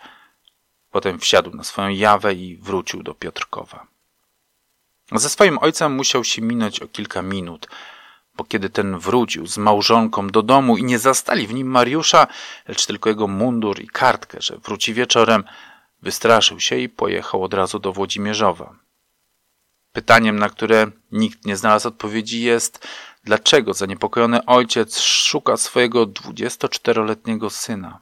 Potem 0.90 1.18
wsiadł 1.18 1.57
na 1.57 1.64
swoją 1.64 1.88
jawę 1.88 2.34
i 2.34 2.57
wrócił 2.57 3.03
do 3.03 3.14
Piotrkowa. 3.14 3.86
Ze 5.12 5.28
swoim 5.28 5.59
ojcem 5.59 5.92
musiał 5.92 6.24
się 6.24 6.42
minąć 6.42 6.80
o 6.80 6.88
kilka 6.88 7.22
minut, 7.22 7.68
bo 8.36 8.44
kiedy 8.44 8.70
ten 8.70 8.99
wrócił 8.99 9.47
z 9.47 9.59
małżonką 9.59 10.28
do 10.28 10.42
domu 10.42 10.76
i 10.76 10.84
nie 10.84 10.99
zastali 10.99 11.47
w 11.47 11.55
nim 11.55 11.68
Mariusza, 11.68 12.26
lecz 12.68 12.86
tylko 12.86 13.09
jego 13.09 13.28
mundur 13.28 13.80
i 13.80 13.86
kartkę, 13.88 14.38
że 14.40 14.59
wróci 14.59 14.94
wieczorem, 14.94 15.44
wystraszył 16.03 16.61
się 16.61 16.76
i 16.76 16.88
pojechał 16.88 17.44
od 17.44 17.55
razu 17.55 17.78
do 17.78 17.92
Włodzimierzowa. 17.92 18.86
Pytaniem, 19.97 20.38
na 20.38 20.49
które 20.49 20.86
nikt 21.12 21.44
nie 21.44 21.57
znalazł 21.57 21.88
odpowiedzi 21.88 22.42
jest, 22.42 22.88
dlaczego 23.24 23.74
zaniepokojony 23.74 24.47
ojciec 24.47 25.01
szuka 25.01 25.57
swojego 25.57 26.07
24-letniego 26.07 27.51
syna? 27.51 28.01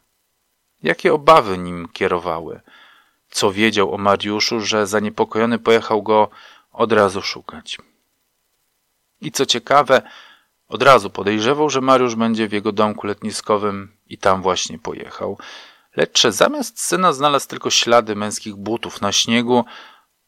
Jakie 0.83 1.15
obawy 1.15 1.59
nim 1.59 1.89
kierowały? 1.93 2.61
Co 3.31 3.53
wiedział 3.53 3.95
o 3.95 3.99
Mariuszu, 3.99 4.61
że 4.61 4.87
zaniepokojony 4.87 5.59
pojechał 5.59 6.03
go 6.03 6.31
od 6.73 6.93
razu 6.93 7.23
szukać? 7.23 7.79
I 9.21 9.33
co 9.33 9.47
ciekawe, 9.47 10.03
od 10.69 10.83
razu 10.83 11.11
podejrzewał, 11.11 11.71
że 11.71 11.81
Mariusz 11.81 12.15
będzie 12.15 12.49
w 12.49 12.53
jego 12.53 12.73
domku 12.73 13.07
letniskowym 13.07 13.97
i 14.07 14.19
tam 14.19 14.43
właśnie 14.43 14.79
pojechał. 14.79 15.39
Lecz 15.97 16.27
zamiast 16.29 16.81
syna 16.81 17.13
znalazł 17.13 17.49
tylko 17.49 17.71
ślady 17.71 18.17
męskich 18.17 18.57
butów 18.57 19.01
na 19.01 19.13
śniegu, 19.13 19.65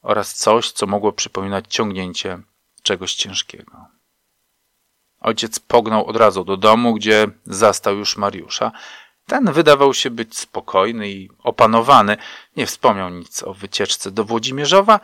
oraz 0.03 0.35
coś, 0.35 0.73
co 0.73 0.87
mogło 0.87 1.13
przypominać 1.13 1.65
ciągnięcie 1.69 2.39
czegoś 2.83 3.15
ciężkiego. 3.15 3.87
Ojciec 5.21 5.59
pognał 5.59 6.07
od 6.07 6.17
razu 6.17 6.45
do 6.45 6.57
domu, 6.57 6.95
gdzie 6.95 7.27
zastał 7.45 7.97
już 7.97 8.17
Mariusza. 8.17 8.73
Ten 9.27 9.53
wydawał 9.53 9.95
się 9.95 10.11
być 10.11 10.39
spokojny 10.39 11.11
i 11.11 11.31
opanowany, 11.43 12.17
nie 12.57 12.67
wspomniał 12.67 13.11
nic 13.11 13.43
o 13.43 13.55
wycieczce 13.55 14.11
do 14.11 14.25
Włodzimierzowa, 14.25 15.01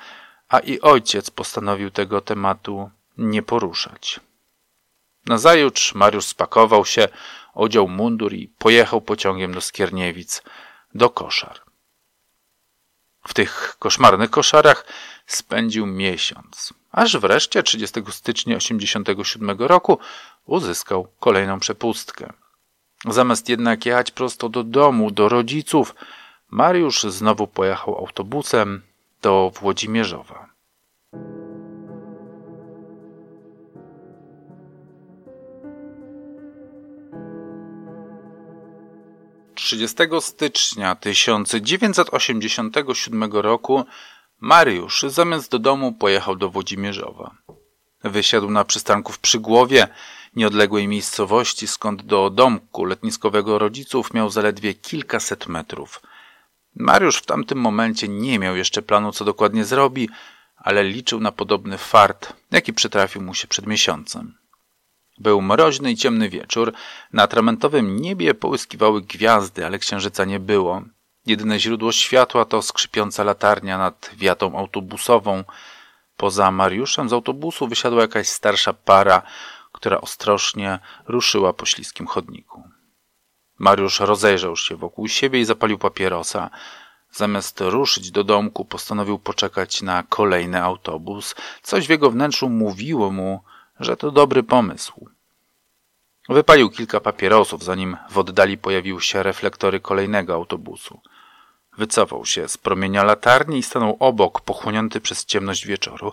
a 0.49 0.59
i 0.59 0.80
ojciec 0.80 1.30
postanowił 1.30 1.90
tego 1.90 2.20
tematu 2.20 2.90
nie 3.18 3.43
poruszać. 3.43 4.20
Nazajutrz 5.26 5.95
Mariusz 5.95 6.26
spakował 6.26 6.84
się, 6.84 7.09
odział 7.55 7.88
mundur 7.88 8.32
i 8.32 8.49
pojechał 8.49 9.01
pociągiem 9.01 9.55
do 9.55 9.61
Skierniewic, 9.61 10.43
do 10.95 11.11
koszar. 11.11 11.71
W 13.26 13.34
tych 13.34 13.76
koszmarnych 13.78 14.30
koszarach 14.30 14.84
spędził 15.26 15.86
miesiąc, 15.86 16.74
aż 16.92 17.16
wreszcie 17.16 17.62
30 17.62 18.00
stycznia 18.10 18.58
1987 18.58 19.50
roku 19.58 19.98
uzyskał 20.46 21.08
kolejną 21.20 21.60
przepustkę. 21.60 22.32
Zamiast 23.08 23.48
jednak 23.48 23.86
jechać 23.86 24.10
prosto 24.10 24.48
do 24.48 24.64
domu, 24.64 25.10
do 25.10 25.28
rodziców, 25.28 25.94
Mariusz 26.50 27.02
znowu 27.02 27.46
pojechał 27.46 27.98
autobusem 27.98 28.82
do 29.22 29.52
Włodzimierzowa. 29.60 30.48
30 39.62 39.96
stycznia 40.20 40.94
1987 40.94 43.32
roku 43.32 43.84
Mariusz 44.40 45.04
zamiast 45.08 45.50
do 45.50 45.58
domu 45.58 45.92
pojechał 45.92 46.36
do 46.36 46.50
Włodzimierzowa. 46.50 47.34
Wysiadł 48.04 48.50
na 48.50 48.64
przystanku 48.64 49.12
w 49.12 49.18
Przygłowie, 49.18 49.88
nieodległej 50.36 50.88
miejscowości, 50.88 51.66
skąd 51.66 52.02
do 52.02 52.30
domku 52.30 52.84
letniskowego 52.84 53.58
rodziców 53.58 54.14
miał 54.14 54.30
zaledwie 54.30 54.74
kilkaset 54.74 55.46
metrów. 55.46 56.02
Mariusz 56.74 57.16
w 57.16 57.26
tamtym 57.26 57.58
momencie 57.58 58.08
nie 58.08 58.38
miał 58.38 58.56
jeszcze 58.56 58.82
planu, 58.82 59.12
co 59.12 59.24
dokładnie 59.24 59.64
zrobi, 59.64 60.08
ale 60.56 60.84
liczył 60.84 61.20
na 61.20 61.32
podobny 61.32 61.78
fart, 61.78 62.32
jaki 62.50 62.72
przytrafił 62.72 63.22
mu 63.22 63.34
się 63.34 63.48
przed 63.48 63.66
miesiącem. 63.66 64.41
Był 65.18 65.42
mroźny 65.42 65.92
i 65.92 65.96
ciemny 65.96 66.28
wieczór. 66.28 66.72
Na 67.12 67.22
atramentowym 67.22 68.00
niebie 68.00 68.34
połyskiwały 68.34 69.02
gwiazdy, 69.02 69.66
ale 69.66 69.78
księżyca 69.78 70.24
nie 70.24 70.40
było. 70.40 70.82
Jedyne 71.26 71.60
źródło 71.60 71.92
światła 71.92 72.44
to 72.44 72.62
skrzypiąca 72.62 73.24
latarnia 73.24 73.78
nad 73.78 74.10
wiatą 74.14 74.58
autobusową. 74.58 75.44
Poza 76.16 76.50
Mariuszem 76.50 77.08
z 77.08 77.12
autobusu 77.12 77.68
wysiadła 77.68 78.02
jakaś 78.02 78.28
starsza 78.28 78.72
para, 78.72 79.22
która 79.72 80.00
ostrożnie 80.00 80.78
ruszyła 81.08 81.52
po 81.52 81.66
śliskim 81.66 82.06
chodniku. 82.06 82.62
Mariusz 83.58 84.00
rozejrzał 84.00 84.56
się 84.56 84.76
wokół 84.76 85.08
siebie 85.08 85.40
i 85.40 85.44
zapalił 85.44 85.78
papierosa. 85.78 86.50
Zamiast 87.10 87.60
ruszyć 87.60 88.10
do 88.10 88.24
domku, 88.24 88.64
postanowił 88.64 89.18
poczekać 89.18 89.82
na 89.82 90.02
kolejny 90.02 90.62
autobus. 90.62 91.34
Coś 91.62 91.86
w 91.86 91.90
jego 91.90 92.10
wnętrzu 92.10 92.48
mówiło 92.48 93.10
mu, 93.10 93.42
że 93.84 93.96
to 93.96 94.10
dobry 94.10 94.42
pomysł. 94.42 95.08
Wypalił 96.28 96.70
kilka 96.70 97.00
papierosów, 97.00 97.64
zanim 97.64 97.96
w 98.10 98.18
oddali 98.18 98.58
pojawiły 98.58 99.02
się 99.02 99.22
reflektory 99.22 99.80
kolejnego 99.80 100.34
autobusu. 100.34 101.00
Wycofał 101.78 102.26
się 102.26 102.48
z 102.48 102.58
promienia 102.58 103.04
latarni 103.04 103.58
i 103.58 103.62
stanął 103.62 103.96
obok, 104.00 104.40
pochłonięty 104.40 105.00
przez 105.00 105.24
ciemność 105.24 105.66
wieczoru. 105.66 106.12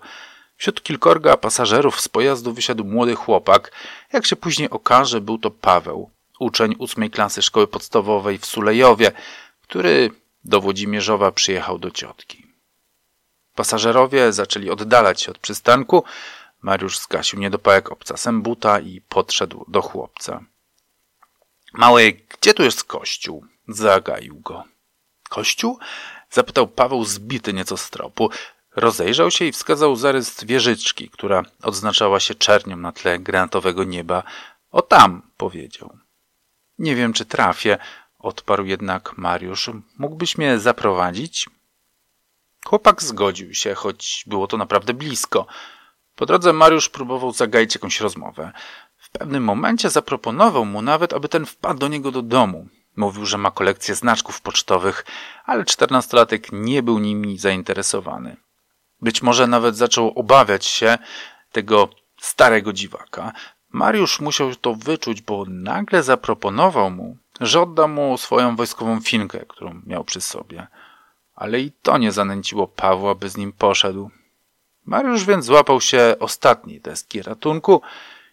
Wśród 0.58 0.84
kilkorga 0.84 1.38
pasażerów 1.38 2.02
z 2.02 2.10
pojazdu 2.10 2.54
wysiadł 2.54 2.84
młody 2.84 3.16
chłopak. 3.16 3.72
Jak 4.14 4.26
się 4.26 4.36
później 4.36 4.70
okaże, 4.70 5.22
był 5.22 5.38
to 5.38 5.52
Paweł, 5.52 6.10
uczeń 6.40 6.76
ósmej 6.78 7.10
klasy 7.10 7.42
szkoły 7.42 7.68
podstawowej 7.68 8.38
w 8.38 8.46
Sulejowie, 8.46 9.12
który 9.62 10.12
do 10.44 10.62
Włodzimierzowa 10.62 11.32
przyjechał 11.32 11.80
do 11.80 11.92
ciotki. 11.92 12.48
Pasażerowie 13.56 14.34
zaczęli 14.34 14.70
oddalać 14.70 15.22
się 15.22 15.32
od 15.32 15.38
przystanku, 15.38 16.04
Mariusz 16.62 17.00
zgasił 17.00 17.40
niedopałek 17.40 17.92
obcasem 17.92 18.42
buta 18.42 18.80
i 18.80 19.02
podszedł 19.02 19.66
do 19.68 19.82
chłopca. 19.82 20.44
Mały, 21.74 22.22
gdzie 22.40 22.54
tu 22.54 22.64
jest 22.64 22.84
kościół? 22.84 23.46
Zagaił 23.68 24.40
go. 24.40 24.64
Kościół? 25.30 25.80
Zapytał 26.30 26.68
Paweł 26.68 27.06
zbity 27.06 27.54
nieco 27.54 27.78
z 27.78 27.90
tropu. 27.90 28.30
Rozejrzał 28.76 29.32
się 29.32 29.46
i 29.46 29.52
wskazał 29.52 29.96
zarys 29.96 30.44
wieżyczki, 30.44 31.10
która 31.10 31.44
odznaczała 31.64 32.20
się 32.20 32.36
czernią 32.36 32.78
na 32.78 32.92
tle 32.92 33.20
granatowego 33.20 33.84
nieba. 33.84 34.24
O 34.72 34.82
tam, 34.82 35.22
powiedział. 35.38 35.98
Nie 36.80 36.96
wiem, 36.96 37.14
czy 37.14 37.26
trafię, 37.26 37.78
odparł 38.20 38.66
jednak 38.66 39.18
Mariusz. 39.18 39.70
Mógłbyś 39.98 40.38
mnie 40.38 40.60
zaprowadzić? 40.60 41.50
Chłopak 42.66 43.04
zgodził 43.04 43.54
się, 43.54 43.74
choć 43.74 44.24
było 44.28 44.48
to 44.48 44.58
naprawdę 44.58 44.94
blisko. 44.94 45.48
Po 46.20 46.26
drodze 46.26 46.54
Mariusz 46.54 46.90
próbował 46.90 47.32
zagaić 47.32 47.76
jakąś 47.76 48.00
rozmowę. 48.00 48.52
W 48.98 49.10
pewnym 49.10 49.44
momencie 49.44 49.90
zaproponował 49.90 50.66
mu 50.66 50.82
nawet, 50.82 51.14
aby 51.14 51.30
ten 51.30 51.46
wpadł 51.46 51.80
do 51.80 51.88
niego 51.88 52.12
do 52.12 52.22
domu. 52.22 52.68
Mówił, 52.96 53.26
że 53.26 53.38
ma 53.38 53.52
kolekcję 53.52 53.96
znaczków 53.96 54.42
pocztowych, 54.42 55.06
ale 55.46 55.66
czternastolatek 55.66 56.52
nie 56.52 56.84
był 56.84 57.00
nimi 57.00 57.38
zainteresowany. 57.38 58.38
Być 59.02 59.22
może 59.22 59.48
nawet 59.48 59.76
zaczął 59.76 60.14
obawiać 60.16 60.66
się 60.66 60.98
tego 61.52 61.90
starego 62.18 62.74
dziwaka. 62.74 63.32
Mariusz 63.70 64.20
musiał 64.20 64.56
to 64.56 64.76
wyczuć, 64.76 65.22
bo 65.22 65.46
nagle 65.48 66.04
zaproponował 66.04 66.92
mu, 66.92 67.18
że 67.42 67.62
odda 67.62 67.88
mu 67.88 68.18
swoją 68.18 68.56
wojskową 68.56 69.02
finkę, 69.02 69.46
którą 69.48 69.82
miał 69.86 70.04
przy 70.04 70.22
sobie. 70.22 70.68
Ale 71.36 71.60
i 71.60 71.72
to 71.72 71.98
nie 71.98 72.12
zanęciło 72.12 72.68
Pawła, 72.68 73.16
by 73.16 73.30
z 73.30 73.38
nim 73.38 73.54
poszedł. 73.54 74.12
Mariusz 74.86 75.26
więc 75.26 75.46
złapał 75.46 75.82
się 75.82 76.16
ostatniej 76.20 76.82
deski 76.82 77.22
ratunku 77.22 77.82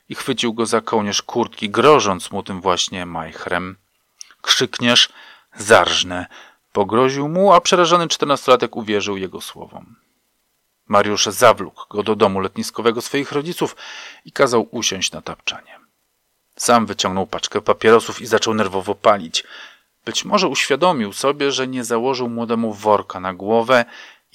i 0.08 0.14
chwycił 0.14 0.54
go 0.54 0.66
za 0.66 0.80
kołnierz 0.80 1.22
kurtki, 1.22 1.70
grożąc 1.70 2.30
mu 2.30 2.42
tym 2.42 2.60
właśnie 2.60 3.06
majchrem. 3.06 3.76
Krzykniesz, 4.42 5.08
zarżnę. 5.56 6.26
Pogroził 6.72 7.28
mu, 7.28 7.52
a 7.52 7.60
przerażony 7.60 8.08
czternastolatek 8.08 8.76
uwierzył 8.76 9.16
jego 9.16 9.40
słowom. 9.40 9.96
Mariusz 10.88 11.26
zawlókł 11.26 11.88
go 11.90 12.02
do 12.02 12.16
domu 12.16 12.40
letniskowego 12.40 13.02
swoich 13.02 13.32
rodziców 13.32 13.76
i 14.24 14.32
kazał 14.32 14.68
usiąść 14.70 15.12
na 15.12 15.22
tapczanie. 15.22 15.80
Sam 16.56 16.86
wyciągnął 16.86 17.26
paczkę 17.26 17.60
papierosów 17.60 18.22
i 18.22 18.26
zaczął 18.26 18.54
nerwowo 18.54 18.94
palić. 18.94 19.44
Być 20.04 20.24
może 20.24 20.48
uświadomił 20.48 21.12
sobie, 21.12 21.52
że 21.52 21.68
nie 21.68 21.84
założył 21.84 22.28
młodemu 22.28 22.72
worka 22.72 23.20
na 23.20 23.34
głowę 23.34 23.84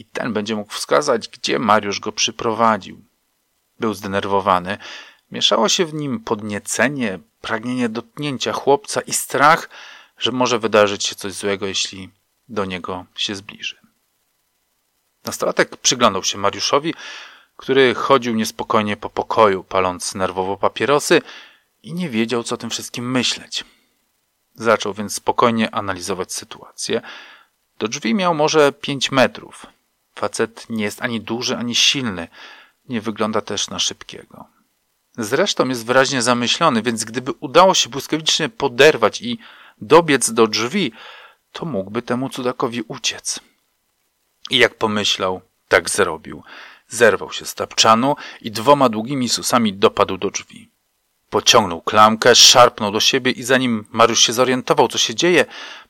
i 0.02 0.06
ten 0.06 0.34
będzie 0.34 0.56
mógł 0.56 0.74
wskazać, 0.74 1.28
gdzie 1.28 1.60
Mariusz 1.60 2.00
go 2.00 2.12
przyprowadził. 2.12 3.04
Był 3.80 3.94
zdenerwowany. 3.94 4.78
Mieszało 5.32 5.70
się 5.70 5.86
w 5.86 5.94
nim 5.94 6.20
podniecenie, 6.20 7.20
pragnienie 7.42 7.90
dotknięcia 7.90 8.54
chłopca 8.54 9.02
i 9.02 9.14
strach, 9.14 9.70
że 10.18 10.32
może 10.32 10.60
wydarzyć 10.60 11.04
się 11.06 11.16
coś 11.16 11.34
złego, 11.34 11.66
jeśli 11.66 12.10
do 12.50 12.66
niego 12.66 13.06
się 13.16 13.36
zbliży. 13.36 13.78
Nastolatek 15.26 15.78
przyglądał 15.78 16.24
się 16.24 16.38
Mariuszowi, 16.38 16.94
który 17.58 17.94
chodził 17.94 18.36
niespokojnie 18.36 18.98
po 18.98 19.10
pokoju, 19.10 19.64
paląc 19.64 20.16
nerwowo 20.16 20.58
papierosy 20.58 21.22
i 21.84 21.94
nie 21.94 22.10
wiedział, 22.10 22.44
co 22.44 22.56
o 22.56 22.58
tym 22.58 22.70
wszystkim 22.70 23.12
myśleć. 23.12 23.66
Zaczął 24.56 24.94
więc 24.94 25.16
spokojnie 25.16 25.76
analizować 25.76 26.34
sytuację. 26.34 27.02
Do 27.80 27.88
drzwi 27.88 28.16
miał 28.16 28.36
może 28.36 28.72
pięć 28.72 29.12
metrów. 29.12 29.66
Facet 30.16 30.70
nie 30.70 30.84
jest 30.84 31.02
ani 31.02 31.22
duży, 31.22 31.58
ani 31.58 31.76
silny. 31.76 32.28
Nie 32.90 33.02
wygląda 33.02 33.42
też 33.42 33.70
na 33.70 33.80
szybkiego. 33.80 34.46
Zresztą 35.18 35.68
jest 35.70 35.86
wyraźnie 35.86 36.22
zamyślony, 36.22 36.82
więc 36.82 37.04
gdyby 37.04 37.32
udało 37.32 37.74
się 37.74 37.90
błyskawicznie 37.90 38.50
poderwać 38.50 39.22
i 39.22 39.40
dobiec 39.82 40.32
do 40.32 40.48
drzwi, 40.48 40.92
to 41.52 41.66
mógłby 41.66 42.02
temu 42.02 42.30
cudakowi 42.30 42.82
uciec. 42.82 43.40
I 44.50 44.58
jak 44.58 44.76
pomyślał, 44.78 45.42
tak 45.68 45.90
zrobił. 45.90 46.44
Zerwał 46.88 47.32
się 47.32 47.46
z 47.46 47.56
tapczanu 47.56 48.16
i 48.42 48.52
dwoma 48.52 48.90
długimi 48.90 49.30
susami 49.30 49.74
dopadł 49.74 50.18
do 50.18 50.32
drzwi. 50.32 50.70
Pociągnął 51.30 51.82
klamkę, 51.82 52.36
szarpnął 52.36 52.92
do 52.92 53.00
siebie 53.00 53.32
i 53.32 53.44
zanim 53.44 53.86
Mariusz 53.92 54.22
się 54.22 54.34
zorientował, 54.34 54.88
co 54.88 54.98
się 54.98 55.16
dzieje, 55.16 55.46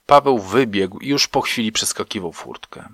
Paweł 0.06 0.40
wybiegł 0.40 1.00
i 1.00 1.08
już 1.08 1.28
po 1.28 1.42
chwili 1.42 1.72
przeskakiwał 1.72 2.34
furtkę. 2.34 2.90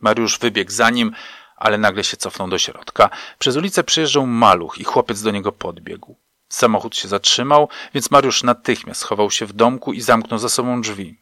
Mariusz 0.00 0.38
wybiegł 0.38 0.70
za 0.70 0.90
nim, 0.90 1.12
ale 1.56 1.78
nagle 1.78 2.04
się 2.04 2.16
cofnął 2.16 2.48
do 2.48 2.58
środka. 2.58 3.10
Przez 3.38 3.56
ulicę 3.56 3.84
przejeżdżał 3.84 4.26
maluch 4.26 4.78
i 4.78 4.84
chłopiec 4.84 5.22
do 5.22 5.30
niego 5.30 5.52
podbiegł. 5.52 6.16
Samochód 6.48 6.96
się 6.96 7.08
zatrzymał, 7.08 7.68
więc 7.94 8.10
Mariusz 8.10 8.42
natychmiast 8.42 9.00
schował 9.00 9.30
się 9.30 9.46
w 9.46 9.52
domku 9.52 9.92
i 9.92 10.00
zamknął 10.00 10.38
za 10.38 10.48
sobą 10.48 10.80
drzwi. 10.80 11.18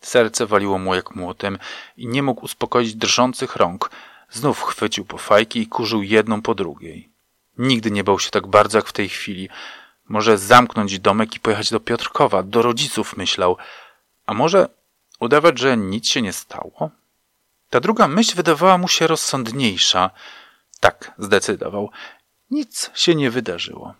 Serce 0.00 0.46
waliło 0.46 0.78
mu 0.78 0.94
jak 0.94 1.14
młotem 1.14 1.58
i 1.96 2.06
nie 2.06 2.22
mógł 2.22 2.44
uspokoić 2.44 2.94
drżących 2.94 3.56
rąk. 3.56 3.90
Znów 4.30 4.62
chwycił 4.62 5.04
po 5.04 5.18
fajki 5.18 5.60
i 5.60 5.66
kurzył 5.66 6.02
jedną 6.02 6.42
po 6.42 6.54
drugiej. 6.54 7.10
Nigdy 7.58 7.90
nie 7.90 8.04
bał 8.04 8.18
się 8.18 8.30
tak 8.30 8.46
bardzo 8.46 8.78
jak 8.78 8.86
w 8.86 8.92
tej 8.92 9.08
chwili. 9.08 9.48
Może 10.08 10.38
zamknąć 10.38 10.98
domek 10.98 11.34
i 11.34 11.40
pojechać 11.40 11.70
do 11.70 11.80
Piotrkowa, 11.80 12.42
do 12.42 12.62
rodziców 12.62 13.16
myślał. 13.16 13.56
A 14.26 14.34
może 14.34 14.68
udawać, 15.20 15.58
że 15.58 15.76
nic 15.76 16.08
się 16.08 16.22
nie 16.22 16.32
stało? 16.32 16.90
Ta 17.70 17.80
druga 17.80 18.08
myśl 18.08 18.36
wydawała 18.36 18.78
mu 18.78 18.88
się 18.88 19.06
rozsądniejsza. 19.06 20.10
Tak, 20.80 21.12
zdecydował. 21.18 21.90
Nic 22.50 22.90
się 22.94 23.14
nie 23.14 23.30
wydarzyło. 23.30 23.94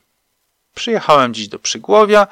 Przyjechałem 0.74 1.34
dziś 1.34 1.48
do 1.48 1.58
Przygłowia 1.58 2.26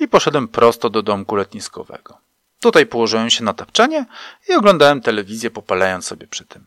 i 0.00 0.08
poszedłem 0.08 0.48
prosto 0.48 0.90
do 0.90 1.02
domku 1.02 1.36
letniskowego. 1.36 2.18
Tutaj 2.60 2.86
położyłem 2.86 3.30
się 3.30 3.44
na 3.44 3.54
tapczanie 3.54 4.06
i 4.48 4.52
oglądałem 4.52 5.00
telewizję, 5.00 5.50
popalając 5.50 6.06
sobie 6.06 6.26
przy 6.26 6.44
tym. 6.44 6.66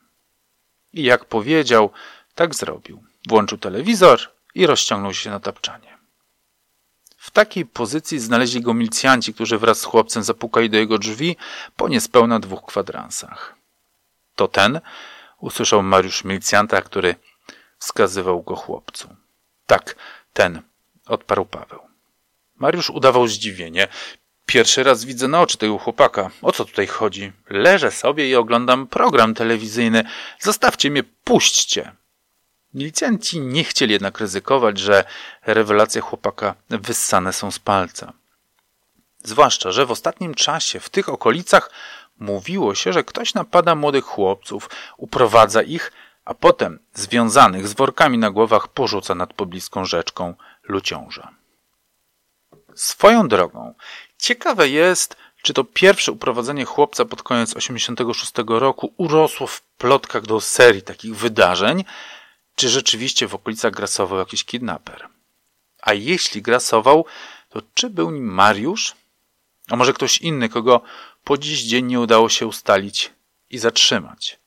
I 0.94 1.04
jak 1.04 1.26
powiedział, 1.26 1.92
tak 2.36 2.56
zrobił. 2.56 3.04
Włączył 3.28 3.58
telewizor 3.58 4.20
i 4.56 4.66
rozciągnął 4.66 5.14
się 5.14 5.30
na 5.30 5.40
tapczanie. 5.40 5.98
W 7.18 7.32
takiej 7.32 7.66
pozycji 7.66 8.20
znaleźli 8.20 8.62
go 8.62 8.74
milicjanci, 8.74 9.34
którzy 9.34 9.58
wraz 9.58 9.80
z 9.80 9.84
chłopcem 9.84 10.24
zapukali 10.24 10.70
do 10.70 10.78
jego 10.78 10.98
drzwi 10.98 11.38
po 11.76 11.90
niespełna 11.90 12.40
dwóch 12.40 12.66
kwadransach. 12.66 13.61
To 14.36 14.48
ten 14.48 14.82
usłyszał 15.40 15.84
Mariusz 15.84 16.24
milicjanta, 16.24 16.82
który 16.82 17.16
wskazywał 17.80 18.44
go 18.44 18.56
chłopcu. 18.56 19.16
Tak, 19.66 19.96
ten, 20.34 20.62
odparł 21.06 21.46
Paweł. 21.46 21.80
Mariusz 22.56 22.90
udawał 22.90 23.28
zdziwienie. 23.28 23.88
Pierwszy 24.46 24.84
raz 24.84 25.06
widzę 25.06 25.28
na 25.28 25.42
oczy 25.42 25.58
tego 25.58 25.78
chłopaka. 25.78 26.30
O 26.42 26.52
co 26.52 26.66
tutaj 26.66 26.88
chodzi? 26.88 27.32
Leżę 27.50 27.92
sobie 27.92 28.30
i 28.30 28.36
oglądam 28.36 28.88
program 28.88 29.34
telewizyjny. 29.34 30.04
Zostawcie 30.40 30.92
mnie, 30.92 31.04
puśćcie. 31.04 31.92
Milicjanci 32.74 33.40
nie 33.40 33.64
chcieli 33.64 33.94
jednak 33.94 34.20
ryzykować, 34.20 34.80
że 34.80 35.04
rewelacje 35.46 36.02
chłopaka 36.02 36.56
wyssane 36.70 37.34
są 37.34 37.52
z 37.52 37.60
palca. 37.60 38.14
Zwłaszcza, 39.24 39.72
że 39.72 39.86
w 39.86 39.92
ostatnim 39.92 40.34
czasie 40.34 40.80
w 40.80 40.90
tych 40.90 41.10
okolicach 41.10 41.72
mówiło 42.22 42.76
się, 42.76 42.94
że 42.94 43.04
ktoś 43.04 43.34
napada 43.34 43.76
młodych 43.76 44.06
chłopców, 44.06 44.70
uprowadza 44.98 45.62
ich, 45.62 45.92
a 46.26 46.34
potem 46.34 46.80
związanych 46.94 47.68
z 47.68 47.74
workami 47.74 48.18
na 48.18 48.32
głowach 48.32 48.68
porzuca 48.68 49.16
nad 49.16 49.34
pobliską 49.34 49.86
rzeczką 49.86 50.34
Luciąża. 50.64 51.32
Swoją 52.76 53.28
drogą, 53.28 53.74
ciekawe 54.18 54.70
jest, 54.70 55.16
czy 55.42 55.54
to 55.54 55.64
pierwsze 55.64 56.12
uprowadzenie 56.12 56.66
chłopca 56.66 57.06
pod 57.06 57.24
koniec 57.24 57.56
86 57.56 58.32
roku 58.48 58.94
urosło 58.98 59.48
w 59.48 59.62
plotkach 59.62 60.26
do 60.26 60.42
serii 60.42 60.82
takich 60.82 61.16
wydarzeń, 61.16 61.84
czy 62.56 62.70
rzeczywiście 62.70 63.28
w 63.28 63.36
okolicach 63.36 63.74
grasował 63.74 64.20
jakiś 64.20 64.46
kidnaper. 64.46 65.08
A 65.82 65.94
jeśli 65.94 66.42
grasował, 66.42 67.06
to 67.50 67.62
czy 67.74 67.90
był 67.90 68.12
nim 68.12 68.34
Mariusz? 68.34 69.01
A 69.72 69.76
może 69.76 69.94
ktoś 69.94 70.18
inny, 70.18 70.50
kogo 70.50 70.82
po 71.24 71.38
dziś 71.38 71.62
dzień 71.62 71.86
nie 71.86 72.00
udało 72.00 72.30
się 72.30 72.48
ustalić 72.48 73.12
i 73.50 73.58
zatrzymać? 73.58 74.40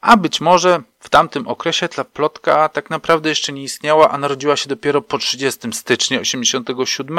A 0.00 0.16
być 0.16 0.40
może 0.40 0.82
w 1.00 1.08
tamtym 1.08 1.48
okresie 1.48 1.88
ta 1.88 2.04
plotka 2.04 2.68
tak 2.68 2.90
naprawdę 2.90 3.28
jeszcze 3.28 3.52
nie 3.52 3.62
istniała, 3.62 4.10
a 4.10 4.18
narodziła 4.18 4.56
się 4.56 4.68
dopiero 4.68 5.02
po 5.02 5.18
30 5.18 5.72
stycznia 5.72 6.20
87, 6.20 7.18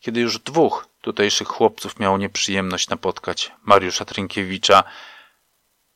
kiedy 0.00 0.20
już 0.20 0.38
dwóch 0.38 0.88
tutejszych 1.00 1.48
chłopców 1.48 1.98
miało 1.98 2.18
nieprzyjemność 2.18 2.88
napotkać 2.88 3.52
Mariusza 3.62 4.04
Trynkiewicza, 4.04 4.84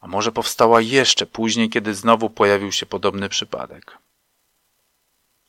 a 0.01 0.07
może 0.07 0.33
powstała 0.33 0.81
jeszcze 0.81 1.27
później, 1.27 1.71
kiedy 1.71 1.95
znowu 1.95 2.31
pojawił 2.31 2.73
się 2.73 2.87
podobny 2.87 3.29
przypadek. 3.29 3.99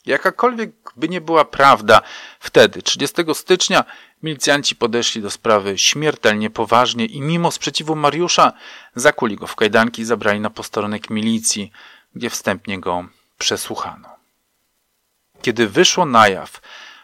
Jakakolwiek 0.09 0.71
by 0.95 1.09
nie 1.09 1.21
była 1.21 1.45
prawda, 1.45 2.01
wtedy, 2.39 2.81
30 2.81 3.21
stycznia, 3.33 3.83
milicjanci 4.23 4.75
podeszli 4.75 5.21
do 5.21 5.31
sprawy 5.31 5.77
śmiertelnie 5.77 6.49
poważnie 6.49 7.05
i 7.05 7.21
mimo 7.21 7.51
sprzeciwu 7.51 7.95
Mariusza 7.95 8.53
zakuli 8.95 9.35
go 9.35 9.47
w 9.47 9.55
kajdanki 9.55 10.01
i 10.01 10.05
zabrali 10.05 10.39
na 10.39 10.49
posterunek 10.49 11.09
milicji, 11.09 11.71
gdzie 12.15 12.29
wstępnie 12.29 12.79
go 12.79 13.05
przesłuchano. 13.37 14.09
Kiedy 15.41 15.67
wyszło 15.67 16.05
na 16.05 16.27
jaw, 16.27 16.61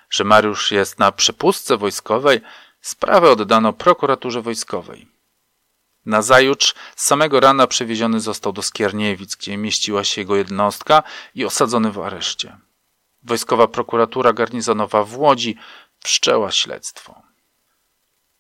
że 0.09 0.23
Mariusz 0.23 0.71
jest 0.71 0.99
na 0.99 1.11
przepustce 1.11 1.77
wojskowej, 1.77 2.41
sprawę 2.81 3.29
oddano 3.31 3.73
prokuraturze 3.73 4.41
wojskowej. 4.41 5.07
Nazajutrz 6.05 6.73
z 6.95 7.05
samego 7.05 7.39
rana 7.39 7.67
przewieziony 7.67 8.19
został 8.19 8.53
do 8.53 8.61
Skierniewic, 8.61 9.35
gdzie 9.35 9.57
mieściła 9.57 10.03
się 10.03 10.21
jego 10.21 10.35
jednostka 10.35 11.03
i 11.35 11.45
osadzony 11.45 11.91
w 11.91 11.99
areszcie. 11.99 12.64
Wojskowa 13.25 13.67
prokuratura 13.67 14.33
garnizonowa 14.33 15.03
w 15.03 15.17
Łodzi 15.17 15.57
wszczęła 16.03 16.51
śledztwo. 16.51 17.21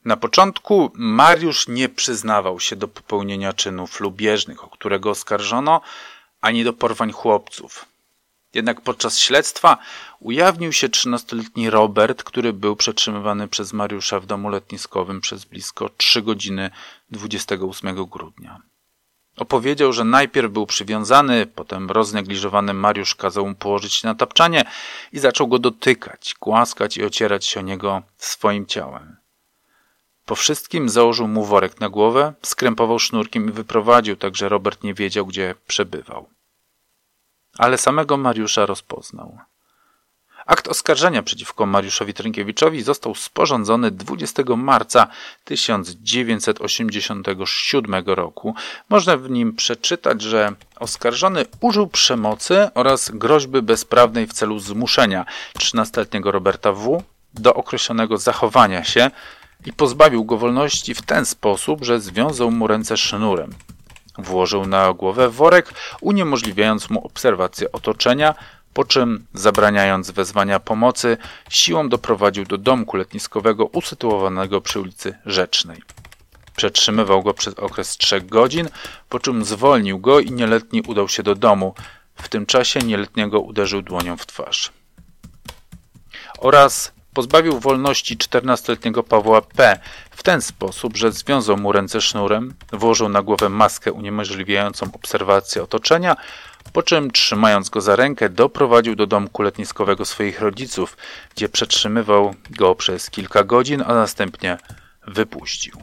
Na 0.05 0.17
początku 0.17 0.91
Mariusz 0.95 1.67
nie 1.67 1.89
przyznawał 1.89 2.59
się 2.59 2.75
do 2.75 2.87
popełnienia 2.87 3.53
czynów 3.53 3.99
lubieżnych, 3.99 4.63
o 4.63 4.67
którego 4.67 5.09
oskarżono, 5.09 5.81
ani 6.41 6.63
do 6.63 6.73
porwań 6.73 7.11
chłopców. 7.11 7.85
Jednak 8.53 8.81
podczas 8.81 9.19
śledztwa 9.19 9.77
ujawnił 10.19 10.73
się 10.73 10.89
13-letni 10.89 11.69
Robert, 11.69 12.23
który 12.23 12.53
był 12.53 12.75
przetrzymywany 12.75 13.47
przez 13.47 13.73
Mariusza 13.73 14.19
w 14.19 14.25
domu 14.25 14.49
letniskowym 14.49 15.21
przez 15.21 15.45
blisko 15.45 15.89
3 15.97 16.21
godziny 16.21 16.69
28 17.11 18.05
grudnia. 18.05 18.61
Opowiedział, 19.37 19.93
że 19.93 20.03
najpierw 20.03 20.51
był 20.51 20.65
przywiązany, 20.65 21.45
potem 21.45 21.91
roznegliżowany 21.91 22.73
Mariusz 22.73 23.15
kazał 23.15 23.47
mu 23.47 23.55
położyć 23.55 23.93
się 23.93 24.07
na 24.07 24.15
tapczanie 24.15 24.65
i 25.11 25.19
zaczął 25.19 25.47
go 25.47 25.59
dotykać, 25.59 26.35
głaskać 26.41 26.97
i 26.97 27.05
ocierać 27.05 27.45
się 27.45 27.59
o 27.59 27.63
niego 27.63 28.01
swoim 28.17 28.65
ciałem. 28.65 29.17
Po 30.25 30.35
wszystkim 30.35 30.89
założył 30.89 31.27
mu 31.27 31.45
worek 31.45 31.79
na 31.79 31.89
głowę, 31.89 32.33
skrępował 32.41 32.99
sznurkiem 32.99 33.49
i 33.49 33.51
wyprowadził, 33.51 34.15
tak 34.15 34.35
że 34.35 34.49
Robert 34.49 34.83
nie 34.83 34.93
wiedział, 34.93 35.25
gdzie 35.25 35.55
przebywał. 35.67 36.29
Ale 37.57 37.77
samego 37.77 38.17
Mariusza 38.17 38.65
rozpoznał. 38.65 39.37
Akt 40.45 40.67
oskarżenia 40.67 41.23
przeciwko 41.23 41.65
Mariuszowi 41.65 42.13
Trynkiewiczowi 42.13 42.81
został 42.81 43.15
sporządzony 43.15 43.91
20 43.91 44.43
marca 44.57 45.07
1987 45.45 48.03
roku. 48.05 48.55
Można 48.89 49.17
w 49.17 49.29
nim 49.29 49.55
przeczytać, 49.55 50.21
że 50.21 50.51
oskarżony 50.79 51.45
użył 51.59 51.87
przemocy 51.87 52.69
oraz 52.73 53.11
groźby 53.13 53.61
bezprawnej 53.61 54.27
w 54.27 54.33
celu 54.33 54.59
zmuszenia 54.59 55.25
13-letniego 55.59 56.31
Roberta 56.31 56.71
W. 56.71 57.03
do 57.33 57.53
określonego 57.53 58.17
zachowania 58.17 58.83
się 58.83 59.11
i 59.65 59.73
pozbawił 59.73 60.25
go 60.25 60.37
wolności 60.37 60.95
w 60.95 61.01
ten 61.01 61.25
sposób, 61.25 61.83
że 61.83 61.99
związał 61.99 62.51
mu 62.51 62.67
ręce 62.67 62.97
sznurem. 62.97 63.53
Włożył 64.17 64.65
na 64.65 64.93
głowę 64.93 65.29
worek, 65.29 65.73
uniemożliwiając 66.01 66.89
mu 66.89 67.05
obserwację 67.05 67.71
otoczenia, 67.71 68.35
po 68.75 68.85
czym, 68.85 69.25
zabraniając 69.33 70.11
wezwania 70.11 70.59
pomocy, 70.59 71.17
siłą 71.49 71.89
doprowadził 71.89 72.45
do 72.45 72.57
domku 72.57 72.97
letniskowego 72.97 73.65
usytuowanego 73.65 74.61
przy 74.61 74.79
ulicy 74.79 75.17
Rzecznej. 75.25 75.81
Przetrzymywał 76.55 77.23
go 77.23 77.33
przez 77.33 77.53
okres 77.53 77.97
trzech 77.97 78.25
godzin, 78.25 78.69
po 79.09 79.19
czym 79.19 79.45
zwolnił 79.45 79.99
go 79.99 80.19
i 80.19 80.31
nieletni 80.31 80.81
udał 80.81 81.09
się 81.09 81.23
do 81.23 81.35
domu. 81.35 81.73
W 82.15 82.29
tym 82.29 82.45
czasie 82.45 82.79
nieletniego 82.79 83.39
uderzył 83.39 83.81
dłonią 83.81 84.17
w 84.17 84.25
twarz. 84.25 84.71
Oraz 86.39 86.91
pozbawił 87.13 87.59
wolności 87.59 88.17
14-letniego 88.17 89.03
Pawła 89.03 89.41
P. 89.41 89.79
w 90.11 90.23
ten 90.23 90.41
sposób, 90.41 90.97
że 90.97 91.11
związał 91.11 91.57
mu 91.57 91.71
ręce 91.71 92.01
sznurem, 92.01 92.53
włożył 92.71 93.09
na 93.09 93.21
głowę 93.21 93.49
maskę 93.49 93.93
uniemożliwiającą 93.93 94.85
obserwację 94.93 95.63
otoczenia 95.63 96.15
po 96.73 96.83
czym 96.83 97.11
trzymając 97.11 97.69
go 97.69 97.81
za 97.81 97.95
rękę 97.95 98.29
doprowadził 98.29 98.95
do 98.95 99.07
domku 99.07 99.41
letniskowego 99.41 100.05
swoich 100.05 100.39
rodziców, 100.39 100.97
gdzie 101.35 101.49
przetrzymywał 101.49 102.35
go 102.49 102.75
przez 102.75 103.09
kilka 103.09 103.43
godzin, 103.43 103.83
a 103.87 103.93
następnie 103.93 104.57
wypuścił. 105.07 105.77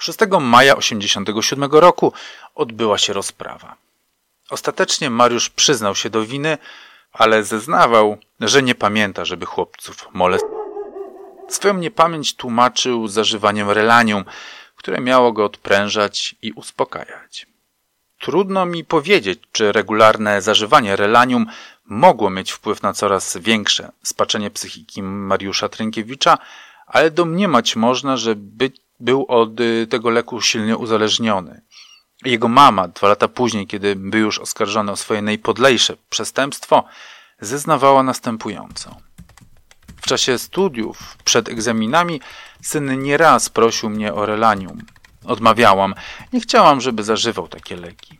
6 0.00 0.18
maja 0.40 0.74
1987 0.74 1.70
roku 1.72 2.12
odbyła 2.54 2.98
się 2.98 3.12
rozprawa. 3.12 3.76
Ostatecznie 4.50 5.10
Mariusz 5.10 5.50
przyznał 5.50 5.94
się 5.94 6.10
do 6.10 6.24
winy, 6.24 6.58
ale 7.12 7.44
zeznawał, 7.44 8.18
że 8.40 8.62
nie 8.62 8.74
pamięta, 8.74 9.24
żeby 9.24 9.46
chłopców 9.46 10.08
molestował. 10.12 10.60
Swoją 11.48 11.74
niepamięć 11.74 12.36
tłumaczył 12.36 13.08
zażywaniem 13.08 13.70
relanium, 13.70 14.24
które 14.76 15.00
miało 15.00 15.32
go 15.32 15.44
odprężać 15.44 16.34
i 16.42 16.52
uspokajać. 16.52 17.49
Trudno 18.20 18.66
mi 18.66 18.84
powiedzieć, 18.84 19.40
czy 19.52 19.72
regularne 19.72 20.42
zażywanie 20.42 20.96
relanium 20.96 21.46
mogło 21.84 22.30
mieć 22.30 22.52
wpływ 22.52 22.82
na 22.82 22.92
coraz 22.92 23.36
większe 23.36 23.92
spaczenie 24.02 24.50
psychiki 24.50 25.02
Mariusza 25.02 25.68
Trynkiewicza, 25.68 26.38
ale 26.86 27.10
domniemać 27.10 27.76
można, 27.76 28.16
że 28.16 28.34
by, 28.36 28.72
był 29.00 29.26
od 29.28 29.60
y, 29.60 29.86
tego 29.90 30.10
leku 30.10 30.40
silnie 30.40 30.76
uzależniony. 30.76 31.62
Jego 32.24 32.48
mama, 32.48 32.88
dwa 32.88 33.08
lata 33.08 33.28
później, 33.28 33.66
kiedy 33.66 33.96
był 33.96 34.20
już 34.20 34.38
oskarżony 34.38 34.92
o 34.92 34.96
swoje 34.96 35.22
najpodlejsze 35.22 35.96
przestępstwo, 36.10 36.84
zeznawała 37.40 38.02
następująco. 38.02 38.96
W 39.96 40.06
czasie 40.06 40.38
studiów, 40.38 41.16
przed 41.24 41.48
egzaminami, 41.48 42.20
syn 42.62 43.02
nieraz 43.02 43.48
prosił 43.48 43.90
mnie 43.90 44.14
o 44.14 44.26
relanium. 44.26 44.82
Odmawiałam. 45.24 45.94
Nie 46.32 46.40
chciałam, 46.40 46.80
żeby 46.80 47.02
zażywał 47.02 47.48
takie 47.48 47.76
leki. 47.76 48.18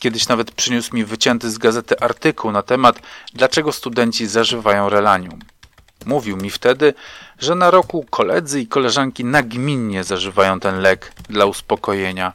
Kiedyś 0.00 0.28
nawet 0.28 0.50
przyniósł 0.50 0.96
mi 0.96 1.04
wycięty 1.04 1.50
z 1.50 1.58
gazety 1.58 2.00
artykuł 2.00 2.52
na 2.52 2.62
temat, 2.62 3.00
dlaczego 3.34 3.72
studenci 3.72 4.26
zażywają 4.26 4.88
relanium. 4.88 5.38
mówił 6.06 6.36
mi 6.36 6.50
wtedy, 6.50 6.94
że 7.38 7.54
na 7.54 7.70
roku 7.70 8.06
koledzy 8.10 8.60
i 8.60 8.66
koleżanki 8.66 9.24
nagminnie 9.24 10.04
zażywają 10.04 10.60
ten 10.60 10.80
lek 10.80 11.12
dla 11.28 11.46
uspokojenia. 11.46 12.32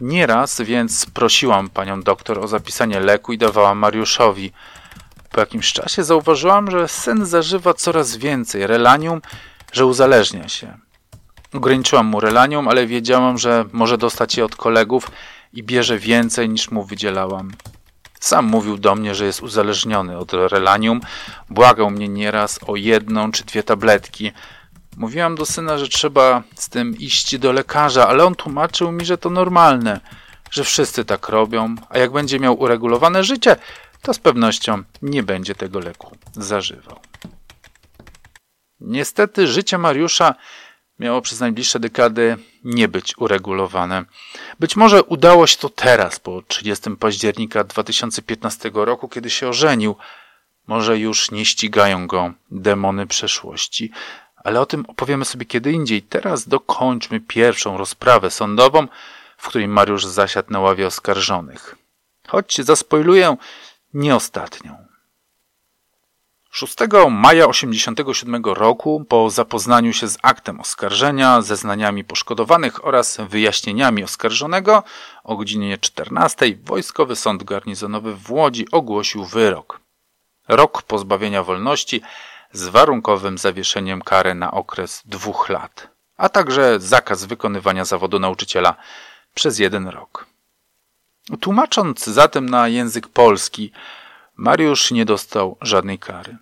Nieraz 0.00 0.60
więc 0.60 1.06
prosiłam 1.06 1.70
panią 1.70 2.02
doktor 2.02 2.38
o 2.38 2.48
zapisanie 2.48 3.00
leku 3.00 3.32
i 3.32 3.38
dawałam 3.38 3.78
Mariuszowi. 3.78 4.52
Po 5.30 5.40
jakimś 5.40 5.72
czasie 5.72 6.04
zauważyłam, 6.04 6.70
że 6.70 6.88
syn 6.88 7.26
zażywa 7.26 7.74
coraz 7.74 8.16
więcej 8.16 8.66
relanium, 8.66 9.20
że 9.72 9.86
uzależnia 9.86 10.48
się. 10.48 10.78
Ograniczyłam 11.54 12.06
mu 12.06 12.20
relanium, 12.20 12.68
ale 12.68 12.86
wiedziałam, 12.86 13.38
że 13.38 13.64
może 13.72 13.98
dostać 13.98 14.36
je 14.36 14.44
od 14.44 14.56
kolegów 14.56 15.10
i 15.52 15.62
bierze 15.62 15.98
więcej 15.98 16.48
niż 16.48 16.70
mu 16.70 16.84
wydzielałam. 16.84 17.52
Sam 18.20 18.44
mówił 18.44 18.78
do 18.78 18.94
mnie, 18.94 19.14
że 19.14 19.24
jest 19.24 19.42
uzależniony 19.42 20.18
od 20.18 20.32
relanium, 20.32 21.00
błagał 21.50 21.90
mnie 21.90 22.08
nieraz 22.08 22.60
o 22.66 22.76
jedną 22.76 23.32
czy 23.32 23.44
dwie 23.44 23.62
tabletki. 23.62 24.32
Mówiłam 24.96 25.34
do 25.34 25.46
syna, 25.46 25.78
że 25.78 25.88
trzeba 25.88 26.42
z 26.54 26.68
tym 26.68 26.98
iść 26.98 27.38
do 27.38 27.52
lekarza, 27.52 28.08
ale 28.08 28.24
on 28.24 28.34
tłumaczył 28.34 28.92
mi, 28.92 29.04
że 29.04 29.18
to 29.18 29.30
normalne, 29.30 30.00
że 30.50 30.64
wszyscy 30.64 31.04
tak 31.04 31.28
robią, 31.28 31.74
a 31.88 31.98
jak 31.98 32.12
będzie 32.12 32.40
miał 32.40 32.60
uregulowane 32.60 33.24
życie, 33.24 33.56
to 34.02 34.14
z 34.14 34.18
pewnością 34.18 34.82
nie 35.02 35.22
będzie 35.22 35.54
tego 35.54 35.80
leku 35.80 36.16
zażywał. 36.32 37.00
Niestety 38.80 39.46
życie 39.46 39.78
Mariusza 39.78 40.34
miało 41.00 41.22
przez 41.22 41.40
najbliższe 41.40 41.80
dekady 41.80 42.36
nie 42.64 42.88
być 42.88 43.18
uregulowane. 43.18 44.04
Być 44.60 44.76
może 44.76 45.02
udało 45.02 45.46
się 45.46 45.56
to 45.56 45.68
teraz, 45.68 46.20
po 46.20 46.42
30 46.42 46.90
października 46.96 47.64
2015 47.64 48.70
roku, 48.74 49.08
kiedy 49.08 49.30
się 49.30 49.48
ożenił. 49.48 49.96
Może 50.66 50.98
już 50.98 51.30
nie 51.30 51.44
ścigają 51.44 52.06
go 52.06 52.32
demony 52.50 53.06
przeszłości, 53.06 53.90
ale 54.36 54.60
o 54.60 54.66
tym 54.66 54.84
opowiemy 54.88 55.24
sobie 55.24 55.46
kiedy 55.46 55.72
indziej. 55.72 56.02
Teraz 56.02 56.48
dokończmy 56.48 57.20
pierwszą 57.20 57.78
rozprawę 57.78 58.30
sądową, 58.30 58.88
w 59.36 59.48
której 59.48 59.68
Mariusz 59.68 60.06
zasiadł 60.06 60.52
na 60.52 60.60
ławie 60.60 60.86
oskarżonych. 60.86 61.76
Choć 62.28 62.56
zaspoiluję, 62.56 63.36
nie 63.94 64.16
ostatnią. 64.16 64.89
6 66.52 66.76
maja 67.10 67.46
1987 67.46 68.44
roku, 68.44 69.04
po 69.08 69.30
zapoznaniu 69.30 69.92
się 69.92 70.08
z 70.08 70.18
aktem 70.22 70.60
oskarżenia, 70.60 71.42
zeznaniami 71.42 72.04
poszkodowanych 72.04 72.84
oraz 72.84 73.18
wyjaśnieniami 73.28 74.04
oskarżonego, 74.04 74.82
o 75.24 75.36
godzinie 75.36 75.78
14 75.78 76.56
Wojskowy 76.64 77.16
Sąd 77.16 77.44
Garnizonowy 77.44 78.14
w 78.14 78.30
Łodzi 78.30 78.70
ogłosił 78.70 79.24
wyrok. 79.24 79.80
Rok 80.48 80.82
pozbawienia 80.82 81.42
wolności 81.42 82.02
z 82.52 82.68
warunkowym 82.68 83.38
zawieszeniem 83.38 84.02
kary 84.02 84.34
na 84.34 84.50
okres 84.50 85.02
dwóch 85.04 85.48
lat, 85.48 85.88
a 86.16 86.28
także 86.28 86.80
zakaz 86.80 87.24
wykonywania 87.24 87.84
zawodu 87.84 88.18
nauczyciela 88.18 88.74
przez 89.34 89.58
jeden 89.58 89.88
rok. 89.88 90.26
Tłumacząc 91.40 92.04
zatem 92.04 92.48
na 92.48 92.68
język 92.68 93.08
polski, 93.08 93.72
Mariusz 94.40 94.90
nie 94.90 95.04
dostał 95.04 95.56
żadnej 95.60 95.98
kary. 95.98 96.36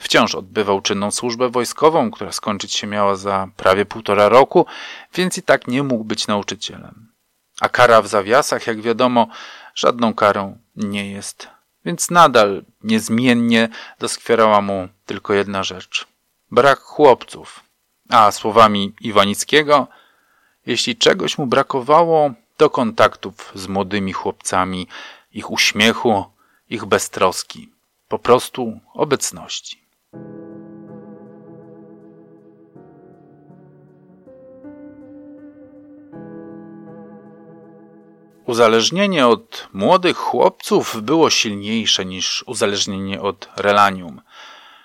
Wciąż 0.00 0.34
odbywał 0.34 0.80
czynną 0.80 1.10
służbę 1.10 1.48
wojskową, 1.48 2.10
która 2.10 2.32
skończyć 2.32 2.74
się 2.74 2.86
miała 2.86 3.16
za 3.16 3.48
prawie 3.56 3.86
półtora 3.86 4.28
roku, 4.28 4.66
więc 5.14 5.38
i 5.38 5.42
tak 5.42 5.66
nie 5.66 5.82
mógł 5.82 6.04
być 6.04 6.26
nauczycielem. 6.26 7.12
A 7.60 7.68
kara 7.68 8.02
w 8.02 8.06
zawiasach, 8.06 8.66
jak 8.66 8.80
wiadomo, 8.80 9.28
żadną 9.74 10.14
karą 10.14 10.58
nie 10.76 11.10
jest. 11.10 11.48
Więc 11.84 12.10
nadal 12.10 12.62
niezmiennie 12.84 13.68
doskwierała 13.98 14.60
mu 14.60 14.88
tylko 15.06 15.34
jedna 15.34 15.64
rzecz. 15.64 16.06
Brak 16.50 16.78
chłopców. 16.78 17.60
A 18.10 18.32
słowami 18.32 18.94
Iwanickiego, 19.00 19.86
jeśli 20.66 20.96
czegoś 20.96 21.38
mu 21.38 21.46
brakowało, 21.46 22.30
to 22.56 22.70
kontaktów 22.70 23.52
z 23.54 23.66
młodymi 23.68 24.12
chłopcami, 24.12 24.88
ich 25.32 25.50
uśmiechu, 25.50 26.35
ich 26.70 26.84
beztroski, 26.84 27.72
po 28.08 28.18
prostu 28.18 28.80
obecności. 28.94 29.86
Uzależnienie 38.46 39.26
od 39.26 39.68
młodych 39.72 40.16
chłopców 40.16 41.02
było 41.02 41.30
silniejsze 41.30 42.04
niż 42.04 42.44
uzależnienie 42.46 43.22
od 43.22 43.48
relanium. 43.56 44.20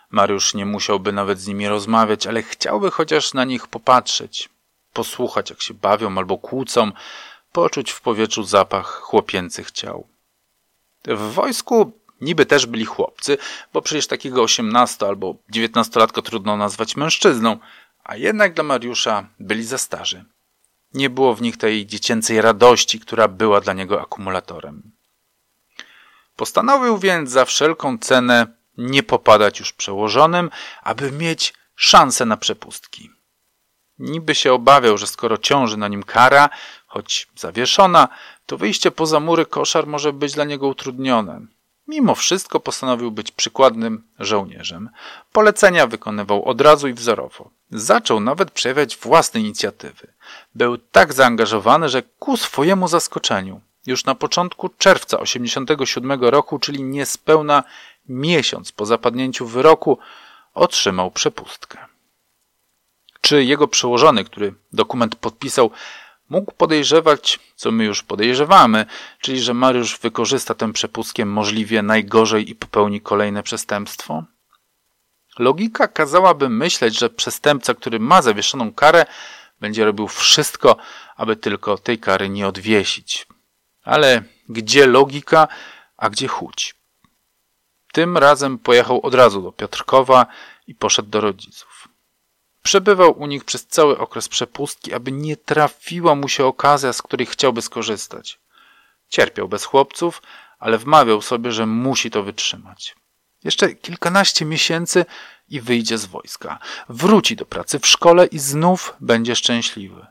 Mariusz 0.10 0.54
nie 0.54 0.66
musiałby 0.66 1.12
nawet 1.12 1.40
z 1.40 1.48
nimi 1.48 1.68
rozmawiać, 1.68 2.28
ale 2.28 2.44
chciałby 2.44 2.92
chociaż 2.92 3.34
na 3.34 3.44
nich 3.44 3.68
popatrzeć, 3.68 4.50
posłuchać 4.94 5.50
jak 5.50 5.62
się 5.62 5.74
bawią 5.74 6.18
albo 6.18 6.38
kłócą, 6.38 6.92
poczuć 7.52 7.92
w 7.92 8.02
powietrzu 8.02 8.44
zapach 8.44 8.88
chłopięcych 8.88 9.72
ciał. 9.72 10.08
W 11.08 11.34
wojsku 11.34 11.92
niby 12.22 12.46
też 12.46 12.66
byli 12.66 12.86
chłopcy, 12.86 13.38
bo 13.74 13.82
przecież 13.82 14.08
takiego 14.08 14.44
18 14.44 15.08
albo 15.08 15.36
19-latka 15.54 16.22
trudno 16.22 16.58
nazwać 16.58 16.96
mężczyzną, 16.96 17.58
a 18.04 18.16
jednak 18.16 18.54
dla 18.54 18.64
Mariusza 18.64 19.28
byli 19.40 19.64
za 19.64 19.78
starzy. 19.78 20.26
Nie 20.94 21.10
było 21.10 21.36
w 21.36 21.42
nich 21.42 21.58
tej 21.58 21.86
dziecięcej 21.86 22.42
radości, 22.42 23.00
która 23.00 23.28
była 23.28 23.62
dla 23.62 23.74
niego 23.74 24.02
akumulatorem. 24.02 24.92
Postanowił 26.36 26.98
więc 26.98 27.30
za 27.30 27.46
wszelką 27.46 27.98
cenę 27.98 28.48
nie 28.78 29.04
popadać 29.04 29.60
już 29.60 29.74
przełożonym, 29.74 30.50
aby 30.84 31.12
mieć 31.12 31.54
szansę 31.76 32.26
na 32.26 32.38
przepustki. 32.38 33.12
Niby 34.00 34.36
się 34.36 34.54
obawiał, 34.54 34.98
że 34.98 35.08
skoro 35.08 35.38
ciąży 35.38 35.78
na 35.78 35.88
nim 35.88 36.04
kara, 36.04 36.50
choć 36.92 37.28
zawieszona, 37.36 38.08
to 38.46 38.58
wyjście 38.58 38.92
poza 38.92 39.20
mury 39.20 39.46
koszar 39.46 39.88
może 39.88 40.14
być 40.14 40.34
dla 40.34 40.44
niego 40.44 40.68
utrudnione. 40.68 41.42
Mimo 41.88 42.16
wszystko 42.16 42.60
postanowił 42.60 43.12
być 43.12 43.32
przykładnym 43.32 44.04
żołnierzem. 44.20 44.90
Polecenia 45.32 45.88
wykonywał 45.88 46.46
od 46.46 46.62
razu 46.62 46.88
i 46.88 46.94
wzorowo. 46.94 47.50
Zaczął 47.72 48.20
nawet 48.20 48.52
przejawiać 48.52 48.98
własne 48.98 49.40
inicjatywy. 49.40 50.14
Był 50.56 50.78
tak 50.78 51.14
zaangażowany, 51.14 51.90
że 51.90 52.04
ku 52.20 52.38
swojemu 52.38 52.88
zaskoczeniu 52.88 53.62
już 53.86 54.06
na 54.06 54.16
początku 54.16 54.70
czerwca 54.70 55.18
1987 55.18 56.24
roku, 56.24 56.60
czyli 56.60 56.84
niespełna 56.84 57.64
miesiąc 58.10 58.72
po 58.72 58.86
zapadnięciu 58.86 59.48
wyroku, 59.48 59.98
otrzymał 60.54 61.12
przepustkę. 61.12 61.78
Czy 63.22 63.44
jego 63.44 63.68
przełożony, 63.68 64.24
który 64.24 64.54
dokument 64.74 65.16
podpisał, 65.16 65.72
mógł 66.32 66.52
podejrzewać, 66.52 67.40
co 67.56 67.72
my 67.72 67.86
już 67.86 68.04
podejrzewamy, 68.04 68.86
czyli 69.20 69.42
że 69.42 69.54
Mariusz 69.54 70.00
wykorzysta 70.00 70.54
tę 70.54 70.74
przepustkę 70.74 71.26
możliwie 71.26 71.82
najgorzej 71.82 72.50
i 72.50 72.56
popełni 72.56 73.02
kolejne 73.02 73.44
przestępstwo? 73.44 74.24
Logika 75.40 75.88
kazałaby 75.88 76.50
myśleć, 76.50 77.00
że 77.00 77.10
przestępca, 77.10 77.74
który 77.74 78.00
ma 78.00 78.22
zawieszoną 78.22 78.74
karę, 78.74 79.06
będzie 79.60 79.86
robił 79.86 80.08
wszystko, 80.08 80.78
aby 81.16 81.36
tylko 81.36 81.78
tej 81.78 82.00
kary 82.00 82.30
nie 82.30 82.48
odwiesić. 82.48 83.28
Ale 83.84 84.24
gdzie 84.50 84.88
logika, 84.88 85.48
a 85.98 86.10
gdzie 86.10 86.28
chuć? 86.28 86.76
Tym 87.94 88.18
razem 88.18 88.58
pojechał 88.60 89.02
od 89.02 89.14
razu 89.14 89.42
do 89.42 89.52
Piotrkowa 89.52 90.26
i 90.68 90.76
poszedł 90.76 91.10
do 91.10 91.22
rodziców. 91.22 91.81
Przebywał 92.64 93.20
u 93.20 93.28
nich 93.28 93.46
przez 93.46 93.68
cały 93.68 93.98
okres 93.98 94.30
przepustki, 94.30 94.94
aby 94.94 95.12
nie 95.12 95.38
trafiła 95.38 96.16
mu 96.16 96.28
się 96.28 96.46
okazja, 96.46 96.94
z 96.94 97.02
której 97.02 97.28
chciałby 97.28 97.62
skorzystać. 97.62 98.40
Cierpiał 99.10 99.48
bez 99.48 99.66
chłopców, 99.66 100.22
ale 100.60 100.78
wmawiał 100.78 101.22
sobie, 101.22 101.52
że 101.52 101.66
musi 101.66 102.12
to 102.12 102.24
wytrzymać. 102.24 102.96
Jeszcze 103.44 103.76
kilkanaście 103.76 104.46
miesięcy 104.46 105.06
i 105.50 105.62
wyjdzie 105.62 105.98
z 105.98 106.06
wojska. 106.06 106.60
Wróci 106.90 107.36
do 107.36 107.46
pracy 107.46 107.80
w 107.80 107.88
szkole 107.88 108.26
i 108.26 108.40
znów 108.40 108.96
będzie 109.00 109.36
szczęśliwy. 109.36 110.08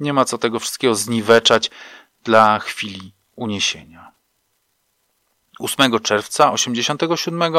Nie 0.00 0.12
ma 0.12 0.24
co 0.24 0.38
tego 0.38 0.60
wszystkiego 0.60 0.94
zniweczać 0.94 1.70
dla 2.24 2.58
chwili 2.58 3.12
uniesienia. 3.36 4.15
8 5.58 6.00
czerwca 6.00 6.52
87 6.52 7.54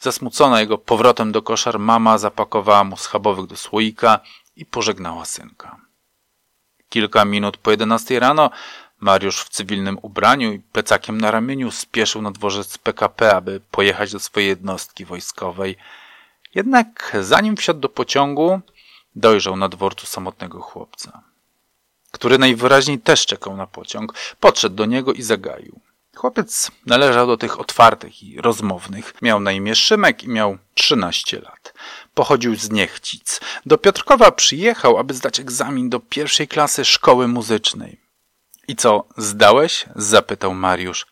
zasmucona 0.00 0.60
jego 0.60 0.78
powrotem 0.78 1.32
do 1.32 1.42
koszar 1.42 1.78
mama 1.78 2.18
zapakowała 2.18 2.84
mu 2.84 2.96
schabowych 2.96 3.46
do 3.46 3.56
słoika 3.56 4.20
i 4.56 4.66
pożegnała 4.66 5.24
synka. 5.24 5.76
Kilka 6.88 7.24
minut 7.24 7.56
po 7.56 7.70
11 7.70 8.20
rano 8.20 8.50
Mariusz 9.00 9.40
w 9.40 9.48
cywilnym 9.48 9.98
ubraniu 10.02 10.52
i 10.52 10.58
plecakiem 10.58 11.20
na 11.20 11.30
ramieniu 11.30 11.70
spieszył 11.70 12.22
na 12.22 12.30
dworzec 12.30 12.78
PKP, 12.78 13.36
aby 13.36 13.60
pojechać 13.70 14.12
do 14.12 14.20
swojej 14.20 14.48
jednostki 14.48 15.04
wojskowej. 15.04 15.76
Jednak 16.54 17.16
zanim 17.20 17.56
wsiadł 17.56 17.80
do 17.80 17.88
pociągu, 17.88 18.60
dojrzał 19.16 19.56
na 19.56 19.68
dworcu 19.68 20.06
samotnego 20.06 20.60
chłopca, 20.60 21.22
który 22.10 22.38
najwyraźniej 22.38 22.98
też 22.98 23.26
czekał 23.26 23.56
na 23.56 23.66
pociąg. 23.66 24.14
Podszedł 24.40 24.76
do 24.76 24.86
niego 24.86 25.12
i 25.12 25.22
zagaił. 25.22 25.80
Chłopiec 26.20 26.70
należał 26.86 27.26
do 27.26 27.36
tych 27.36 27.60
otwartych 27.60 28.22
i 28.22 28.40
rozmownych. 28.40 29.14
Miał 29.22 29.40
na 29.40 29.52
imię 29.52 29.74
Szymek 29.74 30.24
i 30.24 30.28
miał 30.28 30.58
13 30.74 31.40
lat. 31.40 31.74
Pochodził 32.14 32.56
z 32.56 32.70
Niechcic. 32.70 33.40
Do 33.66 33.78
Piotrkowa 33.78 34.32
przyjechał, 34.32 34.98
aby 34.98 35.14
zdać 35.14 35.40
egzamin 35.40 35.90
do 35.90 36.00
pierwszej 36.00 36.48
klasy 36.48 36.84
szkoły 36.84 37.28
muzycznej. 37.28 38.00
I 38.68 38.76
co, 38.76 39.04
zdałeś? 39.16 39.84
zapytał 39.96 40.54
Mariusz. 40.54 41.06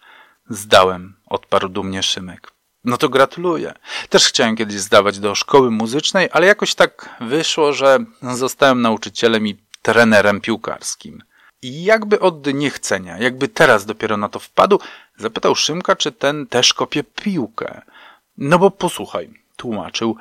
Zdałem, 0.51 1.17
odparł 1.27 1.69
dumnie 1.69 2.03
Szymek. 2.03 2.53
No 2.85 2.97
to 2.97 3.09
gratuluję. 3.09 3.75
Też 4.09 4.27
chciałem 4.27 4.57
kiedyś 4.57 4.81
zdawać 4.81 5.19
do 5.19 5.35
szkoły 5.35 5.71
muzycznej, 5.71 6.29
ale 6.33 6.47
jakoś 6.47 6.75
tak 6.75 7.17
wyszło, 7.21 7.73
że 7.73 7.99
zostałem 8.23 8.83
nauczycielem 8.83 9.47
i 9.47 9.57
trenerem 9.83 10.41
piłkarskim. 10.41 11.23
I 11.63 11.85
jakby 11.85 12.21
od 12.21 12.47
niechcenia, 12.47 13.19
jakby 13.19 13.49
teraz 13.49 13.87
dopiero 13.87 14.17
na 14.17 14.29
to 14.29 14.39
wpadł, 14.39 14.81
zapytał 15.17 15.55
Szymka, 15.55 15.97
czy 15.97 16.13
ten 16.13 16.47
też 16.47 16.75
kopie 16.75 17.05
piłkę. 17.05 17.83
No 18.39 18.59
bo 18.59 18.71
posłuchaj, 18.71 19.31
tłumaczył, 19.57 20.17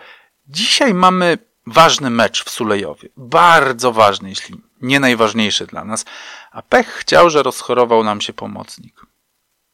dzisiaj 0.48 0.94
mamy 0.94 1.38
ważny 1.68 2.10
mecz 2.10 2.44
w 2.44 2.50
Sulejowie. 2.50 3.10
Bardzo 3.18 3.92
ważny, 3.92 4.30
jeśli 4.30 4.56
nie 4.82 5.00
najważniejszy 5.00 5.66
dla 5.66 5.86
nas. 5.86 6.06
A 6.52 6.62
pech 6.62 6.88
chciał, 6.88 7.30
że 7.30 7.44
rozchorował 7.44 8.04
nam 8.04 8.22
się 8.22 8.34
pomocnik. 8.34 9.02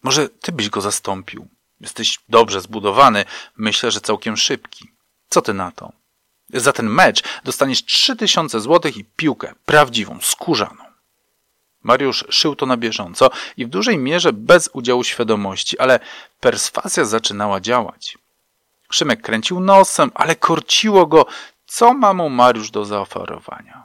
Może 0.03 0.29
ty 0.29 0.51
byś 0.51 0.69
go 0.69 0.81
zastąpił. 0.81 1.47
Jesteś 1.81 2.19
dobrze 2.29 2.61
zbudowany, 2.61 3.25
myślę, 3.57 3.91
że 3.91 4.01
całkiem 4.01 4.37
szybki. 4.37 4.91
Co 5.29 5.41
ty 5.41 5.53
na 5.53 5.71
to? 5.71 5.91
Za 6.53 6.73
ten 6.73 6.89
mecz 6.89 7.23
dostaniesz 7.43 7.85
3000 7.85 8.59
złotych 8.59 8.97
i 8.97 9.05
piłkę, 9.05 9.53
prawdziwą, 9.65 10.19
skórzaną. 10.21 10.82
Mariusz 11.83 12.25
szył 12.29 12.55
to 12.55 12.65
na 12.65 12.77
bieżąco 12.77 13.29
i 13.57 13.65
w 13.65 13.69
dużej 13.69 13.97
mierze 13.97 14.33
bez 14.33 14.69
udziału 14.73 15.03
świadomości, 15.03 15.79
ale 15.79 15.99
perswazja 16.39 17.05
zaczynała 17.05 17.59
działać. 17.59 18.17
Szymek 18.91 19.21
kręcił 19.21 19.59
nosem, 19.59 20.11
ale 20.15 20.35
korciło 20.35 21.07
go, 21.07 21.25
co 21.65 21.93
ma 21.93 22.13
mu 22.13 22.29
Mariusz 22.29 22.71
do 22.71 22.85
zaoferowania. 22.85 23.83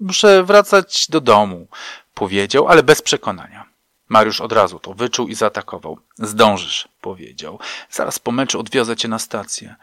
Muszę 0.00 0.44
wracać 0.44 1.06
do 1.08 1.20
domu, 1.20 1.66
powiedział, 2.14 2.68
ale 2.68 2.82
bez 2.82 3.02
przekonania. 3.02 3.70
Mariusz 4.08 4.40
od 4.40 4.52
razu 4.52 4.78
to 4.78 4.94
wyczuł 4.94 5.28
i 5.28 5.34
zaatakował. 5.34 5.98
Zdążysz, 6.18 6.88
powiedział. 7.00 7.58
Zaraz 7.90 8.18
po 8.18 8.32
meczu 8.32 8.60
odwiozę 8.60 8.96
cię 8.96 9.08
na 9.08 9.18
stację. 9.18 9.74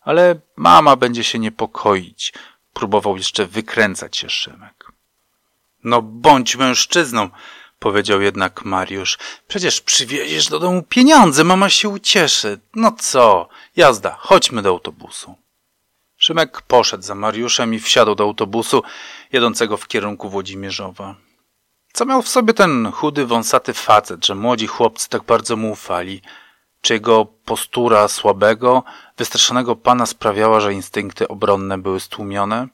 Ale 0.00 0.40
mama 0.56 0.96
będzie 0.96 1.24
się 1.24 1.38
niepokoić. 1.38 2.32
Próbował 2.72 3.16
jeszcze 3.16 3.46
wykręcać 3.46 4.16
się 4.16 4.30
Szymek. 4.30 4.77
No 5.84 6.02
bądź 6.02 6.56
mężczyzną, 6.56 7.28
powiedział 7.78 8.20
jednak 8.20 8.64
Mariusz. 8.64 9.18
Przecież 9.48 9.80
przywieziesz 9.80 10.48
do 10.48 10.58
domu 10.58 10.82
pieniądze, 10.82 11.44
mama 11.44 11.70
się 11.70 11.88
ucieszy. 11.88 12.60
No 12.74 12.92
co, 12.92 13.48
jazda, 13.76 14.16
chodźmy 14.20 14.62
do 14.62 14.68
autobusu. 14.68 15.34
Szymek 16.16 16.62
poszedł 16.62 17.02
za 17.02 17.14
Mariuszem 17.14 17.74
i 17.74 17.78
wsiadł 17.78 18.14
do 18.14 18.24
autobusu 18.24 18.82
jadącego 19.32 19.76
w 19.76 19.88
kierunku 19.88 20.30
Włodzimierzowa. 20.30 21.14
Co 21.92 22.04
miał 22.04 22.22
w 22.22 22.28
sobie 22.28 22.54
ten 22.54 22.92
chudy, 22.92 23.26
wąsaty 23.26 23.74
facet, 23.74 24.26
że 24.26 24.34
młodzi 24.34 24.66
chłopcy 24.66 25.08
tak 25.08 25.22
bardzo 25.22 25.56
mu 25.56 25.72
ufali? 25.72 26.22
Czy 26.80 26.94
jego 26.94 27.24
postura 27.24 28.08
słabego, 28.08 28.82
wystraszonego 29.16 29.76
pana 29.76 30.06
sprawiała, 30.06 30.60
że 30.60 30.74
instynkty 30.74 31.28
obronne 31.28 31.78
były 31.78 32.00
stłumione? 32.00 32.68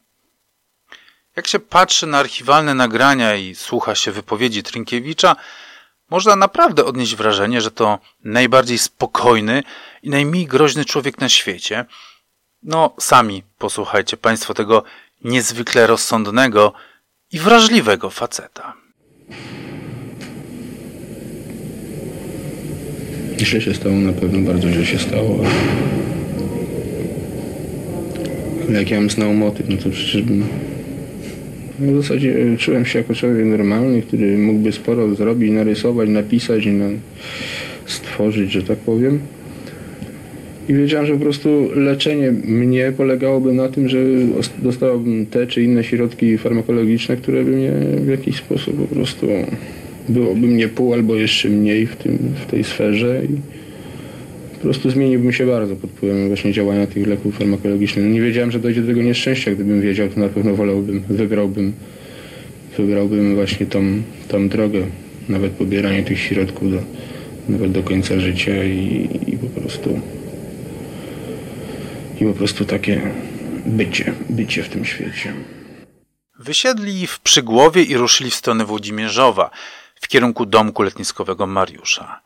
Jak 1.37 1.47
się 1.47 1.59
patrzy 1.59 2.07
na 2.07 2.19
archiwalne 2.19 2.75
nagrania 2.75 3.35
i 3.35 3.55
słucha 3.55 3.95
się 3.95 4.13
wypowiedzi 4.13 4.63
Trinkiewicza, 4.63 5.37
można 6.11 6.37
naprawdę 6.37 6.85
odnieść 6.85 7.17
wrażenie, 7.17 7.61
że 7.61 7.71
to 7.71 7.99
najbardziej 8.25 8.79
spokojny 8.79 9.63
i 10.03 10.11
najmniej 10.11 10.47
groźny 10.47 10.85
człowiek 10.85 11.19
na 11.19 11.29
świecie. 11.29 11.85
No, 12.63 12.95
sami 13.01 13.43
posłuchajcie 13.59 14.17
Państwo 14.17 14.55
tego 14.55 14.85
niezwykle 15.25 15.87
rozsądnego 15.87 16.73
i 17.33 17.39
wrażliwego 17.39 18.11
faceta. 18.11 18.75
Źle 23.39 23.61
się 23.61 23.75
stało, 23.75 23.95
na 23.95 24.13
pewno 24.13 24.53
bardzo 24.53 24.71
źle 24.71 24.87
się 24.87 24.99
stało. 24.99 25.39
Ale 28.69 28.79
jak 28.79 28.91
ja 28.91 28.99
bym 28.99 29.11
znał 29.11 29.35
motyw, 29.35 29.69
no 29.69 29.77
to 29.77 29.91
przecież 29.91 30.23
bym 30.23 30.49
no 31.79 31.93
w 31.93 32.03
zasadzie 32.03 32.37
e, 32.55 32.57
czułem 32.57 32.85
się 32.85 32.99
jako 32.99 33.15
człowiek 33.15 33.47
normalny, 33.47 34.03
który 34.03 34.39
mógłby 34.39 34.73
sporo 34.73 35.15
zrobić, 35.15 35.51
narysować, 35.51 36.09
napisać, 36.09 36.67
no, 36.67 36.85
stworzyć, 37.87 38.53
że 38.53 38.63
tak 38.63 38.79
powiem. 38.79 39.19
I 40.69 40.75
wiedziałem, 40.75 41.07
że 41.07 41.15
po 41.15 41.21
prostu 41.21 41.69
leczenie 41.75 42.33
mnie 42.33 42.93
polegałoby 42.97 43.53
na 43.53 43.69
tym, 43.69 43.89
że 43.89 43.99
dostałbym 44.59 45.27
te 45.27 45.47
czy 45.47 45.63
inne 45.63 45.85
środki 45.85 46.39
farmakologiczne, 46.39 47.17
które 47.17 47.45
by 47.45 47.51
mnie 47.51 47.73
w 48.01 48.09
jakiś 48.09 48.37
sposób 48.37 48.89
po 48.89 48.95
prostu 48.95 49.27
byłoby 50.09 50.47
mnie 50.47 50.69
pół 50.69 50.93
albo 50.93 51.15
jeszcze 51.15 51.49
mniej 51.49 51.87
w, 51.87 51.97
tym, 51.97 52.19
w 52.47 52.51
tej 52.51 52.65
sferze. 52.65 53.23
I 53.25 53.64
prostu 54.65 54.91
zmieniłbym 54.91 55.33
się 55.33 55.47
bardzo 55.47 55.77
pod 55.77 55.91
wpływem 55.91 56.29
właśnie 56.29 56.53
działania 56.53 56.87
tych 56.87 57.07
leków 57.07 57.39
farmakologicznych. 57.39 58.13
Nie 58.13 58.21
wiedziałem, 58.21 58.51
że 58.51 58.59
dojdzie 58.59 58.81
do 58.81 58.87
tego 58.87 59.03
nieszczęścia. 59.03 59.51
Gdybym 59.51 59.81
wiedział, 59.81 60.09
to 60.09 60.21
na 60.21 60.29
pewno 60.29 60.55
wolałbym, 60.55 61.03
wybrałbym, 61.09 61.73
wybrałbym 62.77 63.35
właśnie 63.35 63.67
tą, 63.67 64.03
tą 64.29 64.49
drogę, 64.49 64.87
nawet 65.29 65.53
pobieranie 65.53 66.03
tych 66.03 66.19
środków 66.19 66.71
do, 66.71 66.79
nawet 67.49 67.73
do 67.73 67.83
końca 67.83 68.21
życia 68.21 68.65
i, 68.65 69.09
i 69.27 69.39
po 69.39 69.61
prostu 69.61 70.01
i 72.21 72.25
po 72.25 72.33
prostu 72.33 72.65
takie 72.65 73.15
bycie, 73.67 74.15
bycie 74.31 74.63
w 74.63 74.69
tym 74.69 74.85
świecie. 74.85 75.35
Wysiedli 76.39 77.07
w 77.07 77.21
Przygłowie 77.21 77.83
i 77.83 77.97
ruszyli 77.97 78.31
w 78.31 78.35
stronę 78.35 78.65
Włodzimierzowa, 78.65 79.51
w 80.01 80.09
kierunku 80.09 80.47
domku 80.47 80.83
letniskowego 80.83 81.47
Mariusza. 81.47 82.21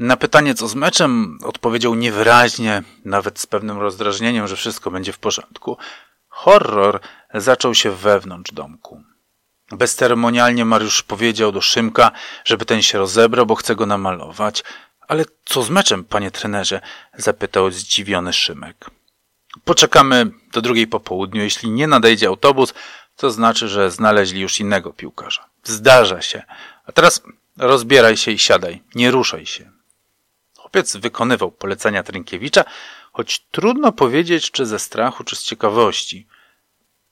Na 0.00 0.16
pytanie 0.16 0.54
co 0.54 0.68
z 0.68 0.74
meczem 0.74 1.38
odpowiedział 1.44 1.94
niewyraźnie, 1.94 2.82
nawet 3.04 3.38
z 3.38 3.46
pewnym 3.46 3.78
rozdrażnieniem, 3.78 4.48
że 4.48 4.56
wszystko 4.56 4.90
będzie 4.90 5.12
w 5.12 5.18
porządku. 5.18 5.76
Horror 6.28 7.00
zaczął 7.34 7.74
się 7.74 7.90
wewnątrz 7.90 8.52
domku. 8.52 9.02
Bezceremonialnie 9.72 10.64
Mariusz 10.64 11.02
powiedział 11.02 11.52
do 11.52 11.60
Szymka, 11.60 12.12
żeby 12.44 12.64
ten 12.64 12.82
się 12.82 12.98
rozebrał, 12.98 13.46
bo 13.46 13.54
chce 13.54 13.76
go 13.76 13.86
namalować. 13.86 14.64
Ale 15.08 15.24
co 15.44 15.62
z 15.62 15.70
meczem, 15.70 16.04
panie 16.04 16.30
trenerze? 16.30 16.80
zapytał 17.14 17.70
zdziwiony 17.70 18.32
Szymek. 18.32 18.90
Poczekamy 19.64 20.30
do 20.52 20.62
drugiej 20.62 20.86
po 20.86 21.00
południu. 21.00 21.42
Jeśli 21.42 21.70
nie 21.70 21.86
nadejdzie 21.86 22.28
autobus, 22.28 22.74
to 23.16 23.30
znaczy, 23.30 23.68
że 23.68 23.90
znaleźli 23.90 24.40
już 24.40 24.60
innego 24.60 24.92
piłkarza. 24.92 25.46
Zdarza 25.64 26.22
się. 26.22 26.42
A 26.86 26.92
teraz 26.92 27.22
rozbieraj 27.56 28.16
się 28.16 28.30
i 28.30 28.38
siadaj. 28.38 28.82
Nie 28.94 29.10
ruszaj 29.10 29.46
się. 29.46 29.79
Chłopiec 30.70 30.96
wykonywał 30.96 31.50
polecenia 31.50 32.02
Trynkiewicza, 32.02 32.64
choć 33.12 33.46
trudno 33.50 33.92
powiedzieć, 33.92 34.50
czy 34.50 34.66
ze 34.66 34.78
strachu, 34.78 35.24
czy 35.24 35.36
z 35.36 35.42
ciekawości. 35.42 36.26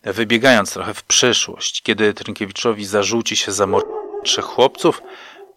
Wybiegając 0.03 0.73
trochę 0.73 0.95
w 0.95 1.03
przyszłość, 1.03 1.83
kiedy 1.83 2.15
Trynkiewiczowi 2.15 2.85
zarzuci 2.85 3.37
się 3.37 3.53
za 3.53 3.67
trzech 4.25 4.45
chłopców, 4.45 5.03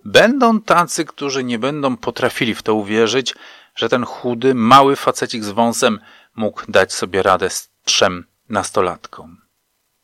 będą 0.06 0.62
tacy, 0.62 1.06
którzy 1.06 1.44
nie 1.44 1.60
będą 1.60 1.98
potrafili 1.98 2.56
w 2.56 2.64
to 2.64 2.74
uwierzyć, 2.74 3.36
że 3.76 3.90
ten 3.90 4.06
chudy, 4.06 4.56
mały 4.56 4.96
facecik 4.96 5.44
z 5.44 5.50
wąsem 5.50 6.00
mógł 6.36 6.62
dać 6.68 6.94
sobie 6.94 7.24
radę 7.24 7.50
z 7.50 7.70
trzem 7.84 8.26
nastolatkom. 8.50 9.38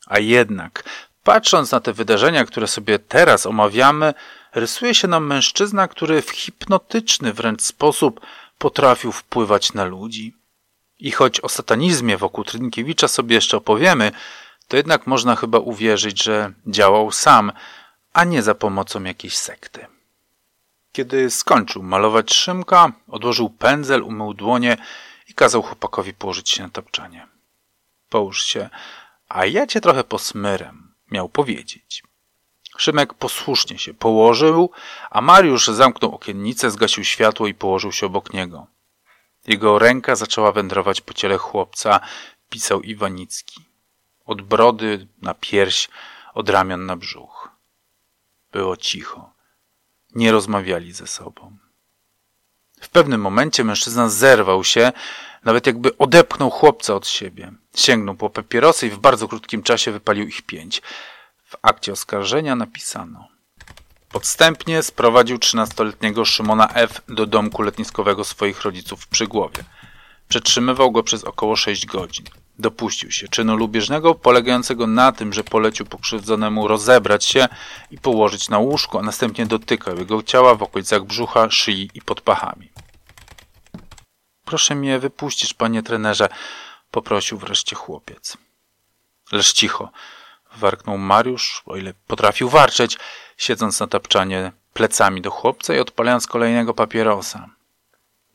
A 0.08 0.20
jednak, 0.20 0.84
patrząc 1.24 1.72
na 1.72 1.80
te 1.80 1.94
wydarzenia, 1.94 2.46
które 2.46 2.68
sobie 2.68 3.00
teraz 3.00 3.46
omawiamy, 3.46 4.14
rysuje 4.56 4.96
się 4.96 5.08
nam 5.08 5.28
mężczyzna, 5.28 5.88
który 5.88 6.22
w 6.22 6.30
hipnotyczny 6.30 7.34
wręcz 7.34 7.62
sposób 7.62 8.20
potrafił 8.58 9.12
wpływać 9.12 9.74
na 9.74 9.86
ludzi. 9.86 10.36
I 11.00 11.12
choć 11.12 11.40
o 11.40 11.50
satanizmie 11.50 12.18
wokół 12.18 12.44
Trynkiewicza 12.44 13.08
sobie 13.08 13.36
jeszcze 13.36 13.58
opowiemy, 13.58 14.12
to 14.68 14.78
jednak 14.78 15.08
można 15.08 15.36
chyba 15.36 15.60
uwierzyć, 15.60 16.24
że 16.24 16.52
działał 16.68 17.12
sam, 17.12 17.52
a 18.14 18.24
nie 18.24 18.44
za 18.44 18.56
pomocą 18.56 19.04
jakiejś 19.04 19.38
sekty. 19.38 19.88
Kiedy 20.92 21.30
skończył 21.30 21.84
malować 21.84 22.34
Szymka, 22.34 22.92
odłożył 23.08 23.50
pędzel, 23.50 24.04
umył 24.04 24.34
dłonie 24.34 24.78
i 25.28 25.34
kazał 25.34 25.62
chłopakowi 25.62 26.14
położyć 26.14 26.50
się 26.50 26.64
na 26.64 26.70
tapczanie. 26.70 27.28
Połóż 28.10 28.44
się, 28.46 28.70
a 29.30 29.46
ja 29.46 29.68
cię 29.68 29.82
trochę 29.82 30.04
posmyrem, 30.04 30.94
miał 31.12 31.30
powiedzieć. 31.30 32.04
Szymek 32.78 33.14
posłusznie 33.14 33.80
się 33.80 33.94
położył, 33.94 34.72
a 35.12 35.22
Mariusz 35.22 35.68
zamknął 35.68 36.16
okiennicę, 36.16 36.72
zgasił 36.72 37.04
światło 37.04 37.48
i 37.48 37.54
położył 37.54 37.92
się 37.92 38.06
obok 38.06 38.34
niego. 38.34 38.68
Jego 39.48 39.80
ręka 39.80 40.16
zaczęła 40.16 40.52
wędrować 40.52 41.02
po 41.02 41.14
ciele 41.14 41.38
chłopca, 41.38 42.00
pisał 42.50 42.82
Iwanicki. 42.82 43.66
Od 44.26 44.42
brody 44.42 45.08
na 45.22 45.34
pierś, 45.34 45.90
od 46.34 46.50
ramion 46.50 46.86
na 46.86 46.96
brzuch. 46.96 47.50
Było 48.52 48.78
cicho. 48.78 49.30
Nie 50.16 50.32
rozmawiali 50.32 50.94
ze 50.94 51.08
sobą. 51.08 51.58
pewnym 52.98 53.22
momencie 53.22 53.64
mężczyzna 53.64 54.10
zerwał 54.10 54.64
się, 54.64 54.92
nawet 55.44 55.68
jakby 55.68 55.98
odepchnął 55.98 56.50
chłopca 56.50 56.96
od 56.96 57.08
siebie. 57.08 57.52
Sięgnął 57.76 58.16
po 58.16 58.30
papierosy 58.30 58.88
i 58.88 58.90
w 58.90 59.00
bardzo 59.00 59.28
krótkim 59.28 59.64
czasie 59.64 59.92
wypalił 59.92 60.28
ich 60.28 60.42
pięć. 60.42 60.82
W 61.48 61.56
akcie 61.62 61.92
oskarżenia 61.92 62.56
napisano. 62.56 63.28
Podstępnie 64.10 64.84
sprowadził 64.84 65.38
13-letniego 65.38 66.26
Szymona 66.26 66.74
F. 66.74 67.02
do 67.08 67.26
domku 67.26 67.62
letniskowego 67.62 68.24
swoich 68.24 68.62
rodziców 68.62 69.08
przy 69.08 69.28
głowie. 69.28 69.64
Przetrzymywał 70.30 70.92
go 70.92 71.04
przez 71.04 71.24
około 71.24 71.56
6 71.56 71.86
godzin. 71.86 72.26
Dopuścił 72.60 73.12
się 73.12 73.28
czynu 73.28 73.58
lubieżnego 73.58 74.16
polegającego 74.16 74.88
na 74.88 75.12
tym, 75.12 75.34
że 75.34 75.44
polecił 75.44 75.86
pokrzywdzonemu 75.86 76.68
rozebrać 76.68 77.26
się 77.26 77.48
i 77.92 77.98
położyć 77.98 78.50
na 78.50 78.58
łóżku, 78.58 79.00
a 79.00 79.02
następnie 79.02 79.46
dotykał 79.46 79.98
jego 79.98 80.24
ciała 80.24 80.56
w 80.56 80.64
okolicach 80.64 81.04
brzucha, 81.04 81.52
szyi 81.52 81.90
i 81.94 82.02
pod 82.02 82.22
pachami. 82.22 82.72
Proszę 84.46 84.76
mnie 84.76 85.00
wypuścić, 85.00 85.54
panie 85.54 85.84
trenerze, 85.84 86.30
poprosił 86.92 87.38
wreszcie 87.38 87.76
chłopiec. 87.76 88.38
Lecz 89.32 89.54
cicho, 89.54 89.92
warknął 90.58 90.98
Mariusz, 90.98 91.64
o 91.66 91.78
ile 91.78 91.94
potrafił 92.08 92.50
warczeć, 92.50 92.98
siedząc 93.38 93.80
na 93.80 93.88
tapczanie 93.88 94.52
plecami 94.74 95.22
do 95.22 95.32
chłopca 95.32 95.76
i 95.76 95.80
odpalając 95.80 96.28
kolejnego 96.28 96.74
papierosa. 96.74 97.50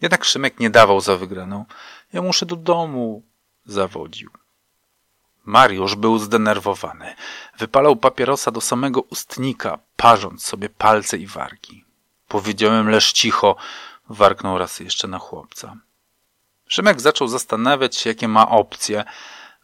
Jednak 0.01 0.25
Szymek 0.25 0.61
nie 0.61 0.71
dawał 0.71 1.01
za 1.01 1.17
wygraną. 1.17 1.65
Ja 2.13 2.23
muszę 2.23 2.47
do 2.47 2.57
domu, 2.57 3.23
zawodził. 3.67 4.31
Mariusz 5.45 5.95
był 5.95 6.19
zdenerwowany. 6.19 7.15
Wypalał 7.59 7.97
papierosa 7.97 8.51
do 8.51 8.61
samego 8.61 9.01
ustnika, 9.01 9.79
parząc 9.97 10.45
sobie 10.45 10.69
palce 10.69 11.19
i 11.19 11.27
wargi. 11.27 11.85
Powiedziałem 12.29 12.91
leż 12.91 13.13
cicho, 13.13 13.57
warknął 14.09 14.59
raz 14.59 14.81
jeszcze 14.81 15.09
na 15.09 15.19
chłopca. 15.19 15.77
Szymek 16.67 17.01
zaczął 17.01 17.29
zastanawiać 17.29 17.97
się, 17.97 18.11
jakie 18.11 18.29
ma 18.29 18.49
opcje, 18.49 19.05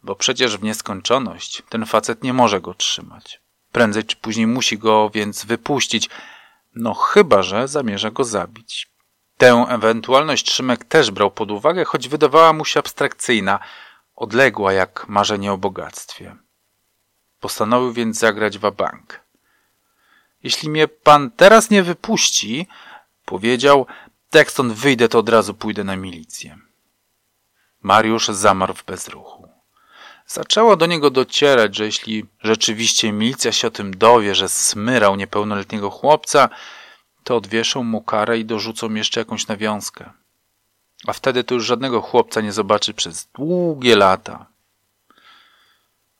bo 0.03 0.15
przecież 0.15 0.57
w 0.57 0.63
nieskończoność 0.63 1.63
ten 1.69 1.85
facet 1.85 2.23
nie 2.23 2.33
może 2.33 2.61
go 2.61 2.73
trzymać. 2.73 3.41
Prędzej 3.71 4.03
czy 4.03 4.15
później 4.15 4.47
musi 4.47 4.77
go 4.77 5.09
więc 5.09 5.45
wypuścić, 5.45 6.09
no 6.75 6.93
chyba, 6.93 7.43
że 7.43 7.67
zamierza 7.67 8.11
go 8.11 8.23
zabić. 8.23 8.89
Tę 9.37 9.65
ewentualność 9.69 10.51
Szymek 10.51 10.85
też 10.85 11.11
brał 11.11 11.31
pod 11.31 11.51
uwagę, 11.51 11.85
choć 11.85 12.07
wydawała 12.07 12.53
mu 12.53 12.65
się 12.65 12.79
abstrakcyjna, 12.79 13.59
odległa 14.15 14.73
jak 14.73 15.05
marzenie 15.09 15.53
o 15.53 15.57
bogactwie. 15.57 16.35
Postanowił 17.39 17.93
więc 17.93 18.17
zagrać 18.17 18.57
w 18.57 18.71
bank. 18.71 19.19
Jeśli 20.43 20.69
mnie 20.69 20.87
pan 20.87 21.31
teraz 21.31 21.69
nie 21.69 21.83
wypuści, 21.83 22.67
powiedział, 23.25 23.85
tak 24.29 24.51
stąd 24.51 24.73
wyjdę, 24.73 25.09
to 25.09 25.19
od 25.19 25.29
razu 25.29 25.53
pójdę 25.53 25.83
na 25.83 25.95
milicję. 25.95 26.57
Mariusz 27.81 28.27
zamarł 28.27 28.73
w 28.73 28.85
bezruchu. 28.85 29.48
Zaczęło 30.31 30.75
do 30.75 30.85
niego 30.85 31.09
docierać, 31.09 31.75
że 31.75 31.85
jeśli 31.85 32.25
rzeczywiście 32.43 33.11
milicja 33.11 33.51
się 33.51 33.67
o 33.67 33.71
tym 33.71 33.97
dowie, 33.97 34.35
że 34.35 34.49
smyrał 34.49 35.15
niepełnoletniego 35.15 35.89
chłopca, 35.89 36.49
to 37.23 37.35
odwieszą 37.35 37.83
mu 37.83 38.01
karę 38.01 38.39
i 38.39 38.45
dorzucą 38.45 38.93
jeszcze 38.93 39.21
jakąś 39.21 39.47
nawiązkę. 39.47 40.09
A 41.07 41.13
wtedy 41.13 41.43
to 41.43 41.55
już 41.55 41.65
żadnego 41.65 42.01
chłopca 42.01 42.41
nie 42.41 42.51
zobaczy 42.51 42.93
przez 42.93 43.25
długie 43.25 43.95
lata. 43.95 44.45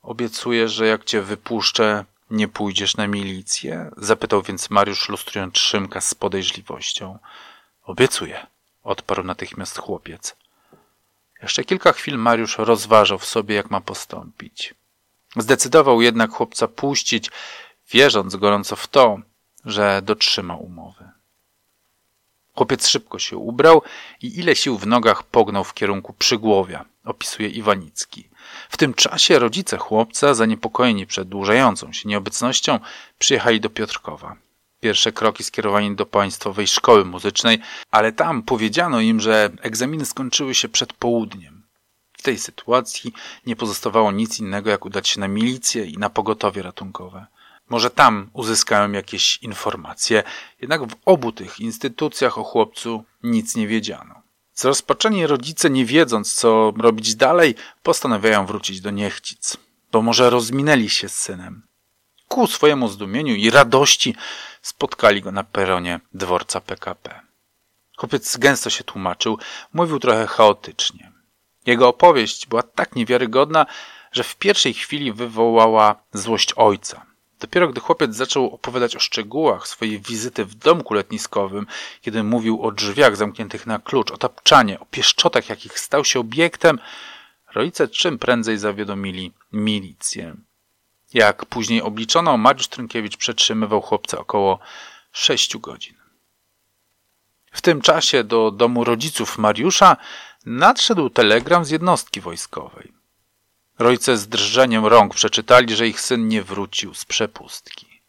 Obiecuję, 0.02 0.68
że 0.68 0.88
jak 0.88 1.04
cię 1.04 1.22
wypuszczę, 1.22 2.06
nie 2.30 2.48
pójdziesz 2.48 2.98
na 2.98 3.08
milicję? 3.08 3.92
Zapytał 3.98 4.42
więc 4.42 4.70
Mariusz, 4.70 5.10
lustrując 5.10 5.58
Szymka 5.58 6.02
z 6.02 6.16
podejrzliwością. 6.16 7.20
Obiecuję, 7.84 8.48
odparł 8.84 9.24
natychmiast 9.24 9.78
chłopiec. 9.78 10.36
Jeszcze 11.42 11.64
kilka 11.64 11.94
chwil 11.94 12.18
Mariusz 12.18 12.58
rozważał 12.58 13.20
w 13.20 13.26
sobie, 13.26 13.56
jak 13.56 13.72
ma 13.72 13.82
postąpić. 13.82 14.74
Zdecydował 15.38 16.02
jednak 16.02 16.32
chłopca 16.32 16.68
puścić, 16.68 17.32
wierząc 17.92 18.36
gorąco 18.36 18.76
w 18.76 18.88
to, 18.88 19.18
że 19.66 20.02
dotrzyma 20.02 20.56
umowy. 20.56 21.10
Chłopiec 22.56 22.88
szybko 22.88 23.20
się 23.20 23.38
ubrał 23.38 23.82
i 24.22 24.40
ile 24.40 24.56
sił 24.56 24.78
w 24.78 24.88
nogach 24.88 25.24
pognął 25.24 25.64
w 25.64 25.74
kierunku 25.74 26.14
przygłowia, 26.14 26.86
opisuje 27.06 27.50
Iwanicki. 27.50 28.30
W 28.70 28.78
tym 28.78 28.94
czasie 28.94 29.40
rodzice 29.40 29.78
chłopca, 29.78 30.34
zaniepokojeni 30.34 31.08
przedłużającą 31.08 31.94
się 31.94 32.10
nieobecnością, 32.10 32.80
przyjechali 33.20 33.62
do 33.62 33.70
Piotrkowa. 33.70 34.36
Pierwsze 34.80 35.12
kroki 35.12 35.44
skierowani 35.44 35.96
do 35.96 36.06
Państwowej 36.06 36.68
Szkoły 36.68 37.06
Muzycznej, 37.06 37.60
ale 37.92 38.12
tam 38.12 38.44
powiedziano 38.44 39.00
im, 39.02 39.20
że 39.20 39.50
egzaminy 39.62 40.06
skończyły 40.06 40.56
się 40.56 40.70
przed 40.70 40.94
południem. 40.94 41.64
W 42.14 42.22
tej 42.22 42.38
sytuacji 42.38 43.14
nie 43.46 43.56
pozostawało 43.56 44.12
nic 44.12 44.40
innego, 44.40 44.70
jak 44.70 44.86
udać 44.86 45.10
się 45.10 45.20
na 45.20 45.28
milicję 45.28 45.86
i 45.86 45.98
na 45.98 46.10
pogotowie 46.10 46.62
ratunkowe. 46.62 47.26
Może 47.70 47.90
tam 47.90 48.30
uzyskałem 48.34 48.94
jakieś 48.94 49.38
informacje, 49.38 50.24
jednak 50.62 50.84
w 50.88 50.96
obu 51.06 51.32
tych 51.32 51.60
instytucjach 51.60 52.38
o 52.38 52.44
chłopcu 52.44 53.04
nic 53.24 53.56
nie 53.56 53.68
wiedziano. 53.68 54.22
Zrozpaczeni 54.54 55.28
rodzice, 55.28 55.70
nie 55.70 55.86
wiedząc 55.86 56.34
co 56.34 56.74
robić 56.78 57.16
dalej, 57.16 57.56
postanawiają 57.84 58.46
wrócić 58.46 58.82
do 58.82 58.92
Niechcic, 58.92 59.58
bo 59.92 60.02
może 60.02 60.30
rozminęli 60.30 60.90
się 60.90 61.10
z 61.10 61.16
synem. 61.16 61.69
Ku 62.30 62.48
swojemu 62.48 62.88
zdumieniu 62.88 63.36
i 63.36 63.50
radości 63.50 64.16
spotkali 64.62 65.22
go 65.22 65.32
na 65.32 65.44
peronie 65.44 66.00
dworca 66.14 66.62
PKP. 66.62 67.20
Chłopiec 67.98 68.38
gęsto 68.38 68.70
się 68.70 68.84
tłumaczył, 68.84 69.38
mówił 69.74 70.00
trochę 70.00 70.28
chaotycznie. 70.28 71.12
Jego 71.66 71.88
opowieść 71.88 72.48
była 72.48 72.64
tak 72.64 72.96
niewiarygodna, 72.96 73.66
że 74.12 74.24
w 74.24 74.36
pierwszej 74.36 74.74
chwili 74.74 75.14
wywołała 75.14 75.96
złość 76.14 76.54
ojca. 76.56 77.06
Dopiero 77.40 77.68
gdy 77.68 77.82
chłopiec 77.82 78.16
zaczął 78.16 78.54
opowiadać 78.54 78.96
o 78.96 79.00
szczegółach 79.00 79.68
swojej 79.68 80.00
wizyty 80.00 80.46
w 80.46 80.56
domku 80.56 80.94
letniskowym, 80.94 81.68
kiedy 82.02 82.24
mówił 82.24 82.64
o 82.64 82.72
drzwiach 82.72 83.16
zamkniętych 83.16 83.68
na 83.68 83.80
klucz, 83.80 84.12
o 84.12 84.18
tapczanie, 84.18 84.80
o 84.80 84.86
pieszczotach, 84.86 85.50
jakich 85.50 85.80
stał 85.80 86.06
się 86.06 86.20
obiektem, 86.20 86.80
rodzice 87.54 87.88
czym 87.88 88.20
prędzej 88.20 88.58
zawiadomili 88.58 89.32
milicję. 89.52 90.36
Jak 91.14 91.46
później 91.46 91.82
obliczono, 91.82 92.38
Mariusz 92.38 92.68
Trynkiewicz 92.68 93.18
przetrzymywał 93.18 93.82
chłopca 93.82 94.18
około 94.18 94.60
sześciu 95.12 95.60
godzin. 95.60 95.96
W 97.52 97.62
tym 97.62 97.82
czasie 97.82 98.24
do 98.24 98.52
domu 98.52 98.84
rodziców 98.84 99.38
Mariusza 99.38 99.98
nadszedł 100.46 101.10
telegram 101.10 101.66
z 101.66 101.70
jednostki 101.70 102.22
wojskowej. 102.22 102.94
Rodzice 103.80 104.18
z 104.18 104.28
drżeniem 104.28 104.86
rąk 104.86 105.16
przeczytali, 105.16 105.76
że 105.76 105.88
ich 105.88 106.02
syn 106.02 106.28
nie 106.28 106.44
wrócił 106.44 106.94
z 106.94 107.06
przepustki. 107.06 108.02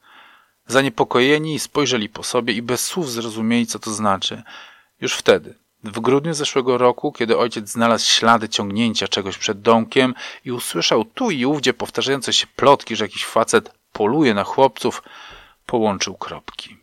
Zaniepokojeni 0.67 1.59
spojrzeli 1.59 2.09
po 2.09 2.23
sobie 2.23 2.55
i 2.55 2.63
bez 2.63 2.85
słów 2.85 3.11
zrozumieli, 3.11 3.67
co 3.67 3.79
to 3.79 3.93
znaczy. 3.93 4.43
Już 5.01 5.15
wtedy, 5.15 5.55
w 5.85 6.01
grudniu 6.01 6.35
zeszłego 6.35 6.79
roku, 6.79 7.13
kiedy 7.13 7.39
ojciec 7.39 7.69
znalazł 7.69 8.09
ślady 8.09 8.49
ciągnięcia 8.49 9.09
czegoś 9.09 9.39
przed 9.39 9.61
domkiem 9.61 10.15
i 10.45 10.53
usłyszał 10.53 11.05
tu 11.05 11.31
i 11.31 11.45
ówdzie 11.45 11.75
powtarzające 11.75 12.33
się 12.33 12.47
plotki, 12.57 12.97
że 12.97 13.05
jakiś 13.05 13.25
facet 13.25 13.73
poluje 13.93 14.35
na 14.35 14.45
chłopców, 14.45 15.03
połączył 15.67 16.15
kropki. 16.15 16.77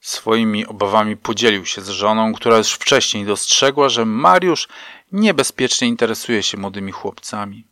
Swoimi 0.00 0.66
obawami 0.66 1.16
podzielił 1.16 1.66
się 1.66 1.80
z 1.80 1.88
żoną, 1.88 2.32
która 2.32 2.56
już 2.58 2.72
wcześniej 2.72 3.24
dostrzegła, 3.24 3.88
że 3.88 4.04
Mariusz 4.04 4.68
niebezpiecznie 5.12 5.88
interesuje 5.88 6.42
się 6.42 6.58
młodymi 6.58 6.92
chłopcami. 6.92 7.64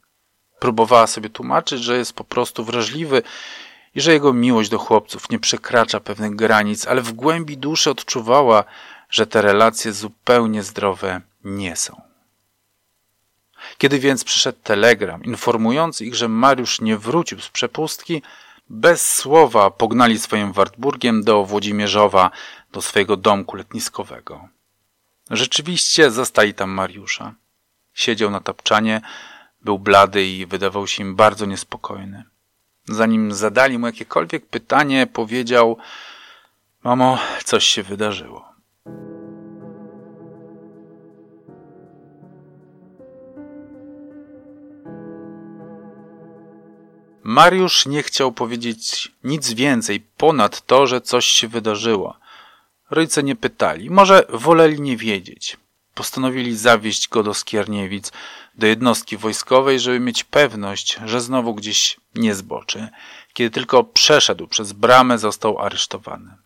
Próbowała 0.58 1.06
sobie 1.06 1.30
tłumaczyć, 1.30 1.82
że 1.82 1.96
jest 1.96 2.12
po 2.12 2.24
prostu 2.24 2.64
wrażliwy 2.64 3.22
i 3.94 4.00
że 4.00 4.12
jego 4.12 4.32
miłość 4.32 4.70
do 4.70 4.78
chłopców 4.78 5.30
nie 5.30 5.38
przekracza 5.38 6.00
pewnych 6.00 6.36
granic, 6.36 6.86
ale 6.86 7.02
w 7.02 7.12
głębi 7.12 7.58
duszy 7.58 7.90
odczuwała, 7.90 8.64
że 9.10 9.26
te 9.26 9.42
relacje 9.42 9.92
zupełnie 9.92 10.62
zdrowe 10.62 11.20
nie 11.44 11.76
są. 11.76 12.00
Kiedy 13.78 13.98
więc 13.98 14.24
przyszedł 14.24 14.58
telegram 14.62 15.24
informujący 15.24 16.04
ich, 16.04 16.14
że 16.14 16.28
Mariusz 16.28 16.80
nie 16.80 16.96
wrócił 16.98 17.40
z 17.40 17.48
przepustki, 17.48 18.22
bez 18.68 19.14
słowa 19.14 19.70
pognali 19.70 20.18
swoim 20.18 20.52
Wartburgiem 20.52 21.24
do 21.24 21.44
Włodzimierzowa, 21.44 22.30
do 22.72 22.82
swojego 22.82 23.16
domku 23.16 23.56
letniskowego. 23.56 24.48
Rzeczywiście 25.30 26.10
zastali 26.10 26.54
tam 26.54 26.70
Mariusza. 26.70 27.34
Siedział 27.94 28.30
na 28.30 28.40
tapczanie, 28.40 29.00
był 29.60 29.78
blady 29.78 30.26
i 30.26 30.46
wydawał 30.46 30.86
się 30.86 31.02
im 31.02 31.16
bardzo 31.16 31.46
niespokojny. 31.46 32.24
Zanim 32.88 33.32
zadali 33.32 33.78
mu 33.78 33.86
jakiekolwiek 33.86 34.46
pytanie, 34.46 35.06
powiedział: 35.06 35.78
Mamo, 36.84 37.18
coś 37.44 37.64
się 37.64 37.82
wydarzyło. 37.82 38.53
Mariusz 47.24 47.86
nie 47.86 48.02
chciał 48.02 48.32
powiedzieć 48.32 49.12
nic 49.24 49.52
więcej 49.52 50.00
ponad 50.16 50.66
to, 50.66 50.86
że 50.86 51.00
coś 51.00 51.26
się 51.26 51.48
wydarzyło. 51.48 52.16
Rodzice 52.90 53.22
nie 53.22 53.36
pytali, 53.36 53.90
może 53.90 54.26
woleli 54.28 54.80
nie 54.80 54.96
wiedzieć. 54.96 55.56
Postanowili 55.94 56.56
zawieźć 56.56 57.08
go 57.08 57.22
do 57.22 57.34
Skierniewic, 57.34 58.12
do 58.54 58.66
jednostki 58.66 59.16
wojskowej, 59.16 59.80
żeby 59.80 60.00
mieć 60.00 60.24
pewność, 60.24 60.98
że 61.04 61.20
znowu 61.20 61.54
gdzieś 61.54 61.96
nie 62.14 62.34
zboczy. 62.34 62.88
Kiedy 63.32 63.50
tylko 63.50 63.84
przeszedł 63.84 64.46
przez 64.46 64.72
bramę, 64.72 65.18
został 65.18 65.58
aresztowany. 65.58 66.36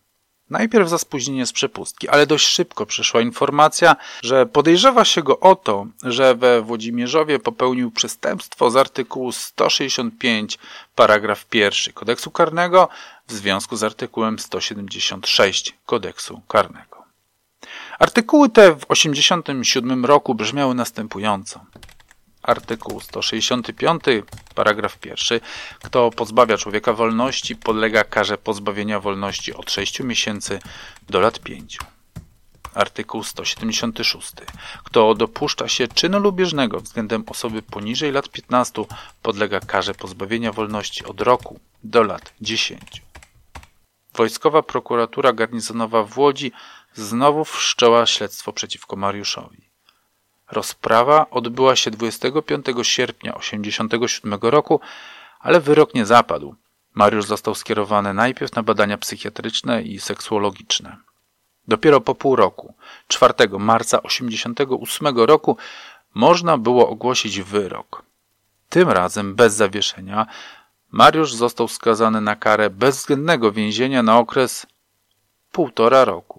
Najpierw 0.49 0.89
za 0.89 0.97
spóźnienie 0.97 1.45
z 1.45 1.53
przepustki, 1.53 2.09
ale 2.09 2.27
dość 2.27 2.45
szybko 2.45 2.85
przyszła 2.85 3.21
informacja, 3.21 3.95
że 4.23 4.45
podejrzewa 4.45 5.05
się 5.05 5.23
go 5.23 5.39
o 5.39 5.55
to, 5.55 5.87
że 6.03 6.35
we 6.35 6.61
Włodzimierzowie 6.61 7.39
popełnił 7.39 7.91
przestępstwo 7.91 8.71
z 8.71 8.75
artykułu 8.75 9.31
165 9.31 10.59
paragraf 10.95 11.45
1 11.53 11.93
kodeksu 11.93 12.31
karnego 12.31 12.89
w 13.27 13.33
związku 13.33 13.75
z 13.75 13.83
artykułem 13.83 14.39
176 14.39 15.73
kodeksu 15.85 16.41
karnego. 16.47 17.03
Artykuły 17.99 18.49
te 18.49 18.71
w 18.71 18.85
1987 18.85 20.05
roku 20.05 20.35
brzmiały 20.35 20.75
następująco 20.75 21.65
artykuł 22.49 22.99
165, 22.99 24.03
paragraf 24.55 24.97
pierwszy. 24.97 25.41
Kto 25.83 26.11
pozbawia 26.11 26.57
człowieka 26.57 26.93
wolności, 26.93 27.55
podlega 27.55 28.03
karze 28.03 28.37
pozbawienia 28.37 28.99
wolności 28.99 29.53
od 29.53 29.71
6 29.71 29.99
miesięcy 29.99 30.59
do 31.09 31.19
lat 31.19 31.39
5. 31.39 31.79
Artykuł 32.73 33.23
176. 33.23 34.31
Kto 34.83 35.15
dopuszcza 35.15 35.67
się 35.67 35.87
czynu 35.87 36.19
lubieżnego 36.19 36.79
względem 36.79 37.23
osoby 37.27 37.61
poniżej 37.61 38.11
lat 38.11 38.29
15, 38.29 38.85
podlega 39.21 39.59
karze 39.59 39.93
pozbawienia 39.93 40.51
wolności 40.51 41.05
od 41.05 41.21
roku 41.21 41.59
do 41.83 42.03
lat 42.03 42.33
10. 42.41 43.01
Wojskowa 44.13 44.63
prokuratura 44.63 45.33
garnizonowa 45.33 46.03
w 46.03 46.17
Łodzi 46.17 46.51
znowu 46.93 47.45
wszczęła 47.45 48.05
śledztwo 48.05 48.53
przeciwko 48.53 48.95
Mariuszowi. 48.95 49.68
Rozprawa 50.51 51.29
odbyła 51.29 51.75
się 51.75 51.91
25 51.91 52.65
sierpnia 52.81 53.33
1987 53.33 54.39
roku, 54.41 54.79
ale 55.39 55.59
wyrok 55.59 55.93
nie 55.93 56.05
zapadł. 56.05 56.55
Mariusz 56.93 57.25
został 57.25 57.55
skierowany 57.55 58.13
najpierw 58.13 58.55
na 58.55 58.63
badania 58.63 58.97
psychiatryczne 58.97 59.81
i 59.81 59.99
seksuologiczne. 59.99 60.97
Dopiero 61.67 62.01
po 62.01 62.15
pół 62.15 62.35
roku, 62.35 62.73
4 63.07 63.33
marca 63.59 63.97
1988 63.97 65.17
roku, 65.17 65.57
można 66.13 66.57
było 66.57 66.89
ogłosić 66.89 67.41
wyrok. 67.41 68.03
Tym 68.69 68.89
razem 68.89 69.35
bez 69.35 69.53
zawieszenia 69.53 70.27
Mariusz 70.91 71.33
został 71.33 71.67
skazany 71.67 72.21
na 72.21 72.35
karę 72.35 72.69
bezwzględnego 72.69 73.51
więzienia 73.51 74.03
na 74.03 74.17
okres 74.17 74.67
półtora 75.51 76.05
roku. 76.05 76.38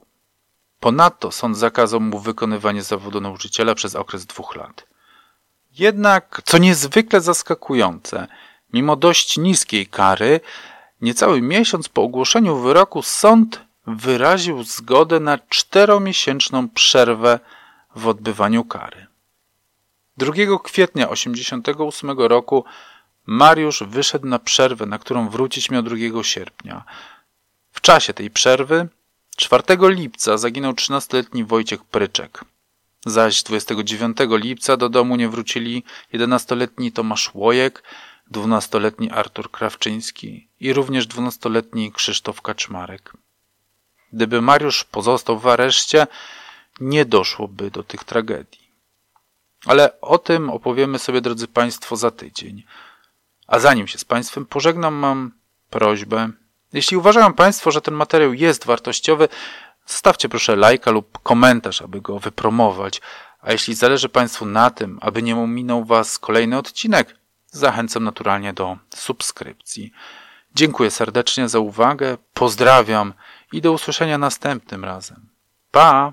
Ponadto 0.80 1.32
sąd 1.32 1.58
zakazał 1.58 2.00
mu 2.00 2.18
wykonywanie 2.18 2.82
zawodu 2.82 3.20
nauczyciela 3.20 3.74
przez 3.74 3.94
okres 3.94 4.26
dwóch 4.26 4.56
lat. 4.56 4.86
Jednak, 5.78 6.42
co 6.44 6.58
niezwykle 6.58 7.20
zaskakujące, 7.20 8.26
mimo 8.72 8.96
dość 8.96 9.38
niskiej 9.38 9.86
kary, 9.86 10.40
niecały 11.00 11.42
miesiąc 11.42 11.88
po 11.88 12.02
ogłoszeniu 12.02 12.56
wyroku 12.56 13.02
sąd 13.02 13.60
wyraził 13.86 14.62
zgodę 14.62 15.20
na 15.20 15.38
czteromiesięczną 15.38 16.68
przerwę 16.68 17.38
w 17.96 18.06
odbywaniu 18.06 18.64
kary. 18.64 19.06
2 20.16 20.32
kwietnia 20.64 21.06
1988 21.06 22.18
roku 22.18 22.64
Mariusz 23.26 23.82
wyszedł 23.82 24.26
na 24.26 24.38
przerwę, 24.38 24.86
na 24.86 24.98
którą 24.98 25.28
wrócić 25.28 25.70
miał 25.70 25.82
2 25.82 25.96
sierpnia. 26.22 26.84
W 27.72 27.80
czasie 27.80 28.14
tej 28.14 28.30
przerwy 28.30 28.88
4 29.40 29.64
lipca 29.80 30.38
zaginął 30.38 30.72
13-letni 30.72 31.44
Wojciech 31.44 31.84
Pryczek. 31.84 32.44
Zaś 33.06 33.42
29 33.42 34.16
lipca 34.30 34.76
do 34.76 34.88
domu 34.88 35.16
nie 35.16 35.28
wrócili 35.28 35.84
11-letni 36.14 36.92
Tomasz 36.92 37.34
Łojek, 37.34 37.82
12-letni 38.32 39.10
Artur 39.10 39.50
Krawczyński 39.50 40.48
i 40.60 40.72
również 40.72 41.08
12-letni 41.08 41.92
Krzysztof 41.92 42.42
Kaczmarek. 42.42 43.12
Gdyby 44.12 44.42
Mariusz 44.42 44.84
pozostał 44.84 45.38
w 45.38 45.46
areszcie, 45.46 46.06
nie 46.80 47.04
doszłoby 47.04 47.70
do 47.70 47.82
tych 47.82 48.04
tragedii. 48.04 48.70
Ale 49.66 50.00
o 50.00 50.18
tym 50.18 50.50
opowiemy 50.50 50.98
sobie, 50.98 51.20
drodzy 51.20 51.48
Państwo, 51.48 51.96
za 51.96 52.10
tydzień. 52.10 52.64
A 53.46 53.58
zanim 53.58 53.86
się 53.86 53.98
z 53.98 54.04
Państwem 54.04 54.46
pożegnam, 54.46 54.94
mam 54.94 55.32
prośbę, 55.70 56.30
jeśli 56.72 56.96
uważają 56.96 57.32
Państwo, 57.32 57.70
że 57.70 57.80
ten 57.80 57.94
materiał 57.94 58.34
jest 58.34 58.66
wartościowy, 58.66 59.28
zostawcie 59.86 60.28
proszę 60.28 60.56
lajka 60.56 60.90
lub 60.90 61.18
komentarz, 61.22 61.82
aby 61.82 62.00
go 62.00 62.18
wypromować. 62.18 63.00
A 63.40 63.52
jeśli 63.52 63.74
zależy 63.74 64.08
Państwu 64.08 64.46
na 64.46 64.70
tym, 64.70 64.98
aby 65.02 65.22
nie 65.22 65.36
ominął 65.36 65.84
Was 65.84 66.18
kolejny 66.18 66.58
odcinek, 66.58 67.16
zachęcam 67.46 68.04
naturalnie 68.04 68.52
do 68.52 68.76
subskrypcji. 68.94 69.92
Dziękuję 70.54 70.90
serdecznie 70.90 71.48
za 71.48 71.58
uwagę, 71.58 72.18
pozdrawiam 72.34 73.14
i 73.52 73.60
do 73.60 73.72
usłyszenia 73.72 74.18
następnym 74.18 74.84
razem. 74.84 75.28
Pa! 75.70 76.08